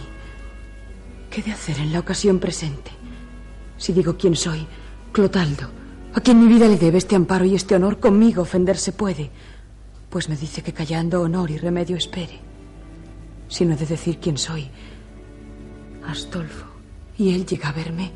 ¿Qué 1.31 1.43
de 1.43 1.51
hacer 1.51 1.79
en 1.81 1.93
la 1.93 1.99
ocasión 1.99 2.39
presente? 2.39 2.93
Si 3.77 3.93
digo 3.93 4.17
quién 4.17 4.37
soy, 4.37 4.65
Clotaldo, 5.11 5.69
a 6.15 6.21
quien 6.21 6.39
mi 6.41 6.47
vida 6.47 6.69
le 6.69 6.79
debe 6.79 6.99
este 6.99 7.17
amparo 7.17 7.45
y 7.45 7.57
este 7.57 7.75
honor, 7.75 7.99
conmigo 7.99 8.43
ofenderse 8.43 8.93
puede, 8.93 9.31
pues 10.09 10.29
me 10.29 10.37
dice 10.37 10.63
que 10.63 10.73
callando 10.73 11.23
honor 11.23 11.51
y 11.51 11.59
remedio 11.59 11.97
espere. 11.97 12.39
Si 13.49 13.65
no 13.65 13.75
he 13.75 13.77
de 13.77 13.87
decir 13.87 14.19
quién 14.21 14.39
soy, 14.39 14.71
Astolfo, 16.07 16.67
y 17.19 17.35
él 17.35 17.45
llega 17.45 17.71
a 17.71 17.73
verme, 17.73 18.13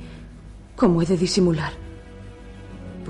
¿cómo 0.76 1.02
he 1.02 1.06
de 1.06 1.16
disimular? 1.16 1.89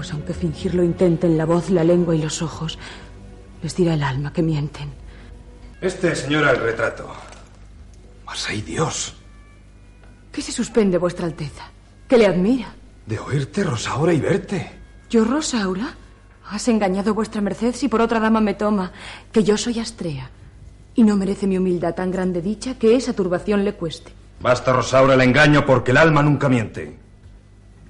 Pues 0.00 0.14
aunque 0.14 0.32
fingirlo 0.32 0.82
intenten 0.82 1.36
la 1.36 1.44
voz, 1.44 1.68
la 1.68 1.84
lengua 1.84 2.16
y 2.16 2.22
los 2.22 2.40
ojos, 2.40 2.78
les 3.62 3.76
dirá 3.76 3.92
el 3.92 4.02
alma 4.02 4.32
que 4.32 4.42
mienten. 4.42 4.88
Este, 5.78 6.16
señora, 6.16 6.52
el 6.52 6.56
retrato. 6.56 7.06
Mas 8.24 8.48
ay 8.48 8.62
Dios. 8.62 9.14
¿Qué 10.32 10.40
se 10.40 10.52
suspende, 10.52 10.96
vuestra 10.96 11.26
Alteza? 11.26 11.64
¿Que 12.08 12.16
le 12.16 12.24
admira? 12.24 12.72
De 13.04 13.18
oírte, 13.18 13.62
Rosaura, 13.62 14.14
y 14.14 14.20
verte. 14.20 14.72
¿Yo, 15.10 15.26
Rosaura? 15.26 15.94
Has 16.48 16.66
engañado 16.68 17.12
vuestra 17.12 17.42
merced 17.42 17.74
si 17.74 17.88
por 17.88 18.00
otra 18.00 18.20
dama 18.20 18.40
me 18.40 18.54
toma, 18.54 18.92
que 19.30 19.44
yo 19.44 19.58
soy 19.58 19.80
Astrea. 19.80 20.30
Y 20.94 21.02
no 21.02 21.18
merece 21.18 21.46
mi 21.46 21.58
humildad 21.58 21.94
tan 21.94 22.10
grande 22.10 22.40
dicha 22.40 22.78
que 22.78 22.96
esa 22.96 23.12
turbación 23.12 23.66
le 23.66 23.74
cueste. 23.74 24.14
Basta, 24.40 24.72
Rosaura, 24.72 25.12
el 25.12 25.20
engaño, 25.20 25.66
porque 25.66 25.90
el 25.90 25.98
alma 25.98 26.22
nunca 26.22 26.48
miente. 26.48 26.96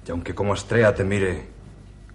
Y 0.05 0.11
aunque 0.11 0.35
como 0.35 0.51
Astrea 0.51 0.93
te 0.93 1.05
mire, 1.05 1.60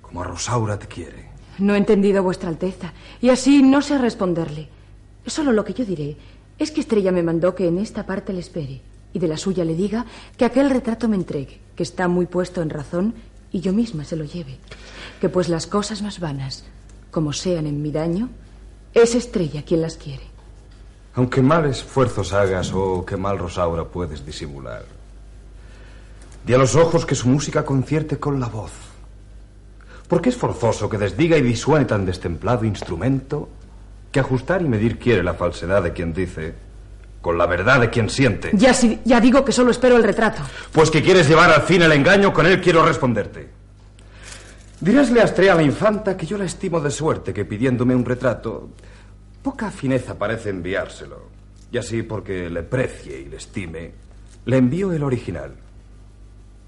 como 0.06 0.22
Rosaura 0.22 0.78
te 0.78 0.86
quiere. 0.86 1.26
No 1.58 1.74
he 1.74 1.78
entendido 1.78 2.22
vuestra 2.22 2.48
Alteza, 2.48 2.92
y 3.20 3.30
así 3.30 3.62
no 3.62 3.82
sé 3.82 3.98
responderle. 3.98 4.68
Solo 5.26 5.52
lo 5.52 5.64
que 5.64 5.74
yo 5.74 5.84
diré 5.84 6.16
es 6.58 6.70
que 6.70 6.80
Estrella 6.80 7.12
me 7.12 7.22
mandó 7.22 7.54
que 7.54 7.66
en 7.66 7.78
esta 7.78 8.06
parte 8.06 8.32
le 8.32 8.40
espere, 8.40 8.82
y 9.12 9.18
de 9.18 9.28
la 9.28 9.36
suya 9.36 9.64
le 9.64 9.74
diga 9.74 10.06
que 10.36 10.44
aquel 10.44 10.70
retrato 10.70 11.08
me 11.08 11.16
entregue, 11.16 11.60
que 11.74 11.82
está 11.82 12.08
muy 12.08 12.26
puesto 12.26 12.62
en 12.62 12.70
razón, 12.70 13.14
y 13.50 13.60
yo 13.60 13.72
misma 13.72 14.04
se 14.04 14.16
lo 14.16 14.24
lleve. 14.24 14.58
Que 15.20 15.28
pues 15.28 15.48
las 15.48 15.66
cosas 15.66 16.02
más 16.02 16.20
vanas, 16.20 16.64
como 17.10 17.32
sean 17.32 17.66
en 17.66 17.82
mi 17.82 17.90
daño, 17.90 18.28
es 18.94 19.14
Estrella 19.14 19.64
quien 19.64 19.82
las 19.82 19.96
quiere. 19.96 20.24
Aunque 21.14 21.40
mal 21.40 21.64
esfuerzos 21.64 22.32
hagas 22.32 22.72
o 22.72 23.04
que 23.04 23.16
mal 23.16 23.38
Rosaura 23.38 23.84
puedes 23.84 24.24
disimular. 24.24 24.84
Di 26.44 26.52
a 26.52 26.58
los 26.58 26.76
ojos 26.76 27.06
que 27.06 27.14
su 27.14 27.28
música 27.28 27.64
concierte 27.64 28.18
con 28.18 28.38
la 28.38 28.46
voz 28.48 28.85
porque 30.08 30.28
es 30.28 30.36
forzoso 30.36 30.88
que 30.88 30.98
desdiga 30.98 31.36
y 31.36 31.42
disuane 31.42 31.84
tan 31.84 32.06
destemplado 32.06 32.64
instrumento 32.64 33.48
que 34.12 34.20
ajustar 34.20 34.62
y 34.62 34.68
medir 34.68 34.98
quiere 34.98 35.22
la 35.22 35.34
falsedad 35.34 35.82
de 35.82 35.92
quien 35.92 36.12
dice 36.12 36.54
con 37.20 37.36
la 37.36 37.46
verdad 37.46 37.80
de 37.80 37.90
quien 37.90 38.08
siente. 38.08 38.52
Ya, 38.54 38.72
sí, 38.72 39.00
ya 39.04 39.20
digo 39.20 39.44
que 39.44 39.50
solo 39.50 39.72
espero 39.72 39.96
el 39.96 40.04
retrato. 40.04 40.42
Pues 40.70 40.92
que 40.92 41.02
quieres 41.02 41.28
llevar 41.28 41.50
al 41.50 41.62
fin 41.62 41.82
el 41.82 41.90
engaño, 41.90 42.32
con 42.32 42.46
él 42.46 42.60
quiero 42.60 42.86
responderte. 42.86 43.48
Dirásle 44.80 45.20
a 45.20 45.24
Astrea 45.24 45.56
la 45.56 45.64
infanta 45.64 46.16
que 46.16 46.24
yo 46.24 46.38
la 46.38 46.44
estimo 46.44 46.80
de 46.80 46.92
suerte 46.92 47.34
que 47.34 47.44
pidiéndome 47.44 47.96
un 47.96 48.04
retrato, 48.04 48.68
poca 49.42 49.72
fineza 49.72 50.16
parece 50.16 50.50
enviárselo. 50.50 51.30
Y 51.72 51.78
así, 51.78 52.04
porque 52.04 52.48
le 52.48 52.62
precie 52.62 53.22
y 53.22 53.24
le 53.24 53.38
estime, 53.38 53.92
le 54.44 54.56
envío 54.56 54.92
el 54.92 55.02
original. 55.02 55.52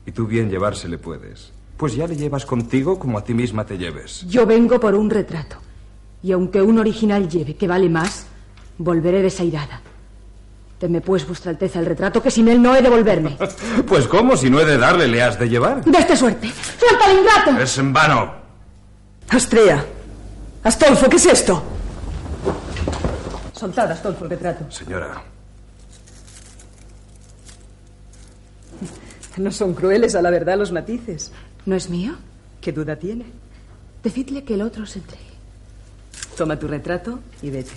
Y 0.07 0.11
tú 0.11 0.26
bien 0.26 0.51
llevársele 0.51 0.99
puedes. 0.99 1.53
Pues 1.79 1.95
ya 1.95 2.09
le 2.09 2.16
llevas 2.16 2.45
contigo 2.45 2.99
como 2.99 3.18
a 3.18 3.24
ti 3.24 3.33
misma 3.33 3.64
te 3.64 3.79
lleves. 3.79 4.26
Yo 4.26 4.45
vengo 4.45 4.81
por 4.81 4.97
un 4.97 5.09
retrato. 5.09 5.59
Y 6.24 6.33
aunque 6.33 6.61
un 6.61 6.79
original 6.79 7.29
lleve 7.29 7.55
que 7.55 7.68
vale 7.68 7.89
más, 7.89 8.26
volveré 8.79 9.22
desairada. 9.22 9.81
Deme 10.81 11.01
pues, 11.01 11.24
vuestra 11.26 11.53
alteza, 11.53 11.79
el 11.79 11.87
retrato, 11.87 12.20
que 12.20 12.33
sin 12.33 12.49
él 12.49 12.61
no 12.61 12.74
he 12.74 12.83
de 12.83 12.91
volverme. 12.91 13.37
Pues 13.87 14.09
cómo, 14.09 14.37
si 14.37 14.51
no 14.51 14.61
he 14.61 14.64
de 14.64 14.76
darle, 14.76 15.07
le 15.07 15.22
has 15.22 15.39
de 15.39 15.49
llevar. 15.49 15.85
De 15.85 15.99
esta 15.99 16.16
suerte. 16.16 16.51
¡Suelta 16.79 17.05
al 17.05 17.16
ingrato! 17.16 17.62
Es 17.62 17.79
en 17.79 17.93
vano. 17.93 18.33
Astrea. 19.29 19.85
Astolfo, 20.64 21.09
¿qué 21.09 21.16
es 21.16 21.26
esto? 21.26 21.62
Soltad, 23.53 23.93
Astolfo, 23.93 24.24
el 24.24 24.31
retrato. 24.31 24.68
Señora, 24.70 25.22
No 29.39 29.53
son 29.53 29.74
crueles 29.74 30.16
a 30.16 30.22
la 30.22 30.31
verdad 30.31 30.59
los 30.59 30.72
matices. 30.72 31.31
¿No 31.69 31.77
es 31.77 31.91
mío? 31.91 32.14
¿Qué 32.62 32.73
duda 32.73 32.97
tiene? 32.97 33.27
Decidle 34.03 34.43
que 34.43 34.55
el 34.55 34.62
otro 34.62 34.87
se 34.87 35.01
entregue. 35.01 35.23
Toma 36.35 36.59
tu 36.59 36.66
retrato 36.66 37.19
y 37.43 37.51
vete. 37.51 37.73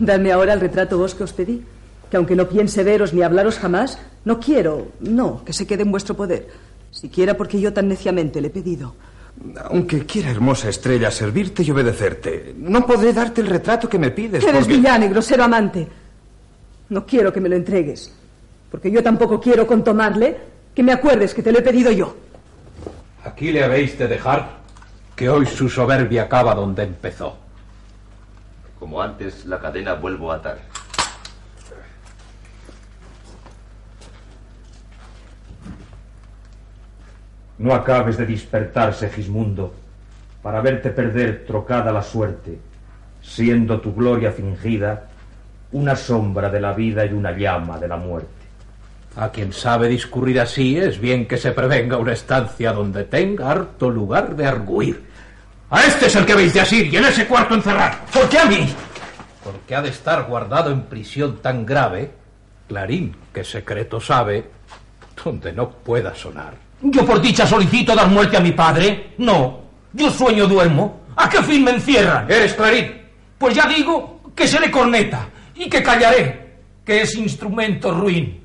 Dadme 0.00 0.32
ahora 0.32 0.54
el 0.54 0.60
retrato 0.60 0.98
vos 0.98 1.14
que 1.14 1.22
os 1.22 1.32
pedí. 1.32 1.62
Que 2.10 2.16
aunque 2.16 2.34
no 2.34 2.48
piense 2.48 2.82
veros 2.82 3.14
ni 3.14 3.22
hablaros 3.22 3.60
jamás, 3.60 4.00
no 4.24 4.40
quiero, 4.40 4.88
no, 4.98 5.44
que 5.44 5.52
se 5.52 5.64
quede 5.64 5.84
en 5.84 5.92
vuestro 5.92 6.16
poder. 6.16 6.48
Siquiera 6.90 7.36
porque 7.36 7.60
yo 7.60 7.72
tan 7.72 7.86
neciamente 7.86 8.40
le 8.40 8.48
he 8.48 8.50
pedido. 8.50 8.96
aunque 9.70 10.04
quiera 10.04 10.32
hermosa 10.32 10.70
estrella 10.70 11.12
servirte 11.12 11.62
y 11.62 11.70
obedecerte, 11.70 12.52
no 12.58 12.84
podré 12.84 13.12
darte 13.12 13.40
el 13.40 13.46
retrato 13.46 13.88
que 13.88 13.98
me 14.00 14.10
pides. 14.10 14.42
Eres 14.42 14.62
porque- 14.64 14.74
villano 14.76 15.04
y 15.04 15.08
grosero 15.08 15.44
amante. 15.44 15.86
No 16.88 17.06
quiero 17.06 17.32
que 17.32 17.40
me 17.40 17.48
lo 17.48 17.54
entregues. 17.54 18.12
Porque 18.72 18.90
yo 18.90 19.02
tampoco 19.02 19.38
quiero 19.38 19.66
con 19.66 19.84
tomarle 19.84 20.34
que 20.74 20.82
me 20.82 20.92
acuerdes 20.92 21.34
que 21.34 21.42
te 21.42 21.52
lo 21.52 21.58
he 21.58 21.62
pedido 21.62 21.92
yo. 21.92 22.16
Aquí 23.22 23.52
le 23.52 23.62
habéis 23.62 23.98
de 23.98 24.08
dejar 24.08 24.48
que 25.14 25.28
hoy 25.28 25.44
su 25.44 25.68
soberbia 25.68 26.22
acaba 26.22 26.54
donde 26.54 26.82
empezó. 26.82 27.36
Como 28.78 29.02
antes, 29.02 29.44
la 29.44 29.60
cadena 29.60 29.92
vuelvo 29.92 30.32
a 30.32 30.36
atar. 30.36 30.58
No 37.58 37.74
acabes 37.74 38.16
de 38.16 38.24
despertar, 38.24 38.94
Segismundo, 38.94 39.74
para 40.42 40.62
verte 40.62 40.88
perder 40.90 41.44
trocada 41.46 41.92
la 41.92 42.02
suerte, 42.02 42.58
siendo 43.20 43.82
tu 43.82 43.94
gloria 43.94 44.32
fingida 44.32 45.10
una 45.72 45.94
sombra 45.94 46.48
de 46.48 46.60
la 46.60 46.72
vida 46.72 47.04
y 47.04 47.12
una 47.12 47.32
llama 47.32 47.78
de 47.78 47.88
la 47.88 47.96
muerte. 47.96 48.41
A 49.16 49.30
quien 49.30 49.52
sabe 49.52 49.88
discurrir 49.88 50.40
así 50.40 50.78
es 50.78 50.98
bien 50.98 51.26
que 51.26 51.36
se 51.36 51.52
prevenga 51.52 51.98
una 51.98 52.14
estancia 52.14 52.72
donde 52.72 53.04
tenga 53.04 53.50
harto 53.50 53.90
lugar 53.90 54.36
de 54.36 54.46
arguir. 54.46 55.04
A 55.70 55.84
este 55.84 56.06
es 56.06 56.16
el 56.16 56.24
que 56.24 56.34
veis 56.34 56.54
de 56.54 56.60
asir 56.60 56.92
y 56.92 56.96
en 56.96 57.04
ese 57.04 57.26
cuarto 57.26 57.54
encerrar. 57.54 58.04
¿Por 58.12 58.28
qué 58.28 58.38
a 58.38 58.46
mí? 58.46 58.68
Porque 59.44 59.74
ha 59.74 59.82
de 59.82 59.90
estar 59.90 60.24
guardado 60.24 60.70
en 60.70 60.82
prisión 60.82 61.42
tan 61.42 61.66
grave, 61.66 62.10
Clarín, 62.68 63.14
que 63.34 63.44
secreto 63.44 64.00
sabe, 64.00 64.50
donde 65.22 65.52
no 65.52 65.70
pueda 65.70 66.14
sonar. 66.14 66.54
¿Yo 66.80 67.04
por 67.04 67.20
dicha 67.20 67.46
solicito 67.46 67.94
dar 67.94 68.08
muerte 68.08 68.36
a 68.36 68.40
mi 68.40 68.52
padre? 68.52 69.12
No. 69.18 69.60
Yo 69.92 70.10
sueño 70.10 70.46
duermo. 70.46 71.02
¿A 71.16 71.28
qué 71.28 71.42
fin 71.42 71.64
me 71.64 71.72
encierran? 71.72 72.30
¿Eres 72.30 72.54
Clarín? 72.54 73.02
Pues 73.36 73.54
ya 73.54 73.66
digo 73.66 74.20
que 74.34 74.48
seré 74.48 74.70
corneta 74.70 75.28
y 75.54 75.68
que 75.68 75.82
callaré, 75.82 76.56
que 76.84 77.02
es 77.02 77.14
instrumento 77.14 77.92
ruin. 77.92 78.41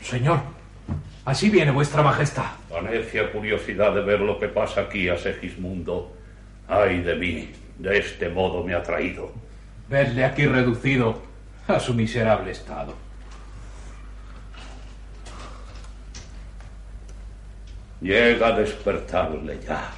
Señor, 0.00 0.38
así 1.24 1.50
viene 1.50 1.72
vuestra 1.72 2.02
majestad. 2.02 2.52
la 2.70 2.82
necia 2.82 3.32
curiosidad 3.32 3.92
de 3.92 4.02
ver 4.02 4.20
lo 4.20 4.38
que 4.38 4.46
pasa 4.46 4.82
aquí 4.82 5.08
a 5.08 5.16
Segismundo, 5.16 6.14
ay 6.68 7.00
de 7.00 7.16
mí, 7.16 7.50
de 7.78 7.98
este 7.98 8.28
modo 8.28 8.62
me 8.62 8.74
ha 8.74 8.82
traído. 8.82 9.32
Verle 9.88 10.24
aquí 10.24 10.46
reducido 10.46 11.20
a 11.66 11.80
su 11.80 11.94
miserable 11.94 12.52
estado. 12.52 12.94
Llega 18.00 18.48
a 18.48 18.52
despertarle 18.52 19.58
ya. 19.66 19.90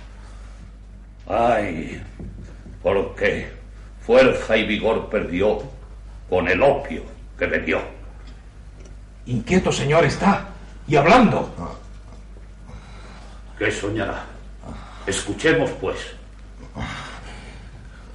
Ay, 1.29 2.01
porque 2.83 3.49
fuerza 4.01 4.57
y 4.57 4.65
vigor 4.65 5.11
perdió 5.11 5.63
con 6.31 6.49
el 6.49 6.63
opio 6.63 7.03
que 7.39 7.47
bebió. 7.47 7.96
Inquieto, 9.27 9.73
señor, 9.73 10.05
está. 10.05 10.47
Y 10.87 10.97
hablando. 10.97 11.53
¿Qué 13.59 13.71
soñará? 13.71 14.25
Escuchemos, 15.07 15.71
pues. 15.81 15.99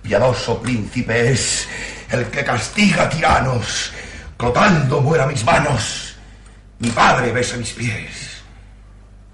Piadoso 0.01 0.61
príncipe 0.61 1.31
es 1.31 1.67
el 2.09 2.25
que 2.27 2.43
castiga 2.43 3.09
tiranos. 3.09 3.93
Clotaldo 4.37 5.01
muera 5.01 5.27
mis 5.27 5.43
manos. 5.43 6.15
Mi 6.79 6.89
padre 6.89 7.31
besa 7.31 7.57
mis 7.57 7.73
pies. 7.73 8.43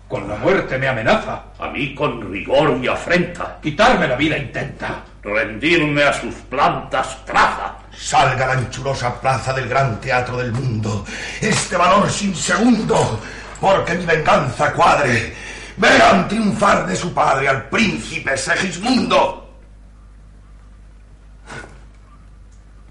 Con 0.08 0.28
la 0.28 0.36
muerte 0.36 0.78
me 0.78 0.88
amenaza. 0.88 1.44
A 1.60 1.70
mí 1.70 1.94
con 1.94 2.32
rigor 2.32 2.80
y 2.82 2.88
afrenta. 2.88 3.60
Quitarme 3.62 4.08
la 4.08 4.16
vida 4.16 4.38
intenta. 4.38 5.04
Rendirme 5.22 6.04
a 6.04 6.14
sus 6.14 6.34
plantas 6.36 7.26
traza. 7.26 7.76
Salga 8.00 8.46
la 8.46 8.54
anchurosa 8.54 9.20
plaza 9.20 9.54
del 9.54 9.68
gran 9.68 10.00
teatro 10.00 10.38
del 10.38 10.52
mundo. 10.52 11.04
Este 11.42 11.76
valor 11.76 12.10
sin 12.10 12.36
segundo, 12.36 13.20
porque 13.60 13.96
mi 13.96 14.06
venganza 14.06 14.72
cuadre. 14.74 15.36
Vean 15.78 16.28
triunfar 16.28 16.88
de 16.88 16.96
su 16.96 17.14
padre 17.14 17.48
al 17.48 17.70
príncipe 17.70 18.38
Segismundo. 18.38 19.48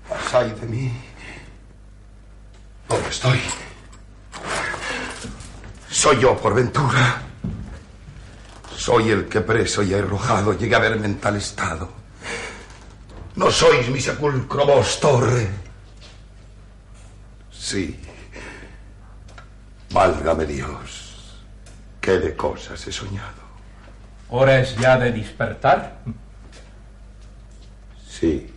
Pasai 0.09 0.52
de 0.52 0.66
mí. 0.66 0.92
¿Dónde 2.88 3.09
estoy? 3.09 3.40
Soy 5.90 6.20
yo, 6.20 6.36
por 6.36 6.54
ventura. 6.54 7.22
Soy 8.76 9.11
el 9.11 9.26
que 9.28 9.40
preso 9.40 9.82
y 9.82 9.94
arrojado 9.94 10.52
llegué 10.52 10.76
a 10.76 10.78
verme 10.78 11.07
en 11.07 11.18
tal 11.18 11.36
estado. 11.36 12.05
No 13.37 13.51
sois 13.51 13.89
mi 13.89 14.01
sepulcro 14.01 14.64
vos, 14.66 14.99
torre. 14.99 15.47
Sí. 17.51 18.01
Válgame 19.93 20.47
Dios. 20.47 21.43
Qué 22.01 22.18
de 22.18 22.34
cosas 22.34 22.87
he 22.87 22.93
soñado. 22.93 23.45
Hora 24.30 24.61
es 24.61 24.74
ya 24.76 24.99
de 24.99 25.12
despertar. 25.12 25.99
Sí. 28.09 28.51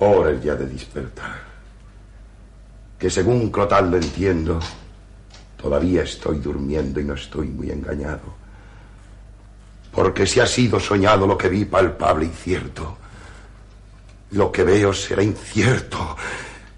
Hora 0.00 0.30
es 0.32 0.42
ya 0.42 0.56
de 0.56 0.66
despertar. 0.66 1.38
Que 2.98 3.08
según 3.10 3.50
Clotaldo 3.50 3.96
entiendo, 3.96 4.58
todavía 5.56 6.02
estoy 6.02 6.40
durmiendo 6.40 6.98
y 6.98 7.04
no 7.04 7.14
estoy 7.14 7.46
muy 7.46 7.70
engañado. 7.70 8.34
Porque 9.92 10.26
si 10.26 10.40
ha 10.40 10.46
sido 10.46 10.80
soñado 10.80 11.28
lo 11.28 11.38
que 11.38 11.48
vi 11.48 11.64
palpable 11.64 12.26
y 12.26 12.30
cierto, 12.30 12.98
lo 14.34 14.50
que 14.50 14.64
veo 14.64 14.92
será 14.92 15.22
incierto, 15.22 16.16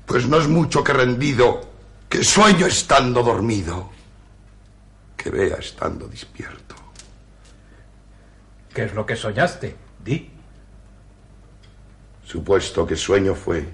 pues 0.04 0.28
no 0.28 0.38
es 0.38 0.46
mucho 0.46 0.84
que 0.84 0.92
rendido, 0.92 1.60
que 2.08 2.22
sueño 2.22 2.66
estando 2.66 3.22
dormido, 3.22 3.90
que 5.16 5.30
vea 5.30 5.56
estando 5.56 6.06
despierto. 6.06 6.74
¿Qué 8.72 8.84
es 8.84 8.94
lo 8.94 9.06
que 9.06 9.16
soñaste? 9.16 9.74
Di. 10.04 10.30
Supuesto 12.24 12.86
que 12.86 12.94
sueño 12.94 13.34
fue, 13.34 13.66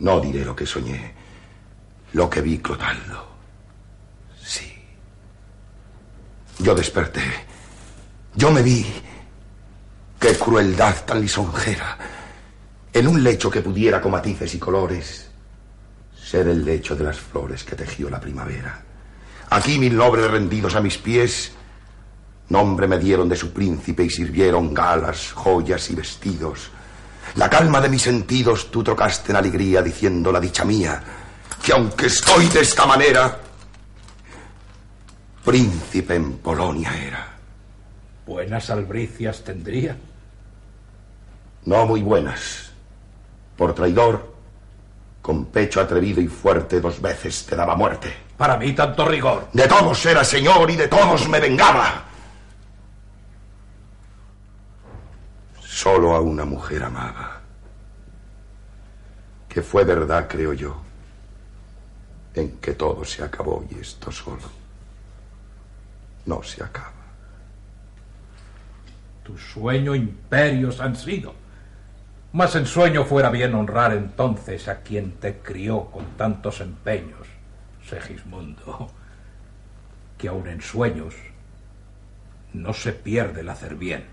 no 0.00 0.20
diré 0.20 0.44
lo 0.44 0.54
que 0.54 0.66
soñé, 0.66 1.14
lo 2.12 2.28
que 2.28 2.42
vi 2.42 2.58
Clotaldo. 2.58 3.28
Sí. 4.44 4.74
Yo 6.58 6.74
desperté. 6.74 7.22
Yo 8.34 8.50
me 8.50 8.60
vi. 8.62 8.84
Qué 10.20 10.36
crueldad 10.36 11.04
tan 11.06 11.20
lisonjera. 11.20 12.21
En 12.92 13.08
un 13.08 13.22
lecho 13.22 13.50
que 13.50 13.62
pudiera 13.62 14.00
con 14.00 14.12
matices 14.12 14.54
y 14.54 14.58
colores 14.58 15.28
ser 16.14 16.48
el 16.48 16.64
lecho 16.64 16.94
de 16.94 17.04
las 17.04 17.18
flores 17.18 17.64
que 17.64 17.76
tejió 17.76 18.08
la 18.10 18.20
primavera. 18.20 18.82
Aquí 19.50 19.78
mil 19.78 19.96
nobles 19.96 20.30
rendidos 20.30 20.74
a 20.74 20.80
mis 20.80 20.98
pies 20.98 21.52
nombre 22.52 22.86
me 22.86 22.98
dieron 22.98 23.28
de 23.28 23.36
su 23.36 23.52
príncipe 23.52 24.04
y 24.04 24.10
sirvieron 24.10 24.74
galas, 24.74 25.32
joyas 25.32 25.90
y 25.90 25.94
vestidos. 25.94 26.70
La 27.36 27.48
calma 27.48 27.80
de 27.80 27.88
mis 27.88 28.02
sentidos 28.02 28.70
tú 28.70 28.84
trocaste 28.84 29.32
en 29.32 29.36
alegría 29.36 29.82
diciendo 29.82 30.30
la 30.30 30.38
dicha 30.38 30.64
mía, 30.64 31.02
que 31.64 31.72
aunque 31.72 32.06
estoy 32.06 32.46
de 32.48 32.60
esta 32.60 32.84
manera, 32.84 33.38
príncipe 35.44 36.14
en 36.14 36.34
Polonia 36.38 36.94
era. 36.94 37.32
Buenas 38.26 38.68
albricias 38.70 39.42
tendría. 39.42 39.96
No 41.64 41.86
muy 41.86 42.02
buenas. 42.02 42.71
Por 43.62 43.74
traidor, 43.74 44.34
Con 45.22 45.44
pecho 45.44 45.80
atrevido 45.80 46.20
y 46.20 46.26
fuerte 46.26 46.80
dos 46.80 47.00
veces 47.00 47.46
te 47.46 47.54
daba 47.54 47.76
muerte. 47.76 48.12
Para 48.36 48.56
mí 48.56 48.72
tanto 48.72 49.04
rigor. 49.04 49.50
De 49.52 49.68
todos 49.68 50.04
era 50.04 50.24
señor 50.24 50.68
y 50.68 50.74
de 50.74 50.88
todos 50.88 51.28
me 51.28 51.38
vengaba. 51.38 52.02
Solo 55.60 56.16
a 56.16 56.20
una 56.20 56.44
mujer 56.44 56.82
amaba. 56.82 57.40
Que 59.48 59.62
fue 59.62 59.84
verdad, 59.84 60.26
creo 60.28 60.54
yo, 60.54 60.82
en 62.34 62.56
que 62.56 62.72
todo 62.72 63.04
se 63.04 63.22
acabó 63.22 63.64
y 63.70 63.78
esto 63.78 64.10
solo 64.10 64.42
no 66.26 66.42
se 66.42 66.64
acaba. 66.64 66.90
Tu 69.22 69.38
sueño 69.38 69.94
imperios 69.94 70.80
han 70.80 70.96
sido. 70.96 71.41
Mas 72.32 72.56
en 72.56 72.64
sueño 72.64 73.04
fuera 73.04 73.28
bien 73.28 73.54
honrar 73.54 73.92
entonces 73.92 74.66
a 74.68 74.80
quien 74.80 75.12
te 75.12 75.38
crió 75.38 75.90
con 75.90 76.04
tantos 76.16 76.62
empeños, 76.62 77.28
Segismundo, 77.86 78.90
que 80.16 80.28
aun 80.28 80.48
en 80.48 80.62
sueños 80.62 81.14
no 82.54 82.72
se 82.72 82.92
pierde 82.92 83.42
el 83.42 83.50
hacer 83.50 83.74
bien. 83.74 84.04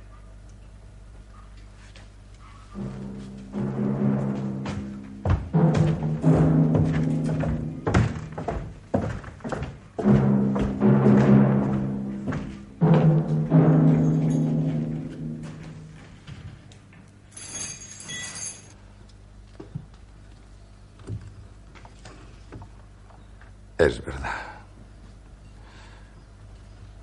Es 23.80 24.04
verdad. 24.04 24.42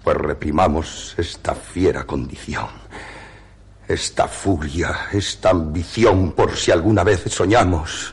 Pues 0.05 0.17
reprimamos 0.19 1.15
esta 1.17 1.55
fiera 1.55 2.05
condición, 2.05 2.69
esta 3.89 4.29
furia, 4.29 5.09
esta 5.11 5.51
ambición 5.51 6.33
por 6.33 6.55
si 6.55 6.71
alguna 6.71 7.03
vez 7.03 7.25
soñamos. 7.33 8.13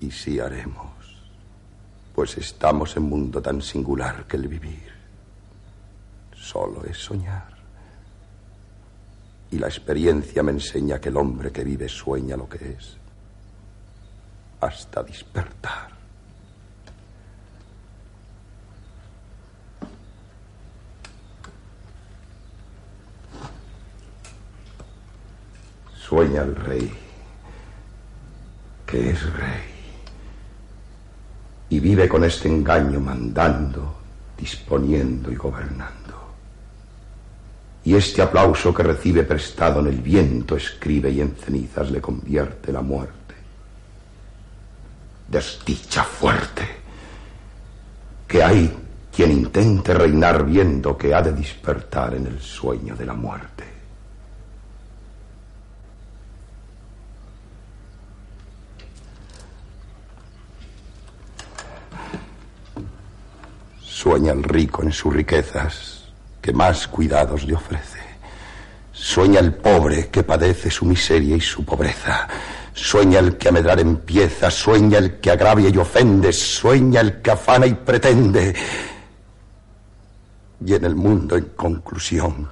Y 0.00 0.10
sí 0.10 0.38
haremos, 0.38 0.92
pues 2.14 2.36
estamos 2.36 2.94
en 2.98 3.04
mundo 3.04 3.40
tan 3.40 3.62
singular 3.62 4.26
que 4.26 4.36
el 4.36 4.48
vivir 4.48 4.92
solo 6.34 6.84
es 6.84 6.98
soñar. 6.98 7.48
Y 9.50 9.58
la 9.58 9.66
experiencia 9.66 10.42
me 10.42 10.52
enseña 10.52 11.00
que 11.00 11.08
el 11.08 11.16
hombre 11.16 11.50
que 11.50 11.64
vive 11.64 11.88
sueña 11.88 12.36
lo 12.36 12.48
que 12.48 12.72
es 12.72 12.99
hasta 14.60 15.02
despertar. 15.02 15.90
Sueña 25.96 26.42
el 26.42 26.56
rey, 26.56 26.92
que 28.84 29.10
es 29.10 29.32
rey, 29.32 29.62
y 31.68 31.78
vive 31.78 32.08
con 32.08 32.24
este 32.24 32.48
engaño 32.48 32.98
mandando, 33.00 33.96
disponiendo 34.36 35.30
y 35.30 35.36
gobernando. 35.36 35.98
Y 37.84 37.94
este 37.94 38.20
aplauso 38.20 38.74
que 38.74 38.82
recibe 38.82 39.22
prestado 39.22 39.80
en 39.80 39.86
el 39.86 40.00
viento 40.00 40.56
escribe 40.56 41.10
y 41.10 41.20
en 41.20 41.34
cenizas 41.36 41.90
le 41.90 42.00
convierte 42.00 42.72
la 42.72 42.82
muerte 42.82 43.19
desdicha 45.30 46.02
fuerte, 46.02 46.66
que 48.26 48.42
hay 48.42 48.76
quien 49.14 49.30
intente 49.30 49.94
reinar 49.94 50.44
viendo 50.44 50.98
que 50.98 51.14
ha 51.14 51.22
de 51.22 51.32
despertar 51.32 52.14
en 52.14 52.26
el 52.26 52.40
sueño 52.40 52.96
de 52.96 53.06
la 53.06 53.14
muerte. 53.14 53.64
Sueña 63.80 64.32
el 64.32 64.42
rico 64.42 64.82
en 64.82 64.92
sus 64.92 65.14
riquezas, 65.14 66.12
que 66.40 66.52
más 66.52 66.88
cuidados 66.88 67.44
le 67.44 67.54
ofrece. 67.54 68.00
Sueña 68.92 69.40
el 69.40 69.54
pobre 69.54 70.08
que 70.08 70.22
padece 70.22 70.70
su 70.70 70.86
miseria 70.86 71.36
y 71.36 71.40
su 71.40 71.64
pobreza 71.64 72.26
Sueña 72.82 73.18
el 73.18 73.36
que 73.36 73.50
a 73.50 73.52
medrar 73.52 73.78
empieza, 73.78 74.50
sueña 74.50 74.98
el 74.98 75.20
que 75.20 75.30
agravia 75.30 75.68
y 75.68 75.76
ofende, 75.76 76.32
sueña 76.32 77.02
el 77.02 77.20
que 77.20 77.30
afana 77.30 77.66
y 77.66 77.74
pretende. 77.74 78.54
Y 80.64 80.74
en 80.74 80.84
el 80.86 80.96
mundo, 80.96 81.36
en 81.36 81.44
conclusión, 81.54 82.48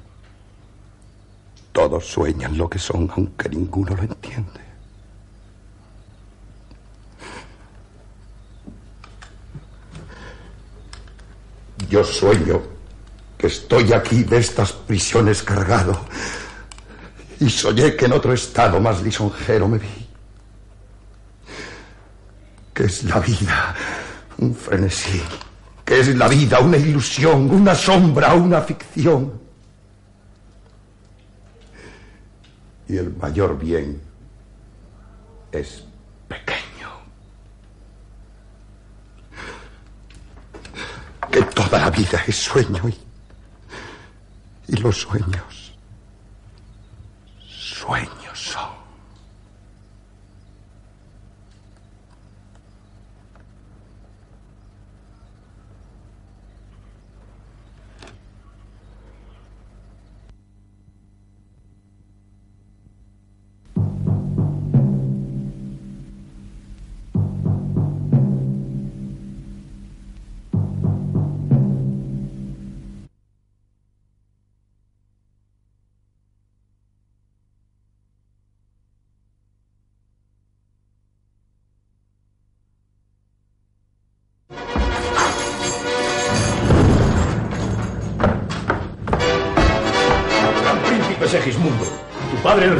todos 1.72 2.06
sueñan 2.06 2.58
lo 2.58 2.68
que 2.68 2.78
son, 2.78 3.10
aunque 3.16 3.48
ninguno 3.48 3.96
lo 3.96 4.02
entiende. 4.02 4.60
Yo 11.88 12.04
sueño 12.04 12.60
que 13.38 13.46
estoy 13.46 13.94
aquí 13.94 14.24
de 14.24 14.36
estas 14.36 14.72
prisiones 14.72 15.42
cargado 15.42 15.98
y 17.40 17.48
soñé 17.48 17.96
que 17.96 18.04
en 18.04 18.12
otro 18.12 18.34
estado 18.34 18.78
más 18.78 19.02
lisonjero 19.02 19.66
me 19.66 19.78
vi 19.78 20.07
que 22.78 22.84
es 22.84 23.02
la 23.02 23.18
vida? 23.18 23.74
Un 24.38 24.54
frenesí. 24.54 25.20
¿Qué 25.84 25.98
es 25.98 26.14
la 26.14 26.28
vida? 26.28 26.60
Una 26.60 26.76
ilusión, 26.76 27.50
una 27.50 27.74
sombra, 27.74 28.34
una 28.34 28.60
ficción. 28.60 29.32
Y 32.86 32.98
el 32.98 33.16
mayor 33.16 33.58
bien 33.58 34.00
es 35.50 35.84
pequeño. 36.28 36.90
Que 41.32 41.42
toda 41.42 41.80
la 41.80 41.90
vida 41.90 42.22
es 42.28 42.36
sueño 42.36 42.88
y, 42.88 42.96
y 44.68 44.76
los 44.76 45.00
sueños, 45.00 45.74
sueños 47.44 48.38
son. 48.38 48.77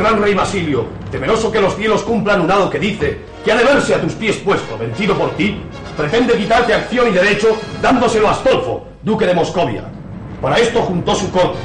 Gran 0.09 0.23
rey 0.23 0.33
Basilio, 0.33 0.87
temeroso 1.11 1.53
que 1.53 1.61
los 1.61 1.77
cielos 1.77 2.03
cumplan 2.03 2.41
un 2.41 2.51
hado 2.51 2.71
que 2.71 2.79
dice 2.79 3.19
que 3.45 3.53
ha 3.53 3.57
de 3.57 3.65
verse 3.65 3.95
a 3.95 4.01
tus 4.01 4.15
pies 4.15 4.37
puesto, 4.37 4.79
vencido 4.79 5.15
por 5.15 5.31
ti, 5.33 5.61
pretende 5.99 6.35
quitarte 6.35 6.73
acción 6.73 7.09
y 7.09 7.11
derecho 7.11 7.55
dándoselo 7.83 8.29
a 8.29 8.31
Astolfo, 8.31 8.87
duque 9.03 9.27
de 9.27 9.35
Moscovia. 9.35 9.85
Para 10.41 10.57
esto 10.57 10.81
juntó 10.81 11.15
su 11.15 11.31
corte, 11.31 11.59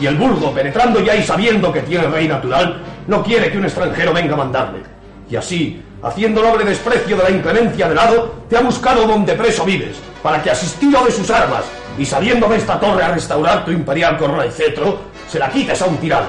y 0.00 0.06
el 0.06 0.16
burgo, 0.16 0.50
penetrando 0.52 1.00
ya 1.00 1.14
y 1.14 1.22
sabiendo 1.22 1.70
que 1.70 1.82
tiene 1.82 2.06
rey 2.06 2.26
natural, 2.26 2.80
no 3.06 3.22
quiere 3.22 3.50
que 3.50 3.58
un 3.58 3.64
extranjero 3.64 4.14
venga 4.14 4.32
a 4.32 4.38
mandarle. 4.38 4.82
Y 5.28 5.36
así, 5.36 5.82
haciendo 6.02 6.42
noble 6.42 6.64
desprecio 6.64 7.18
de 7.18 7.22
la 7.24 7.30
inclemencia 7.30 7.86
del 7.86 7.98
hado, 7.98 8.34
te 8.48 8.56
ha 8.56 8.60
buscado 8.60 9.06
donde 9.06 9.34
preso 9.34 9.62
vives, 9.66 9.98
para 10.22 10.42
que 10.42 10.50
asistido 10.50 11.04
de 11.04 11.12
sus 11.12 11.28
armas, 11.28 11.64
y 11.98 12.06
saliendo 12.06 12.48
de 12.48 12.56
esta 12.56 12.80
torre 12.80 13.02
a 13.02 13.12
restaurar 13.12 13.62
tu 13.66 13.72
imperial 13.72 14.16
corona 14.16 14.46
y 14.46 14.50
cetro, 14.50 15.00
se 15.28 15.38
la 15.38 15.50
quites 15.50 15.82
a 15.82 15.84
un 15.84 15.98
tirano. 15.98 16.28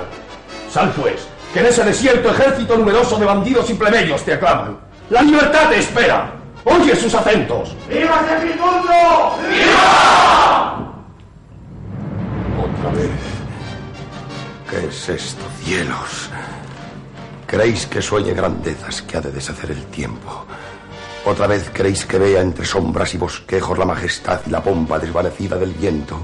Sal 0.70 0.92
pues, 0.92 1.30
que 1.56 1.62
en 1.62 1.68
ese 1.68 1.86
desierto 1.86 2.32
ejército 2.32 2.76
numeroso 2.76 3.18
de 3.18 3.26
bandidos 3.26 3.70
y 3.70 3.76
plebeyos 3.76 4.26
te 4.26 4.34
aclaman. 4.34 4.78
La 5.10 5.22
libertad 5.22 5.70
te 5.70 5.80
espera. 5.80 6.34
Oye 6.66 6.94
sus 6.98 7.16
acentos. 7.16 7.74
¡Viva 7.88 8.22
Segismundo! 8.28 9.38
¡Viva! 9.48 10.92
Otra 12.60 12.90
vez. 12.92 13.10
¿Qué 14.70 14.86
es 14.86 15.08
esto, 15.08 15.46
cielos? 15.64 16.30
Creéis 17.48 17.86
que 17.86 18.02
sueñe 18.02 18.34
grandezas 18.34 19.02
que 19.04 19.16
ha 19.16 19.22
de 19.22 19.32
deshacer 19.32 19.72
el 19.72 19.86
tiempo. 19.86 20.46
Otra 21.24 21.48
vez 21.48 21.70
queréis 21.70 22.06
que 22.06 22.20
vea 22.20 22.42
entre 22.42 22.66
sombras 22.66 23.14
y 23.14 23.18
bosquejos 23.18 23.78
la 23.78 23.86
majestad 23.86 24.42
y 24.46 24.50
la 24.50 24.62
pompa 24.62 25.00
desvanecida 25.00 25.56
del 25.56 25.72
viento. 25.72 26.18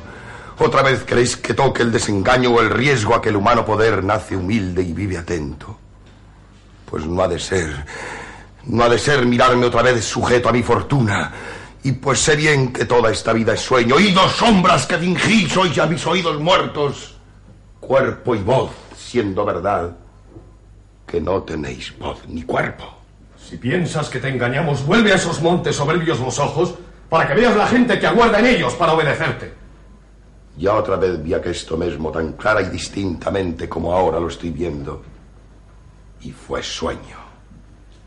Otra 0.64 0.84
vez 0.84 1.03
queréis 1.03 1.38
que 1.38 1.55
toque 1.55 1.82
el 1.82 1.91
desengaño 1.91 2.51
o 2.51 2.62
el 2.62 2.70
riesgo 2.70 3.16
a 3.16 3.22
que 3.22 3.30
el 3.30 3.36
humano 3.36 3.66
poder 3.66 4.03
nace 4.03 4.38
humilde 4.38 4.84
y 4.84 4.93
vive 4.93 5.18
atento. 5.18 5.76
Pues 6.86 7.03
no 7.03 7.20
ha 7.24 7.28
de 7.28 7.39
ser, 7.39 7.84
no 8.66 8.84
ha 8.84 8.89
de 8.89 8.99
ser 8.99 9.26
mirarme 9.26 9.66
otra 9.66 9.82
vez 9.82 10.05
sujeto 10.05 10.49
a 10.49 10.51
mi 10.51 10.62
fortuna. 10.62 11.32
Y 11.82 11.93
pues 11.93 12.20
sé 12.20 12.36
bien 12.36 12.72
que 12.72 12.86
toda 12.86 13.09
esta 13.09 13.34
vida 13.34 13.55
es 13.55 13.62
sueño. 13.62 13.95
Oídos 13.95 14.34
sombras 14.34 14.86
que 14.86 14.99
fingís 14.99 15.57
hoy 15.57 15.80
a 15.80 15.88
mis 15.88 16.05
oídos 16.05 16.39
muertos. 16.39 17.18
Cuerpo 17.80 18.36
y 18.36 18.43
voz 18.43 18.70
siendo 18.95 19.43
verdad 19.43 19.97
que 21.07 21.20
no 21.20 21.41
tenéis 21.41 21.91
voz 21.97 22.20
ni 22.28 22.43
cuerpo. 22.43 22.86
Si 23.36 23.57
piensas 23.57 24.09
que 24.09 24.20
te 24.20 24.30
engañamos, 24.30 24.86
vuelve 24.86 25.12
a 25.12 25.16
esos 25.16 25.41
montes 25.41 25.76
soberbios 25.76 26.20
los 26.20 26.38
ojos 26.38 26.76
para 27.09 27.28
que 27.28 27.34
veas 27.34 27.55
la 27.55 27.66
gente 27.66 27.99
que 27.99 28.05
aguarda 28.05 28.38
en 28.38 28.45
ellos 28.45 28.76
para 28.76 28.93
obedecerte. 28.93 29.61
Ya 30.62 30.76
otra 30.76 30.95
vez 30.95 31.24
vi 31.24 31.34
esto 31.34 31.76
mismo 31.76 32.12
tan 32.12 32.34
clara 32.34 32.62
y 32.62 32.70
distintamente 32.70 33.68
como 33.68 33.93
ahora 33.93 34.20
lo 34.20 34.28
estoy 34.28 34.51
viendo. 34.51 35.01
Y 36.22 36.32
fue 36.32 36.62
sueño. 36.62 37.18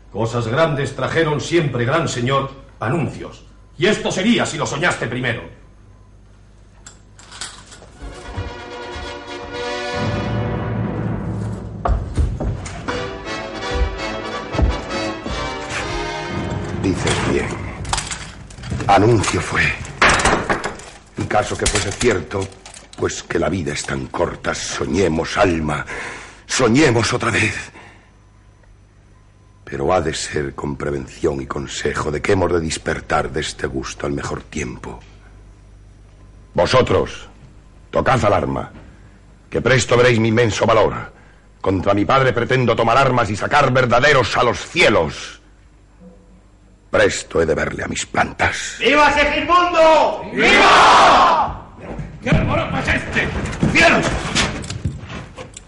Cosas 0.09 0.47
grandes 0.47 0.95
trajeron 0.95 1.41
siempre, 1.41 1.83
gran 1.83 2.07
señor, 2.07 2.49
anuncios. 2.79 3.43
Y 3.77 3.87
esto 3.87 4.09
sería 4.09 4.45
si 4.45 4.57
lo 4.57 4.65
soñaste 4.65 5.05
primero. 5.07 5.41
Dices 16.81 17.31
bien. 17.33 17.49
Anuncio 18.87 19.41
fue. 19.41 19.84
Caso 21.27 21.57
que 21.57 21.65
fuese 21.65 21.91
cierto, 21.91 22.47
pues 22.97 23.23
que 23.23 23.39
la 23.39 23.49
vida 23.49 23.73
es 23.73 23.83
tan 23.83 24.07
corta, 24.07 24.55
soñemos, 24.55 25.37
alma, 25.37 25.85
soñemos 26.45 27.11
otra 27.13 27.31
vez. 27.31 27.71
Pero 29.63 29.93
ha 29.93 29.99
de 30.01 30.13
ser 30.13 30.55
con 30.55 30.77
prevención 30.77 31.41
y 31.41 31.45
consejo 31.45 32.11
de 32.11 32.21
que 32.21 32.33
hemos 32.33 32.53
de 32.53 32.61
despertar 32.61 33.31
de 33.31 33.41
este 33.41 33.67
gusto 33.67 34.05
al 34.05 34.13
mejor 34.13 34.43
tiempo. 34.43 34.99
Vosotros, 36.53 37.27
tocad 37.91 38.23
alarma, 38.23 38.71
que 39.49 39.61
presto 39.61 39.97
veréis 39.97 40.19
mi 40.19 40.29
inmenso 40.29 40.65
valor. 40.65 41.11
Contra 41.59 41.93
mi 41.93 42.05
padre 42.05 42.31
pretendo 42.31 42.75
tomar 42.75 42.97
armas 42.97 43.29
y 43.29 43.35
sacar 43.35 43.73
verdaderos 43.73 44.37
a 44.37 44.43
los 44.43 44.59
cielos. 44.59 45.41
Presto 46.95 47.41
he 47.41 47.45
de 47.45 47.53
verle 47.53 47.83
a 47.83 47.89
mis 47.89 48.05
plantas. 48.05 48.77
¡Viva 48.79 49.11
Segismundo! 49.11 50.31
¡Viva! 50.33 51.67
¿Qué 52.23 52.29
alboroto 52.29 52.77
es 52.77 52.87
este? 52.87 53.27
¡Cielos! 53.73 54.05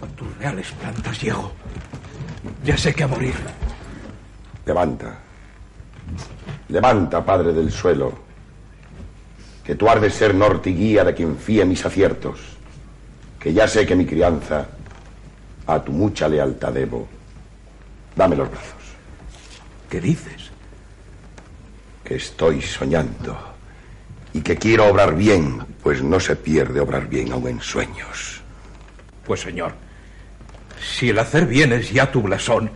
A 0.01 0.07
tus 0.15 0.37
reales 0.37 0.71
plantas 0.71 1.21
llego. 1.21 1.51
Ya 2.63 2.77
sé 2.77 2.93
que 2.93 3.03
a 3.03 3.07
morir. 3.07 3.33
Levanta. 4.65 5.17
Levanta, 6.69 7.25
padre 7.25 7.51
del 7.51 7.73
suelo. 7.73 8.13
Que 9.65 9.75
tú 9.75 9.89
has 9.89 9.99
de 9.99 10.09
ser 10.09 10.33
norte 10.33 10.69
y 10.69 10.75
guía 10.75 11.03
de 11.03 11.13
quien 11.13 11.37
fíe 11.37 11.65
mis 11.65 11.85
aciertos. 11.85 12.39
Que 13.37 13.51
ya 13.51 13.67
sé 13.67 13.85
que 13.85 13.97
mi 13.97 14.05
crianza 14.05 14.65
a 15.65 15.83
tu 15.83 15.91
mucha 15.91 16.29
lealtad 16.29 16.71
debo. 16.71 17.05
Dame 18.15 18.37
los 18.37 18.49
brazos. 18.49 18.95
¿Qué 19.89 19.99
dices? 19.99 20.51
Que 22.07 22.15
estoy 22.15 22.61
soñando 22.61 23.37
y 24.31 24.39
que 24.39 24.55
quiero 24.55 24.85
obrar 24.85 25.13
bien, 25.13 25.61
pues 25.83 26.01
no 26.01 26.21
se 26.21 26.37
pierde 26.37 26.79
obrar 26.79 27.09
bien 27.09 27.33
aun 27.33 27.49
en 27.49 27.61
sueños. 27.61 28.41
Pues 29.25 29.41
señor, 29.41 29.73
si 30.79 31.09
el 31.09 31.19
hacer 31.19 31.45
bien 31.47 31.73
es 31.73 31.91
ya 31.91 32.09
tu 32.09 32.21
blasón, 32.21 32.71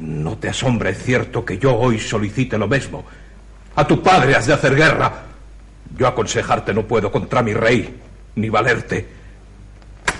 no 0.00 0.38
te 0.38 0.48
asombre 0.48 0.94
cierto 0.94 1.44
que 1.44 1.58
yo 1.58 1.76
hoy 1.76 2.00
solicite 2.00 2.56
lo 2.56 2.66
mismo. 2.66 3.04
A 3.76 3.86
tu 3.86 4.02
padre 4.02 4.34
has 4.34 4.46
de 4.46 4.54
hacer 4.54 4.74
guerra. 4.74 5.24
Yo 5.94 6.06
aconsejarte 6.06 6.72
no 6.72 6.86
puedo 6.86 7.12
contra 7.12 7.42
mi 7.42 7.52
rey, 7.52 8.00
ni 8.36 8.48
valerte. 8.48 9.08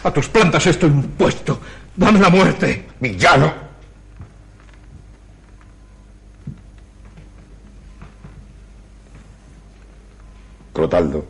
A 0.05 0.11
tus 0.11 0.29
plantas 0.29 0.67
estoy 0.67 0.91
impuesto. 0.91 1.61
Dame 1.97 2.21
la 2.21 2.29
muerte. 2.29 2.89
Villano. 3.01 3.68
Clotaldo, 10.79 11.27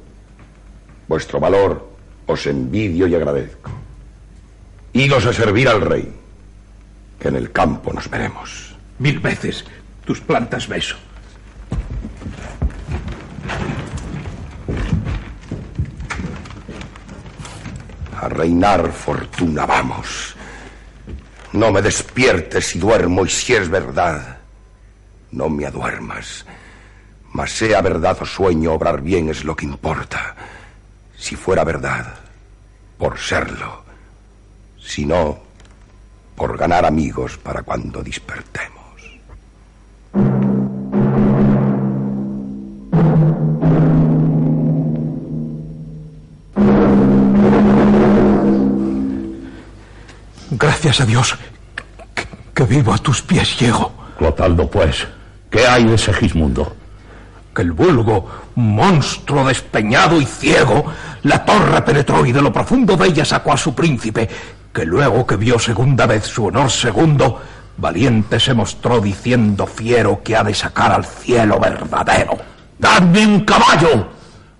vuestro 1.09 1.41
valor 1.41 1.89
os 2.27 2.47
envidio 2.47 3.07
y 3.07 3.15
agradezco. 3.15 3.71
Idos 4.93 5.25
a 5.25 5.33
servir 5.33 5.71
al 5.71 5.81
rey, 5.81 6.13
que 7.19 7.29
en 7.29 7.37
el 7.37 7.51
campo 7.51 7.91
nos 7.95 8.11
veremos. 8.11 8.77
Mil 8.99 9.21
veces 9.21 9.65
tus 10.05 10.21
plantas 10.21 10.69
beso. 10.69 10.97
A 18.21 18.29
reinar 18.29 18.93
fortuna 18.93 19.65
vamos. 19.65 20.37
No 21.55 21.73
me 21.73 21.81
despiertes 21.81 22.67
si 22.67 22.79
duermo 22.79 23.25
y 23.25 23.31
si 23.31 23.55
es 23.55 23.71
verdad, 23.71 24.41
no 25.33 25.49
me 25.49 25.65
aduermas. 25.65 26.45
Mas 27.39 27.53
sea 27.53 27.81
verdad 27.83 28.19
o 28.21 28.27
sueño, 28.27 28.73
obrar 28.73 29.01
bien 29.01 29.29
es 29.29 29.45
lo 29.45 29.55
que 29.55 29.65
importa. 29.65 30.35
Si 31.17 31.37
fuera 31.37 31.63
verdad, 31.63 32.17
por 32.99 33.17
serlo. 33.17 33.85
Si 34.77 35.07
no, 35.07 35.39
por 36.35 36.59
ganar 36.59 36.85
amigos 36.85 37.39
para 37.39 37.63
cuando 37.63 38.03
despertemos. 38.03 39.23
Gracias 50.51 51.01
a 51.01 51.07
Dios 51.07 51.39
que, 52.17 52.27
que 52.53 52.65
vivo 52.65 52.93
a 52.93 52.99
tus 52.99 53.23
pies 53.23 53.57
llego. 53.61 53.93
Clotaldo, 54.19 54.69
pues, 54.69 55.07
¿qué 55.49 55.65
hay 55.69 55.85
de 55.85 55.97
Segismundo? 55.97 56.78
Que 57.59 57.63
el 57.63 57.73
vulgo, 57.73 58.25
monstruo 58.55 59.45
despeñado 59.45 60.21
y 60.21 60.27
ciego, 60.27 60.85
la 61.25 61.45
torre 61.45 61.83
penetró 61.83 62.25
y 62.25 62.31
de 62.31 62.41
lo 62.41 62.53
profundo 62.53 62.97
de 62.97 63.09
ella 63.09 63.25
sacó 63.25 63.53
a 63.53 63.57
su 63.57 63.75
príncipe, 63.75 64.29
que 64.73 64.85
luego 64.85 65.27
que 65.27 65.35
vio 65.35 65.59
segunda 65.59 66.07
vez 66.07 66.25
su 66.25 66.45
honor 66.45 66.71
segundo, 66.71 67.43
valiente 67.77 68.39
se 68.39 68.55
mostró 68.55 69.01
diciendo 69.01 69.67
fiero 69.67 70.23
que 70.23 70.37
ha 70.37 70.45
de 70.45 70.55
sacar 70.55 70.93
al 70.93 71.05
cielo 71.05 71.59
verdadero. 71.59 72.39
¡Dadme 72.79 73.27
un 73.27 73.41
caballo! 73.41 74.07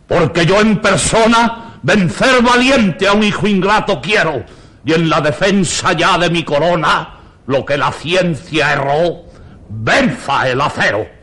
Porque 0.09 0.45
yo 0.45 0.61
en 0.61 0.81
persona 0.81 1.79
vencer 1.81 2.43
valiente 2.43 3.07
a 3.07 3.13
un 3.13 3.23
hijo 3.23 3.47
ingrato 3.47 4.01
quiero, 4.01 4.43
y 4.85 4.93
en 4.93 5.09
la 5.09 5.21
defensa 5.21 5.93
ya 5.93 6.19
de 6.19 6.31
mi 6.31 6.43
corona, 6.43 7.11
lo 7.47 7.65
que 7.65 7.79
la 7.79 7.93
ciencia 7.93 8.73
erró, 8.73 9.23
venza 9.69 10.49
el 10.49 10.61
acero. 10.61 11.18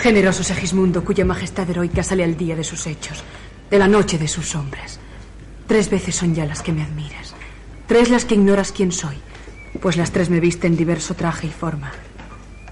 Generoso 0.00 0.42
Segismundo, 0.42 1.04
cuya 1.04 1.26
majestad 1.26 1.68
heroica 1.68 2.02
sale 2.02 2.24
al 2.24 2.34
día 2.34 2.56
de 2.56 2.64
sus 2.64 2.86
hechos, 2.86 3.22
de 3.70 3.78
la 3.78 3.86
noche 3.86 4.16
de 4.16 4.28
sus 4.28 4.48
sombras. 4.48 4.98
Tres 5.66 5.90
veces 5.90 6.14
son 6.14 6.34
ya 6.34 6.46
las 6.46 6.62
que 6.62 6.72
me 6.72 6.82
admiras, 6.82 7.34
tres 7.86 8.08
las 8.08 8.24
que 8.24 8.34
ignoras 8.34 8.72
quién 8.72 8.92
soy, 8.92 9.18
pues 9.78 9.98
las 9.98 10.10
tres 10.10 10.30
me 10.30 10.40
viste 10.40 10.66
en 10.66 10.78
diverso 10.78 11.12
traje 11.12 11.48
y 11.48 11.50
forma. 11.50 11.92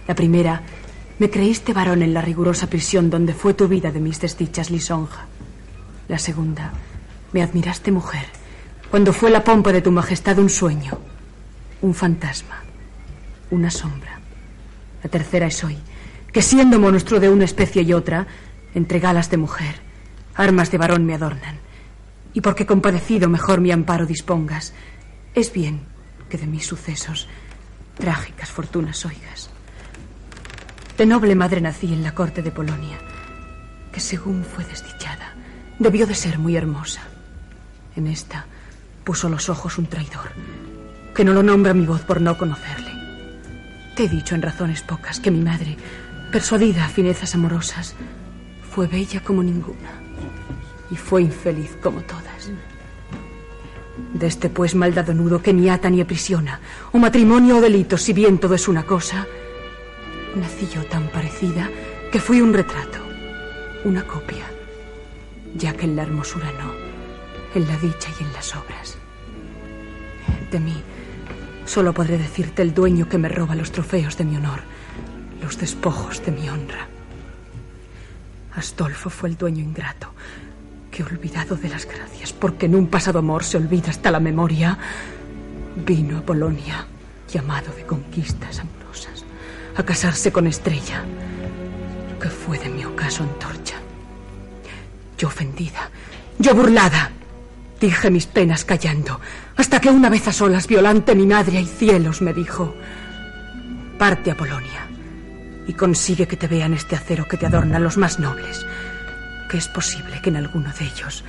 La 0.07 0.15
primera, 0.15 0.63
me 1.19 1.29
creíste 1.29 1.75
varón 1.75 2.01
en 2.01 2.15
la 2.15 2.23
rigurosa 2.23 2.69
prisión 2.69 3.11
donde 3.11 3.35
fue 3.35 3.53
tu 3.53 3.69
vida 3.69 3.93
de 3.93 4.01
mis 4.01 4.23
desdichas 4.23 4.71
lisonja. 4.71 5.27
La 6.09 6.19
segunda, 6.19 6.73
me 7.35 7.43
admiraste 7.43 7.93
mujer, 7.93 8.25
cuando 8.91 9.13
fue 9.13 9.29
la 9.29 9.45
pompa 9.45 9.71
de 9.71 9.83
tu 9.83 9.93
majestad 9.93 10.39
un 10.39 10.49
sueño, 10.49 10.99
un 11.83 11.93
fantasma, 11.93 12.63
una 13.51 13.71
sombra. 13.71 14.19
La 15.03 15.11
tercera 15.11 15.47
es 15.47 15.63
hoy, 15.63 15.77
que 16.33 16.43
siendo 16.43 16.79
monstruo 16.79 17.21
de 17.21 17.29
una 17.29 17.45
especie 17.45 17.83
y 17.83 17.93
otra, 17.93 18.27
entre 18.75 19.01
galas 19.01 19.31
de 19.31 19.37
mujer, 19.37 19.77
armas 20.35 20.71
de 20.71 20.79
varón 20.79 21.05
me 21.05 21.15
adornan, 21.15 21.59
y 22.35 22.41
porque 22.41 22.67
compadecido 22.67 23.29
mejor 23.29 23.61
mi 23.61 23.73
amparo 23.73 24.07
dispongas, 24.07 24.73
es 25.35 25.53
bien 25.53 25.81
que 26.29 26.39
de 26.39 26.47
mis 26.47 26.67
sucesos 26.67 27.29
trágicas 27.97 28.51
fortunas 28.51 29.05
oigas. 29.05 29.51
De 30.97 31.07
noble 31.07 31.35
madre 31.35 31.61
nací 31.61 31.93
en 31.93 32.03
la 32.03 32.15
corte 32.15 32.43
de 32.43 32.51
Polonia, 32.51 32.99
que 33.93 34.01
según 34.01 34.45
fue 34.45 34.65
desdichada, 34.65 35.35
debió 35.79 36.07
de 36.07 36.15
ser 36.15 36.39
muy 36.39 36.57
hermosa. 36.57 37.03
En 37.97 38.07
esta 38.07 38.47
puso 39.05 39.29
los 39.29 39.49
ojos 39.49 39.79
un 39.79 39.87
traidor, 39.87 40.31
que 41.15 41.25
no 41.25 41.33
lo 41.33 41.43
nombra 41.43 41.75
mi 41.75 41.87
voz 41.87 42.03
por 42.03 42.21
no 42.21 42.37
conocerle. 42.37 42.93
Te 43.97 44.05
he 44.05 44.09
dicho 44.09 44.35
en 44.35 44.43
razones 44.43 44.83
pocas 44.83 45.19
que 45.19 45.31
mi 45.31 45.41
madre, 45.41 45.77
persuadida 46.31 46.85
a 46.85 46.89
finezas 46.89 47.35
amorosas, 47.35 47.95
fue 48.71 48.87
bella 48.87 49.23
como 49.23 49.43
ninguna 49.43 49.91
y 50.91 50.97
fue 50.97 51.23
infeliz 51.23 51.77
como 51.83 52.03
todas. 52.03 52.51
De 54.13 54.27
este 54.27 54.49
pues 54.49 54.75
maldado 54.75 55.15
nudo 55.15 55.43
que 55.43 55.53
ni 55.53 55.69
ata 55.69 55.91
ni 55.91 56.01
aprisiona, 56.01 56.61
o 56.93 56.99
matrimonio 56.99 57.59
o 57.59 57.61
delito, 57.61 57.97
si 57.99 58.13
bien 58.13 58.39
todo 58.39 58.55
es 58.55 58.69
una 58.69 58.85
cosa, 58.85 59.27
nací 60.35 60.69
yo 60.73 60.85
tan 60.85 61.09
parecida 61.09 61.69
que 62.13 62.21
fui 62.21 62.41
un 62.41 62.55
retrato, 62.55 62.99
una 63.85 64.05
copia, 64.05 64.45
ya 65.55 65.73
que 65.73 65.85
en 65.85 65.97
la 65.97 66.03
hermosura 66.03 66.51
no, 66.53 66.73
en 67.55 67.67
la 67.67 67.77
dicha 67.79 68.11
y 68.19 68.23
en 68.23 68.33
las 68.33 68.55
obras. 68.55 68.99
De 70.51 70.61
mí 70.61 70.83
solo 71.65 71.93
podré 71.93 72.17
decirte 72.17 72.63
el 72.63 72.73
dueño 72.73 73.09
que 73.09 73.19
me 73.19 73.29
roba 73.29 73.55
los 73.55 73.73
trofeos 73.73 74.17
de 74.17 74.25
mi 74.25 74.37
honor, 74.37 74.61
los 75.49 75.57
despojos 75.57 76.23
de 76.27 76.31
mi 76.31 76.47
honra. 76.47 76.87
Astolfo 78.55 79.09
fue 79.09 79.31
el 79.31 79.39
dueño 79.39 79.65
ingrato, 79.65 80.13
que 80.91 81.03
olvidado 81.03 81.57
de 81.57 81.71
las 81.71 81.87
gracias, 81.87 82.35
porque 82.35 82.67
en 82.67 82.75
un 82.75 82.89
pasado 82.89 83.21
amor 83.21 83.45
se 83.45 83.57
olvida 83.57 83.89
hasta 83.89 84.11
la 84.11 84.21
memoria, 84.21 84.77
vino 85.87 86.19
a 86.19 86.21
Polonia, 86.21 86.87
llamado 87.33 87.73
de 87.73 87.87
conquistas 87.87 88.61
amorosas, 88.61 89.25
a 89.75 89.83
casarse 89.85 90.31
con 90.31 90.47
Estrella, 90.47 91.03
que 92.21 92.29
fue 92.29 92.59
de 92.59 92.69
mi 92.69 92.85
ocaso 92.85 93.23
antorcha. 93.23 93.77
Yo 95.17 95.29
ofendida, 95.29 95.89
yo 96.39 96.55
burlada, 96.55 97.11
dije 97.81 98.11
mis 98.11 98.27
penas 98.27 98.67
callando, 98.67 99.19
hasta 99.57 99.81
que 99.81 99.89
una 99.89 100.11
vez 100.11 100.29
a 100.29 100.33
solas, 100.35 100.67
violante 100.67 101.15
mi 101.15 101.25
madre 101.25 101.63
y 101.63 101.65
cielos, 101.67 102.21
me 102.21 102.35
dijo, 102.35 102.75
parte 103.97 104.31
a 104.31 104.37
Polonia 104.37 104.88
y 105.69 105.75
consigue 105.75 106.27
que 106.27 106.39
te 106.39 106.49
vean 106.49 106.73
este 106.73 106.97
acero 106.97 107.29
que 107.29 107.37
te 107.37 107.47
adornan 107.47 107.85
los 107.85 107.99
más 107.99 108.19
nobles, 108.19 108.67
que 109.51 109.59
es 109.59 109.69
posible 109.69 110.21
que 110.23 110.31
en 110.31 110.37
alguno 110.37 110.73
de 110.73 110.87
ellos 110.87 111.23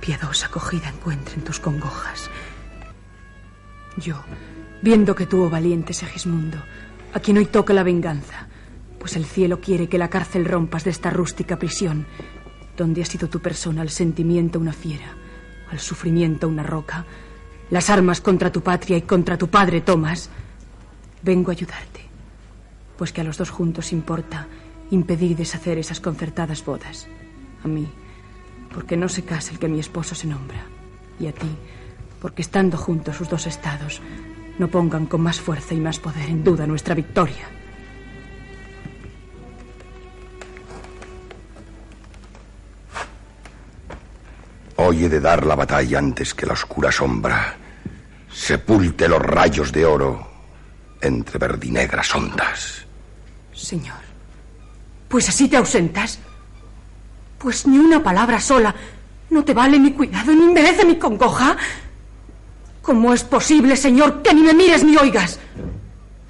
piadosa 0.00 0.46
acogida 0.46 0.90
encuentren 0.90 1.42
tus 1.42 1.60
congojas. 1.60 2.30
Yo, 3.96 4.22
viendo 4.82 5.14
que 5.14 5.24
tuvo 5.24 5.48
valiente 5.48 5.94
Segismundo, 5.94 6.58
a 7.14 7.20
quien 7.20 7.38
hoy 7.38 7.46
toca 7.46 7.72
la 7.72 7.82
venganza, 7.82 8.48
pues 8.98 9.16
el 9.16 9.24
cielo 9.24 9.60
quiere 9.60 9.88
que 9.88 9.98
la 9.98 10.10
cárcel 10.10 10.44
rompas 10.44 10.84
de 10.84 10.90
esta 10.90 11.08
rústica 11.08 11.58
prisión, 11.58 12.06
donde 12.76 13.00
ha 13.00 13.06
sido 13.06 13.30
tu 13.30 13.40
persona 13.40 13.80
al 13.80 13.88
sentimiento 13.88 14.58
una 14.58 14.74
fiera, 14.74 15.16
al 15.70 15.80
sufrimiento 15.80 16.48
una 16.48 16.64
roca, 16.64 17.06
las 17.70 17.88
armas 17.88 18.20
contra 18.20 18.52
tu 18.52 18.60
patria 18.60 18.98
y 18.98 19.02
contra 19.02 19.38
tu 19.38 19.48
padre 19.48 19.80
tomas, 19.80 20.28
vengo 21.22 21.50
a 21.50 21.52
ayudarte 21.52 22.03
pues 22.96 23.12
que 23.12 23.20
a 23.20 23.24
los 23.24 23.38
dos 23.38 23.50
juntos 23.50 23.92
importa 23.92 24.46
impedir 24.90 25.32
y 25.32 25.34
deshacer 25.34 25.78
esas 25.78 26.00
concertadas 26.00 26.64
bodas. 26.64 27.08
A 27.64 27.68
mí, 27.68 27.88
porque 28.72 28.96
no 28.96 29.08
se 29.08 29.24
casa 29.24 29.52
el 29.52 29.58
que 29.58 29.68
mi 29.68 29.80
esposo 29.80 30.14
se 30.14 30.26
nombra, 30.26 30.66
y 31.18 31.26
a 31.26 31.32
ti, 31.32 31.56
porque 32.20 32.42
estando 32.42 32.76
juntos 32.76 33.16
sus 33.16 33.28
dos 33.28 33.46
estados, 33.46 34.00
no 34.58 34.68
pongan 34.68 35.06
con 35.06 35.20
más 35.20 35.40
fuerza 35.40 35.74
y 35.74 35.78
más 35.78 35.98
poder 35.98 36.28
en 36.28 36.44
duda 36.44 36.66
nuestra 36.66 36.94
victoria. 36.94 37.48
Hoy 44.76 45.04
he 45.04 45.08
de 45.08 45.20
dar 45.20 45.46
la 45.46 45.54
batalla 45.54 45.98
antes 45.98 46.34
que 46.34 46.46
la 46.46 46.52
oscura 46.52 46.92
sombra 46.92 47.56
sepulte 48.30 49.08
los 49.08 49.22
rayos 49.22 49.72
de 49.72 49.84
oro 49.86 50.28
entre 51.00 51.38
verdinegras 51.38 52.14
ondas. 52.14 52.83
Señor, 53.54 54.00
pues 55.08 55.28
así 55.28 55.48
te 55.48 55.56
ausentas. 55.56 56.18
Pues 57.38 57.66
ni 57.66 57.78
una 57.78 58.02
palabra 58.02 58.40
sola 58.40 58.74
no 59.30 59.44
te 59.44 59.54
vale 59.54 59.78
mi 59.78 59.92
cuidado 59.92 60.32
ni 60.32 60.52
merece 60.52 60.84
mi 60.84 60.98
congoja. 60.98 61.56
¿Cómo 62.82 63.14
es 63.14 63.24
posible, 63.24 63.76
señor, 63.76 64.22
que 64.22 64.34
ni 64.34 64.42
me 64.42 64.54
mires 64.54 64.84
ni 64.84 64.96
oigas? 64.96 65.38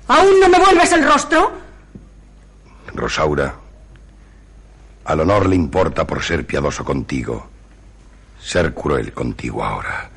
¿Aún 0.06 0.38
no 0.40 0.48
me 0.48 0.58
vuelves 0.58 0.92
el 0.92 1.04
rostro? 1.04 1.52
Rosaura, 2.94 3.54
al 5.04 5.20
honor 5.20 5.48
le 5.48 5.56
importa 5.56 6.06
por 6.06 6.22
ser 6.22 6.46
piadoso 6.46 6.84
contigo, 6.84 7.48
ser 8.40 8.72
cruel 8.72 9.12
contigo 9.12 9.64
ahora. 9.64 10.10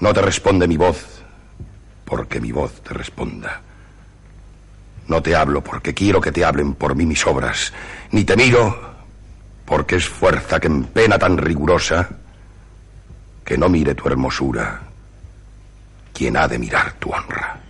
No 0.00 0.12
te 0.12 0.22
responde 0.22 0.68
mi 0.68 0.76
voz, 0.76 1.22
porque 2.04 2.40
mi 2.40 2.52
voz 2.52 2.80
te 2.82 2.94
responda. 2.94 3.60
No 5.06 5.22
te 5.22 5.36
hablo 5.36 5.62
porque 5.62 5.92
quiero 5.92 6.20
que 6.20 6.32
te 6.32 6.44
hablen 6.44 6.74
por 6.74 6.94
mí 6.94 7.04
mis 7.04 7.26
obras, 7.26 7.72
ni 8.10 8.24
te 8.24 8.36
miro 8.36 8.94
porque 9.64 9.96
es 9.96 10.08
fuerza 10.08 10.60
que 10.60 10.66
en 10.66 10.84
pena 10.84 11.18
tan 11.18 11.38
rigurosa 11.38 12.08
que 13.44 13.58
no 13.58 13.68
mire 13.68 13.94
tu 13.94 14.08
hermosura 14.08 14.80
quien 16.12 16.36
ha 16.36 16.46
de 16.46 16.58
mirar 16.58 16.92
tu 16.94 17.10
honra. 17.10 17.60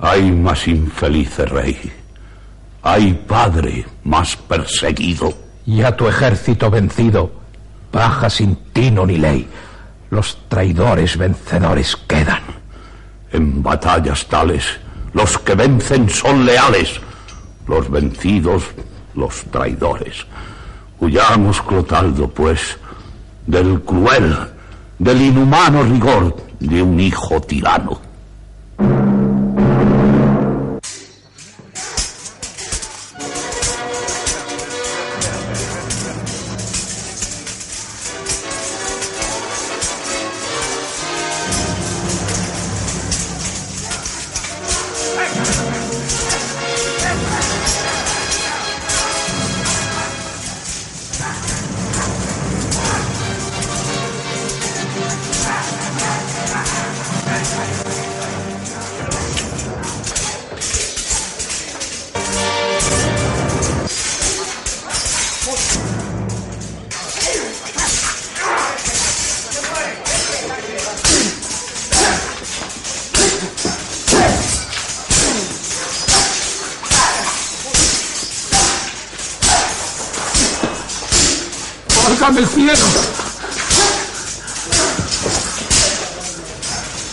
Hay 0.00 0.32
más 0.32 0.66
infeliz 0.66 1.38
rey, 1.38 1.92
hay 2.82 3.12
padre 3.12 3.84
más 4.04 4.36
perseguido. 4.36 5.34
Y 5.66 5.82
a 5.82 5.94
tu 5.94 6.08
ejército 6.08 6.70
vencido 6.70 7.37
baja 7.92 8.30
sin 8.30 8.56
tino 8.72 9.06
ni 9.06 9.16
ley. 9.16 9.48
Los 10.10 10.38
traidores 10.48 11.16
vencedores 11.16 11.96
quedan. 11.96 12.42
En 13.32 13.62
batallas 13.62 14.26
tales, 14.26 14.64
los 15.12 15.38
que 15.38 15.54
vencen 15.54 16.08
son 16.08 16.46
leales, 16.46 17.00
los 17.66 17.90
vencidos, 17.90 18.64
los 19.14 19.44
traidores. 19.50 20.26
Huyamos, 21.00 21.60
Clotaldo, 21.62 22.28
pues, 22.28 22.78
del 23.46 23.80
cruel, 23.82 24.36
del 24.98 25.22
inhumano 25.22 25.82
rigor 25.82 26.36
de 26.58 26.82
un 26.82 26.98
hijo 26.98 27.40
tirano. 27.40 28.00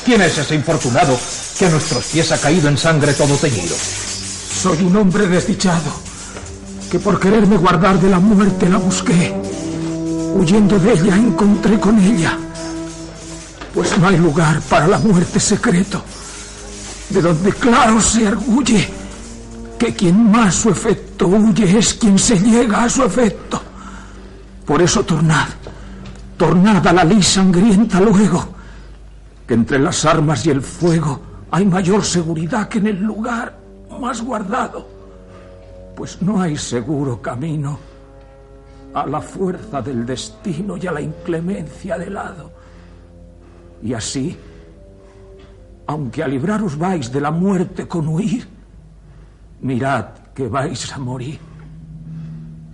¿Quién 0.03 0.21
es 0.21 0.37
ese 0.37 0.53
infortunado 0.53 1.17
que 1.57 1.65
a 1.65 1.69
nuestros 1.69 2.03
pies 2.05 2.31
ha 2.33 2.37
caído 2.37 2.67
en 2.67 2.77
sangre 2.77 3.13
todo 3.13 3.35
teñido? 3.37 3.75
Soy 4.61 4.83
un 4.83 4.97
hombre 4.97 5.27
desdichado, 5.27 5.91
que 6.91 6.99
por 6.99 7.19
quererme 7.19 7.55
guardar 7.57 7.99
de 8.01 8.09
la 8.09 8.19
muerte 8.19 8.67
la 8.67 8.77
busqué. 8.77 9.33
Huyendo 10.35 10.77
de 10.77 10.91
ella 10.91 11.15
encontré 11.15 11.79
con 11.79 11.97
ella. 11.99 12.37
Pues 13.73 13.97
no 13.97 14.09
hay 14.09 14.17
lugar 14.17 14.61
para 14.69 14.87
la 14.87 14.99
muerte 14.99 15.39
secreto, 15.39 16.03
de 17.09 17.21
donde 17.21 17.53
claro 17.53 18.01
se 18.01 18.27
arguye 18.27 18.89
que 19.79 19.93
quien 19.93 20.31
más 20.31 20.55
su 20.55 20.69
efecto 20.69 21.27
huye 21.27 21.77
es 21.77 21.93
quien 21.93 22.19
se 22.19 22.37
llega 22.37 22.83
a 22.83 22.89
su 22.89 23.03
efecto. 23.03 23.64
Por 24.65 24.81
eso 24.81 25.03
tornad, 25.03 25.47
tornad 26.37 26.85
a 26.87 26.93
la 26.93 27.03
ley 27.03 27.21
sangrienta 27.21 28.01
luego, 28.01 28.47
que 29.47 29.53
entre 29.53 29.77
las 29.77 30.05
armas 30.05 30.45
y 30.45 30.49
el 30.49 30.61
fuego 30.61 31.21
hay 31.51 31.65
mayor 31.65 32.03
seguridad 32.03 32.67
que 32.67 32.79
en 32.79 32.87
el 32.87 33.01
lugar 33.01 33.57
más 33.99 34.21
guardado, 34.21 34.87
pues 35.95 36.21
no 36.21 36.41
hay 36.41 36.57
seguro 36.57 37.21
camino 37.21 37.79
a 38.93 39.05
la 39.05 39.21
fuerza 39.21 39.81
del 39.81 40.05
destino 40.05 40.77
y 40.77 40.87
a 40.87 40.91
la 40.91 41.01
inclemencia 41.01 41.97
del 41.97 42.17
hado. 42.17 42.51
Y 43.83 43.93
así, 43.93 44.37
aunque 45.87 46.23
a 46.23 46.27
libraros 46.27 46.77
vais 46.77 47.11
de 47.11 47.21
la 47.21 47.31
muerte 47.31 47.87
con 47.87 48.07
huir, 48.07 48.47
mirad 49.61 50.07
que 50.33 50.47
vais 50.47 50.91
a 50.91 50.97
morir. 50.97 51.39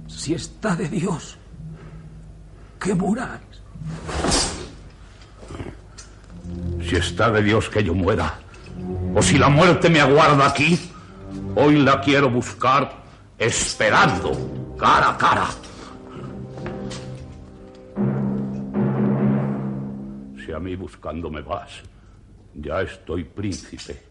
Si 0.07 0.33
está 0.33 0.75
de 0.75 0.87
Dios, 0.87 1.37
que 2.81 2.95
muráis. 2.95 3.41
Si 6.81 6.95
está 6.95 7.31
de 7.31 7.43
Dios 7.43 7.69
que 7.69 7.83
yo 7.83 7.93
muera, 7.93 8.39
o 9.15 9.21
si 9.21 9.37
la 9.37 9.49
muerte 9.49 9.89
me 9.89 10.01
aguarda 10.01 10.47
aquí, 10.47 10.91
hoy 11.55 11.77
la 11.77 12.01
quiero 12.01 12.29
buscar 12.29 12.91
esperando, 13.37 14.31
cara 14.77 15.11
a 15.11 15.17
cara. 15.17 15.47
Si 20.43 20.51
a 20.51 20.59
mí 20.59 20.75
buscándome 20.75 21.41
vas, 21.41 21.83
ya 22.55 22.81
estoy 22.81 23.23
príncipe 23.23 24.01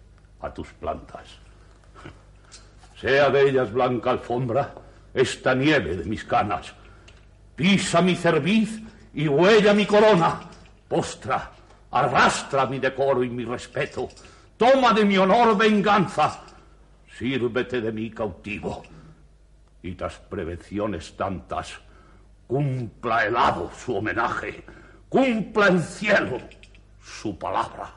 a 0.40 0.54
tus 0.54 0.68
plantas. 0.68 1.26
Sea 2.98 3.30
de 3.30 3.48
ellas 3.48 3.72
blanca 3.72 4.10
alfombra 4.10 4.74
esta 5.12 5.54
nieve 5.54 5.96
de 5.96 6.04
mis 6.04 6.24
canas. 6.24 6.79
Pisa 7.60 8.00
mi 8.00 8.16
cerviz 8.16 8.80
y 9.12 9.28
huella 9.28 9.74
mi 9.74 9.84
corona. 9.84 10.40
Postra, 10.88 11.50
arrastra 11.90 12.64
mi 12.64 12.78
decoro 12.78 13.22
y 13.22 13.28
mi 13.28 13.44
respeto. 13.44 14.08
Toma 14.56 14.94
de 14.94 15.04
mi 15.04 15.18
honor 15.18 15.58
venganza. 15.58 16.40
Sírvete 17.18 17.82
de 17.82 17.92
mi 17.92 18.10
cautivo. 18.12 18.82
Y 19.82 19.92
tras 19.92 20.16
prevenciones 20.20 21.14
tantas, 21.18 21.78
cumpla 22.46 23.26
el 23.26 23.36
hado 23.36 23.70
su 23.76 23.94
homenaje. 23.94 24.64
Cumpla 25.10 25.66
el 25.66 25.82
cielo 25.82 26.40
su 27.02 27.38
palabra. 27.38 27.92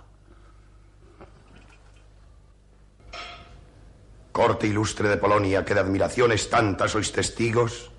Corte 4.34 4.68
ilustre 4.68 5.08
de 5.08 5.16
Polonia, 5.16 5.64
que 5.64 5.74
de 5.74 5.80
admiraciones 5.80 6.50
tantas 6.50 6.92
sois 6.92 7.14
testigos, 7.14 7.93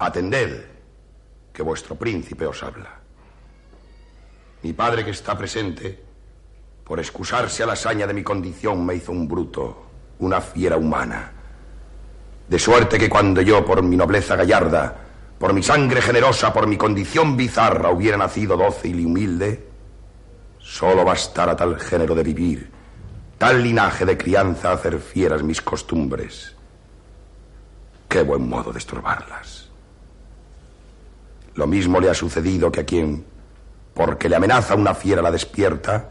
atended, 0.00 0.64
que 1.52 1.62
vuestro 1.62 1.94
príncipe 1.94 2.46
os 2.46 2.62
habla. 2.62 2.98
Mi 4.62 4.72
padre 4.72 5.04
que 5.04 5.12
está 5.12 5.36
presente, 5.36 6.02
por 6.84 6.98
excusarse 6.98 7.62
a 7.62 7.66
la 7.66 7.74
hazaña 7.74 8.06
de 8.06 8.14
mi 8.14 8.22
condición, 8.22 8.84
me 8.84 8.96
hizo 8.96 9.12
un 9.12 9.28
bruto, 9.28 9.86
una 10.18 10.40
fiera 10.40 10.76
humana. 10.76 11.32
De 12.48 12.58
suerte 12.58 12.98
que 12.98 13.08
cuando 13.08 13.40
yo, 13.42 13.64
por 13.64 13.82
mi 13.82 13.96
nobleza 13.96 14.36
gallarda, 14.36 14.96
por 15.38 15.52
mi 15.52 15.62
sangre 15.62 16.02
generosa, 16.02 16.52
por 16.52 16.66
mi 16.66 16.76
condición 16.76 17.36
bizarra, 17.36 17.90
hubiera 17.90 18.16
nacido 18.16 18.56
dócil 18.56 18.98
y 18.98 19.04
humilde, 19.04 19.68
solo 20.58 21.04
bastara 21.04 21.54
tal 21.54 21.78
género 21.78 22.14
de 22.14 22.22
vivir 22.22 22.80
tal 23.40 23.62
linaje 23.62 24.04
de 24.04 24.18
crianza 24.18 24.70
hacer 24.70 24.98
fieras 25.00 25.42
mis 25.42 25.62
costumbres. 25.62 26.54
Qué 28.06 28.20
buen 28.20 28.46
modo 28.46 28.70
de 28.70 28.78
estorbarlas. 28.78 29.69
Lo 31.54 31.66
mismo 31.66 32.00
le 32.00 32.10
ha 32.10 32.14
sucedido 32.14 32.70
que 32.70 32.80
a 32.80 32.84
quien, 32.84 33.24
porque 33.94 34.28
le 34.28 34.36
amenaza 34.36 34.74
una 34.74 34.94
fiera, 34.94 35.22
la 35.22 35.30
despierta, 35.30 36.10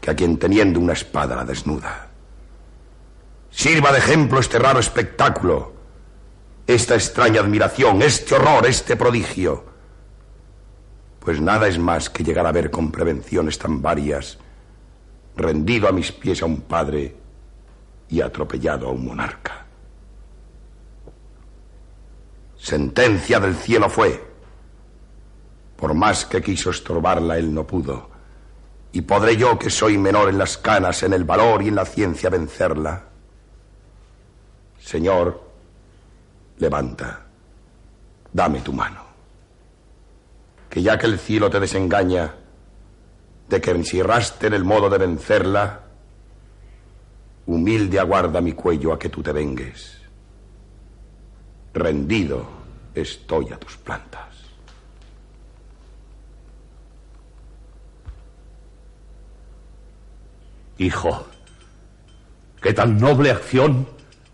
que 0.00 0.10
a 0.10 0.14
quien 0.14 0.38
teniendo 0.38 0.80
una 0.80 0.92
espada 0.92 1.36
la 1.36 1.44
desnuda. 1.44 2.08
Sirva 3.50 3.92
de 3.92 3.98
ejemplo 3.98 4.40
este 4.40 4.58
raro 4.58 4.80
espectáculo, 4.80 5.72
esta 6.66 6.94
extraña 6.94 7.40
admiración, 7.40 8.02
este 8.02 8.34
horror, 8.34 8.66
este 8.66 8.96
prodigio. 8.96 9.64
Pues 11.20 11.40
nada 11.40 11.68
es 11.68 11.78
más 11.78 12.10
que 12.10 12.24
llegar 12.24 12.46
a 12.46 12.52
ver 12.52 12.70
con 12.70 12.90
prevenciones 12.90 13.58
tan 13.58 13.80
varias 13.80 14.38
rendido 15.36 15.88
a 15.88 15.92
mis 15.92 16.12
pies 16.12 16.42
a 16.42 16.46
un 16.46 16.62
padre 16.62 17.16
y 18.08 18.20
atropellado 18.20 18.88
a 18.88 18.92
un 18.92 19.06
monarca. 19.06 19.63
Sentencia 22.64 23.38
del 23.40 23.56
cielo 23.56 23.90
fue. 23.90 24.24
Por 25.76 25.92
más 25.92 26.24
que 26.24 26.40
quiso 26.40 26.70
estorbarla, 26.70 27.36
él 27.36 27.52
no 27.52 27.66
pudo. 27.66 28.08
Y 28.90 29.02
podré 29.02 29.36
yo, 29.36 29.58
que 29.58 29.68
soy 29.68 29.98
menor 29.98 30.30
en 30.30 30.38
las 30.38 30.56
canas, 30.56 31.02
en 31.02 31.12
el 31.12 31.24
valor 31.24 31.62
y 31.62 31.68
en 31.68 31.74
la 31.74 31.84
ciencia, 31.84 32.30
vencerla. 32.30 33.04
Señor, 34.80 35.44
levanta, 36.56 37.26
dame 38.32 38.62
tu 38.62 38.72
mano. 38.72 39.02
Que 40.70 40.80
ya 40.80 40.96
que 40.96 41.04
el 41.04 41.18
cielo 41.18 41.50
te 41.50 41.60
desengaña, 41.60 42.34
de 43.46 43.60
que 43.60 43.72
encierraste 43.72 44.46
en 44.46 44.54
el 44.54 44.64
modo 44.64 44.88
de 44.88 44.96
vencerla, 44.96 45.82
humilde 47.44 48.00
aguarda 48.00 48.40
mi 48.40 48.52
cuello 48.52 48.94
a 48.94 48.98
que 48.98 49.10
tú 49.10 49.22
te 49.22 49.32
vengues. 49.32 50.00
Rendido 51.74 52.53
estoy 52.94 53.52
a 53.52 53.58
tus 53.58 53.76
plantas. 53.76 54.34
Hijo, 60.78 61.26
que 62.60 62.72
tan 62.72 62.98
noble 62.98 63.30
acción 63.30 63.88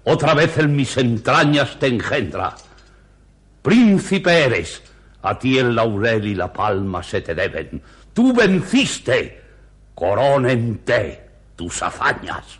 otra 0.05 0.35
vez 0.35 0.57
en 0.59 0.75
mis 0.75 0.97
entrañas 0.97 1.79
te 1.79 1.87
engendra. 1.87 2.55
Príncipe 3.63 4.45
eres, 4.45 4.83
a 5.23 5.39
ti 5.39 5.59
el 5.59 5.75
laurel 5.75 6.27
y 6.27 6.35
la 6.35 6.53
palma 6.53 7.03
se 7.03 7.21
te 7.21 7.35
deben 7.35 7.83
Tú 8.13 8.35
venciste. 8.35 9.41
Coronente 9.95 11.29
tus 11.57 11.83
hazañas. 11.83 12.60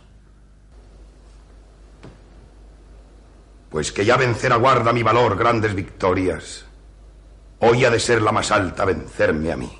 Pues 3.71 3.93
que 3.93 4.03
ya 4.03 4.17
vencer 4.17 4.51
aguarda 4.51 4.91
mi 4.91 5.01
valor 5.01 5.37
grandes 5.37 5.73
victorias. 5.73 6.65
Hoy 7.59 7.85
ha 7.85 7.89
de 7.89 8.01
ser 8.01 8.21
la 8.21 8.33
más 8.33 8.51
alta 8.51 8.83
vencerme 8.83 9.49
a 9.49 9.55
mí. 9.55 9.71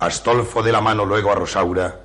Astolfo 0.00 0.64
de 0.64 0.72
la 0.72 0.80
mano 0.80 1.04
luego 1.04 1.30
a 1.30 1.36
Rosaura, 1.36 2.00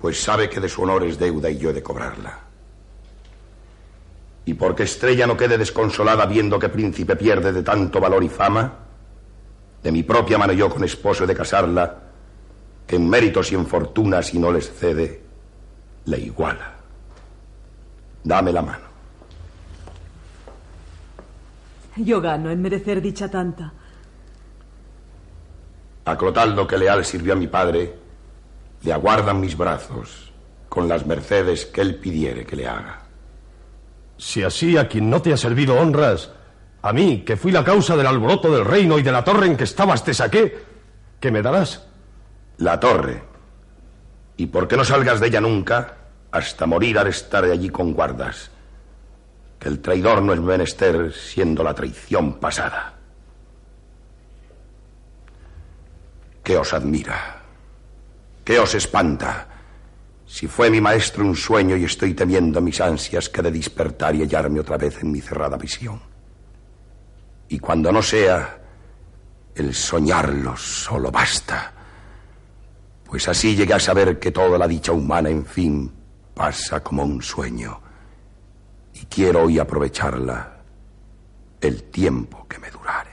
pues 0.00 0.22
sabe 0.22 0.48
que 0.48 0.60
de 0.60 0.68
su 0.68 0.82
honor 0.82 1.02
es 1.02 1.18
deuda 1.18 1.50
y 1.50 1.58
yo 1.58 1.70
he 1.70 1.72
de 1.72 1.82
cobrarla. 1.82 2.38
Y 4.44 4.54
porque 4.54 4.84
Estrella 4.84 5.26
no 5.26 5.36
quede 5.36 5.58
desconsolada 5.58 6.24
viendo 6.26 6.58
que 6.58 6.68
príncipe 6.68 7.16
pierde 7.16 7.52
de 7.52 7.64
tanto 7.64 8.00
valor 8.00 8.22
y 8.22 8.28
fama, 8.28 8.78
de 9.82 9.90
mi 9.90 10.04
propia 10.04 10.38
mano 10.38 10.52
yo 10.52 10.70
con 10.70 10.84
esposo 10.84 11.24
he 11.24 11.26
de 11.26 11.34
casarla, 11.34 11.98
que 12.86 12.94
en 12.94 13.08
méritos 13.08 13.50
y 13.50 13.56
en 13.56 13.66
fortuna, 13.66 14.22
si 14.22 14.38
no 14.38 14.52
les 14.52 14.72
cede, 14.72 15.20
le 16.04 16.18
iguala. 16.18 16.71
Dame 18.24 18.52
la 18.52 18.62
mano. 18.62 18.92
Yo 21.96 22.20
gano 22.20 22.50
en 22.50 22.62
merecer 22.62 23.02
dicha 23.02 23.30
tanta. 23.30 23.72
A 26.04 26.16
Clotaldo, 26.16 26.66
que 26.66 26.78
leal 26.78 27.04
sirvió 27.04 27.34
a 27.34 27.36
mi 27.36 27.46
padre, 27.46 27.94
le 28.82 28.92
aguardan 28.92 29.40
mis 29.40 29.56
brazos 29.56 30.32
con 30.68 30.88
las 30.88 31.06
mercedes 31.06 31.66
que 31.66 31.80
él 31.80 31.96
pidiere 31.96 32.44
que 32.46 32.56
le 32.56 32.66
haga. 32.66 33.02
Si 34.16 34.42
así 34.42 34.76
a 34.76 34.88
quien 34.88 35.10
no 35.10 35.20
te 35.20 35.32
ha 35.32 35.36
servido 35.36 35.78
honras, 35.78 36.30
a 36.80 36.92
mí, 36.92 37.22
que 37.24 37.36
fui 37.36 37.52
la 37.52 37.62
causa 37.62 37.96
del 37.96 38.06
alboroto 38.06 38.50
del 38.50 38.64
reino 38.64 38.98
y 38.98 39.02
de 39.02 39.12
la 39.12 39.22
torre 39.22 39.46
en 39.46 39.56
que 39.56 39.64
estabas, 39.64 40.02
te 40.02 40.14
saqué. 40.14 40.64
¿Qué 41.20 41.30
me 41.30 41.42
darás? 41.42 41.86
La 42.56 42.80
torre. 42.80 43.22
Y 44.36 44.46
por 44.46 44.66
qué 44.66 44.76
no 44.76 44.84
salgas 44.84 45.20
de 45.20 45.28
ella 45.28 45.40
nunca, 45.40 45.98
hasta 46.32 46.66
morir 46.66 46.98
al 46.98 47.08
estar 47.08 47.44
allí 47.44 47.68
con 47.68 47.92
guardas. 47.92 48.50
Que 49.58 49.68
el 49.68 49.80
traidor 49.80 50.22
no 50.22 50.32
es 50.32 50.40
menester, 50.40 51.12
siendo 51.12 51.62
la 51.62 51.74
traición 51.74 52.40
pasada. 52.40 52.94
¿Qué 56.42 56.56
os 56.56 56.72
admira? 56.72 57.42
¿Qué 58.44 58.58
os 58.58 58.74
espanta? 58.74 59.46
Si 60.26 60.48
fue 60.48 60.70
mi 60.70 60.80
maestro 60.80 61.24
un 61.24 61.36
sueño 61.36 61.76
y 61.76 61.84
estoy 61.84 62.14
temiendo 62.14 62.60
mis 62.60 62.80
ansias 62.80 63.28
que 63.28 63.42
de 63.42 63.52
despertar 63.52 64.14
y 64.16 64.22
hallarme 64.22 64.58
otra 64.60 64.78
vez 64.78 65.02
en 65.02 65.12
mi 65.12 65.20
cerrada 65.20 65.56
visión. 65.56 66.00
Y 67.48 67.58
cuando 67.58 67.92
no 67.92 68.02
sea, 68.02 68.58
El 69.54 69.74
soñarlo 69.74 70.56
solo 70.56 71.10
basta. 71.10 71.72
Pues 73.04 73.28
así 73.28 73.54
llegué 73.54 73.74
a 73.74 73.78
saber 73.78 74.18
que 74.18 74.30
toda 74.30 74.56
la 74.56 74.66
dicha 74.66 74.92
humana, 74.92 75.28
en 75.28 75.44
fin, 75.44 75.92
pasa 76.34 76.82
como 76.82 77.04
un 77.04 77.22
sueño. 77.22 77.80
Y 78.94 79.06
quiero 79.06 79.44
hoy 79.44 79.58
aprovecharla 79.58 80.58
el 81.60 81.84
tiempo 81.84 82.46
que 82.48 82.58
me 82.58 82.70
durare. 82.70 83.11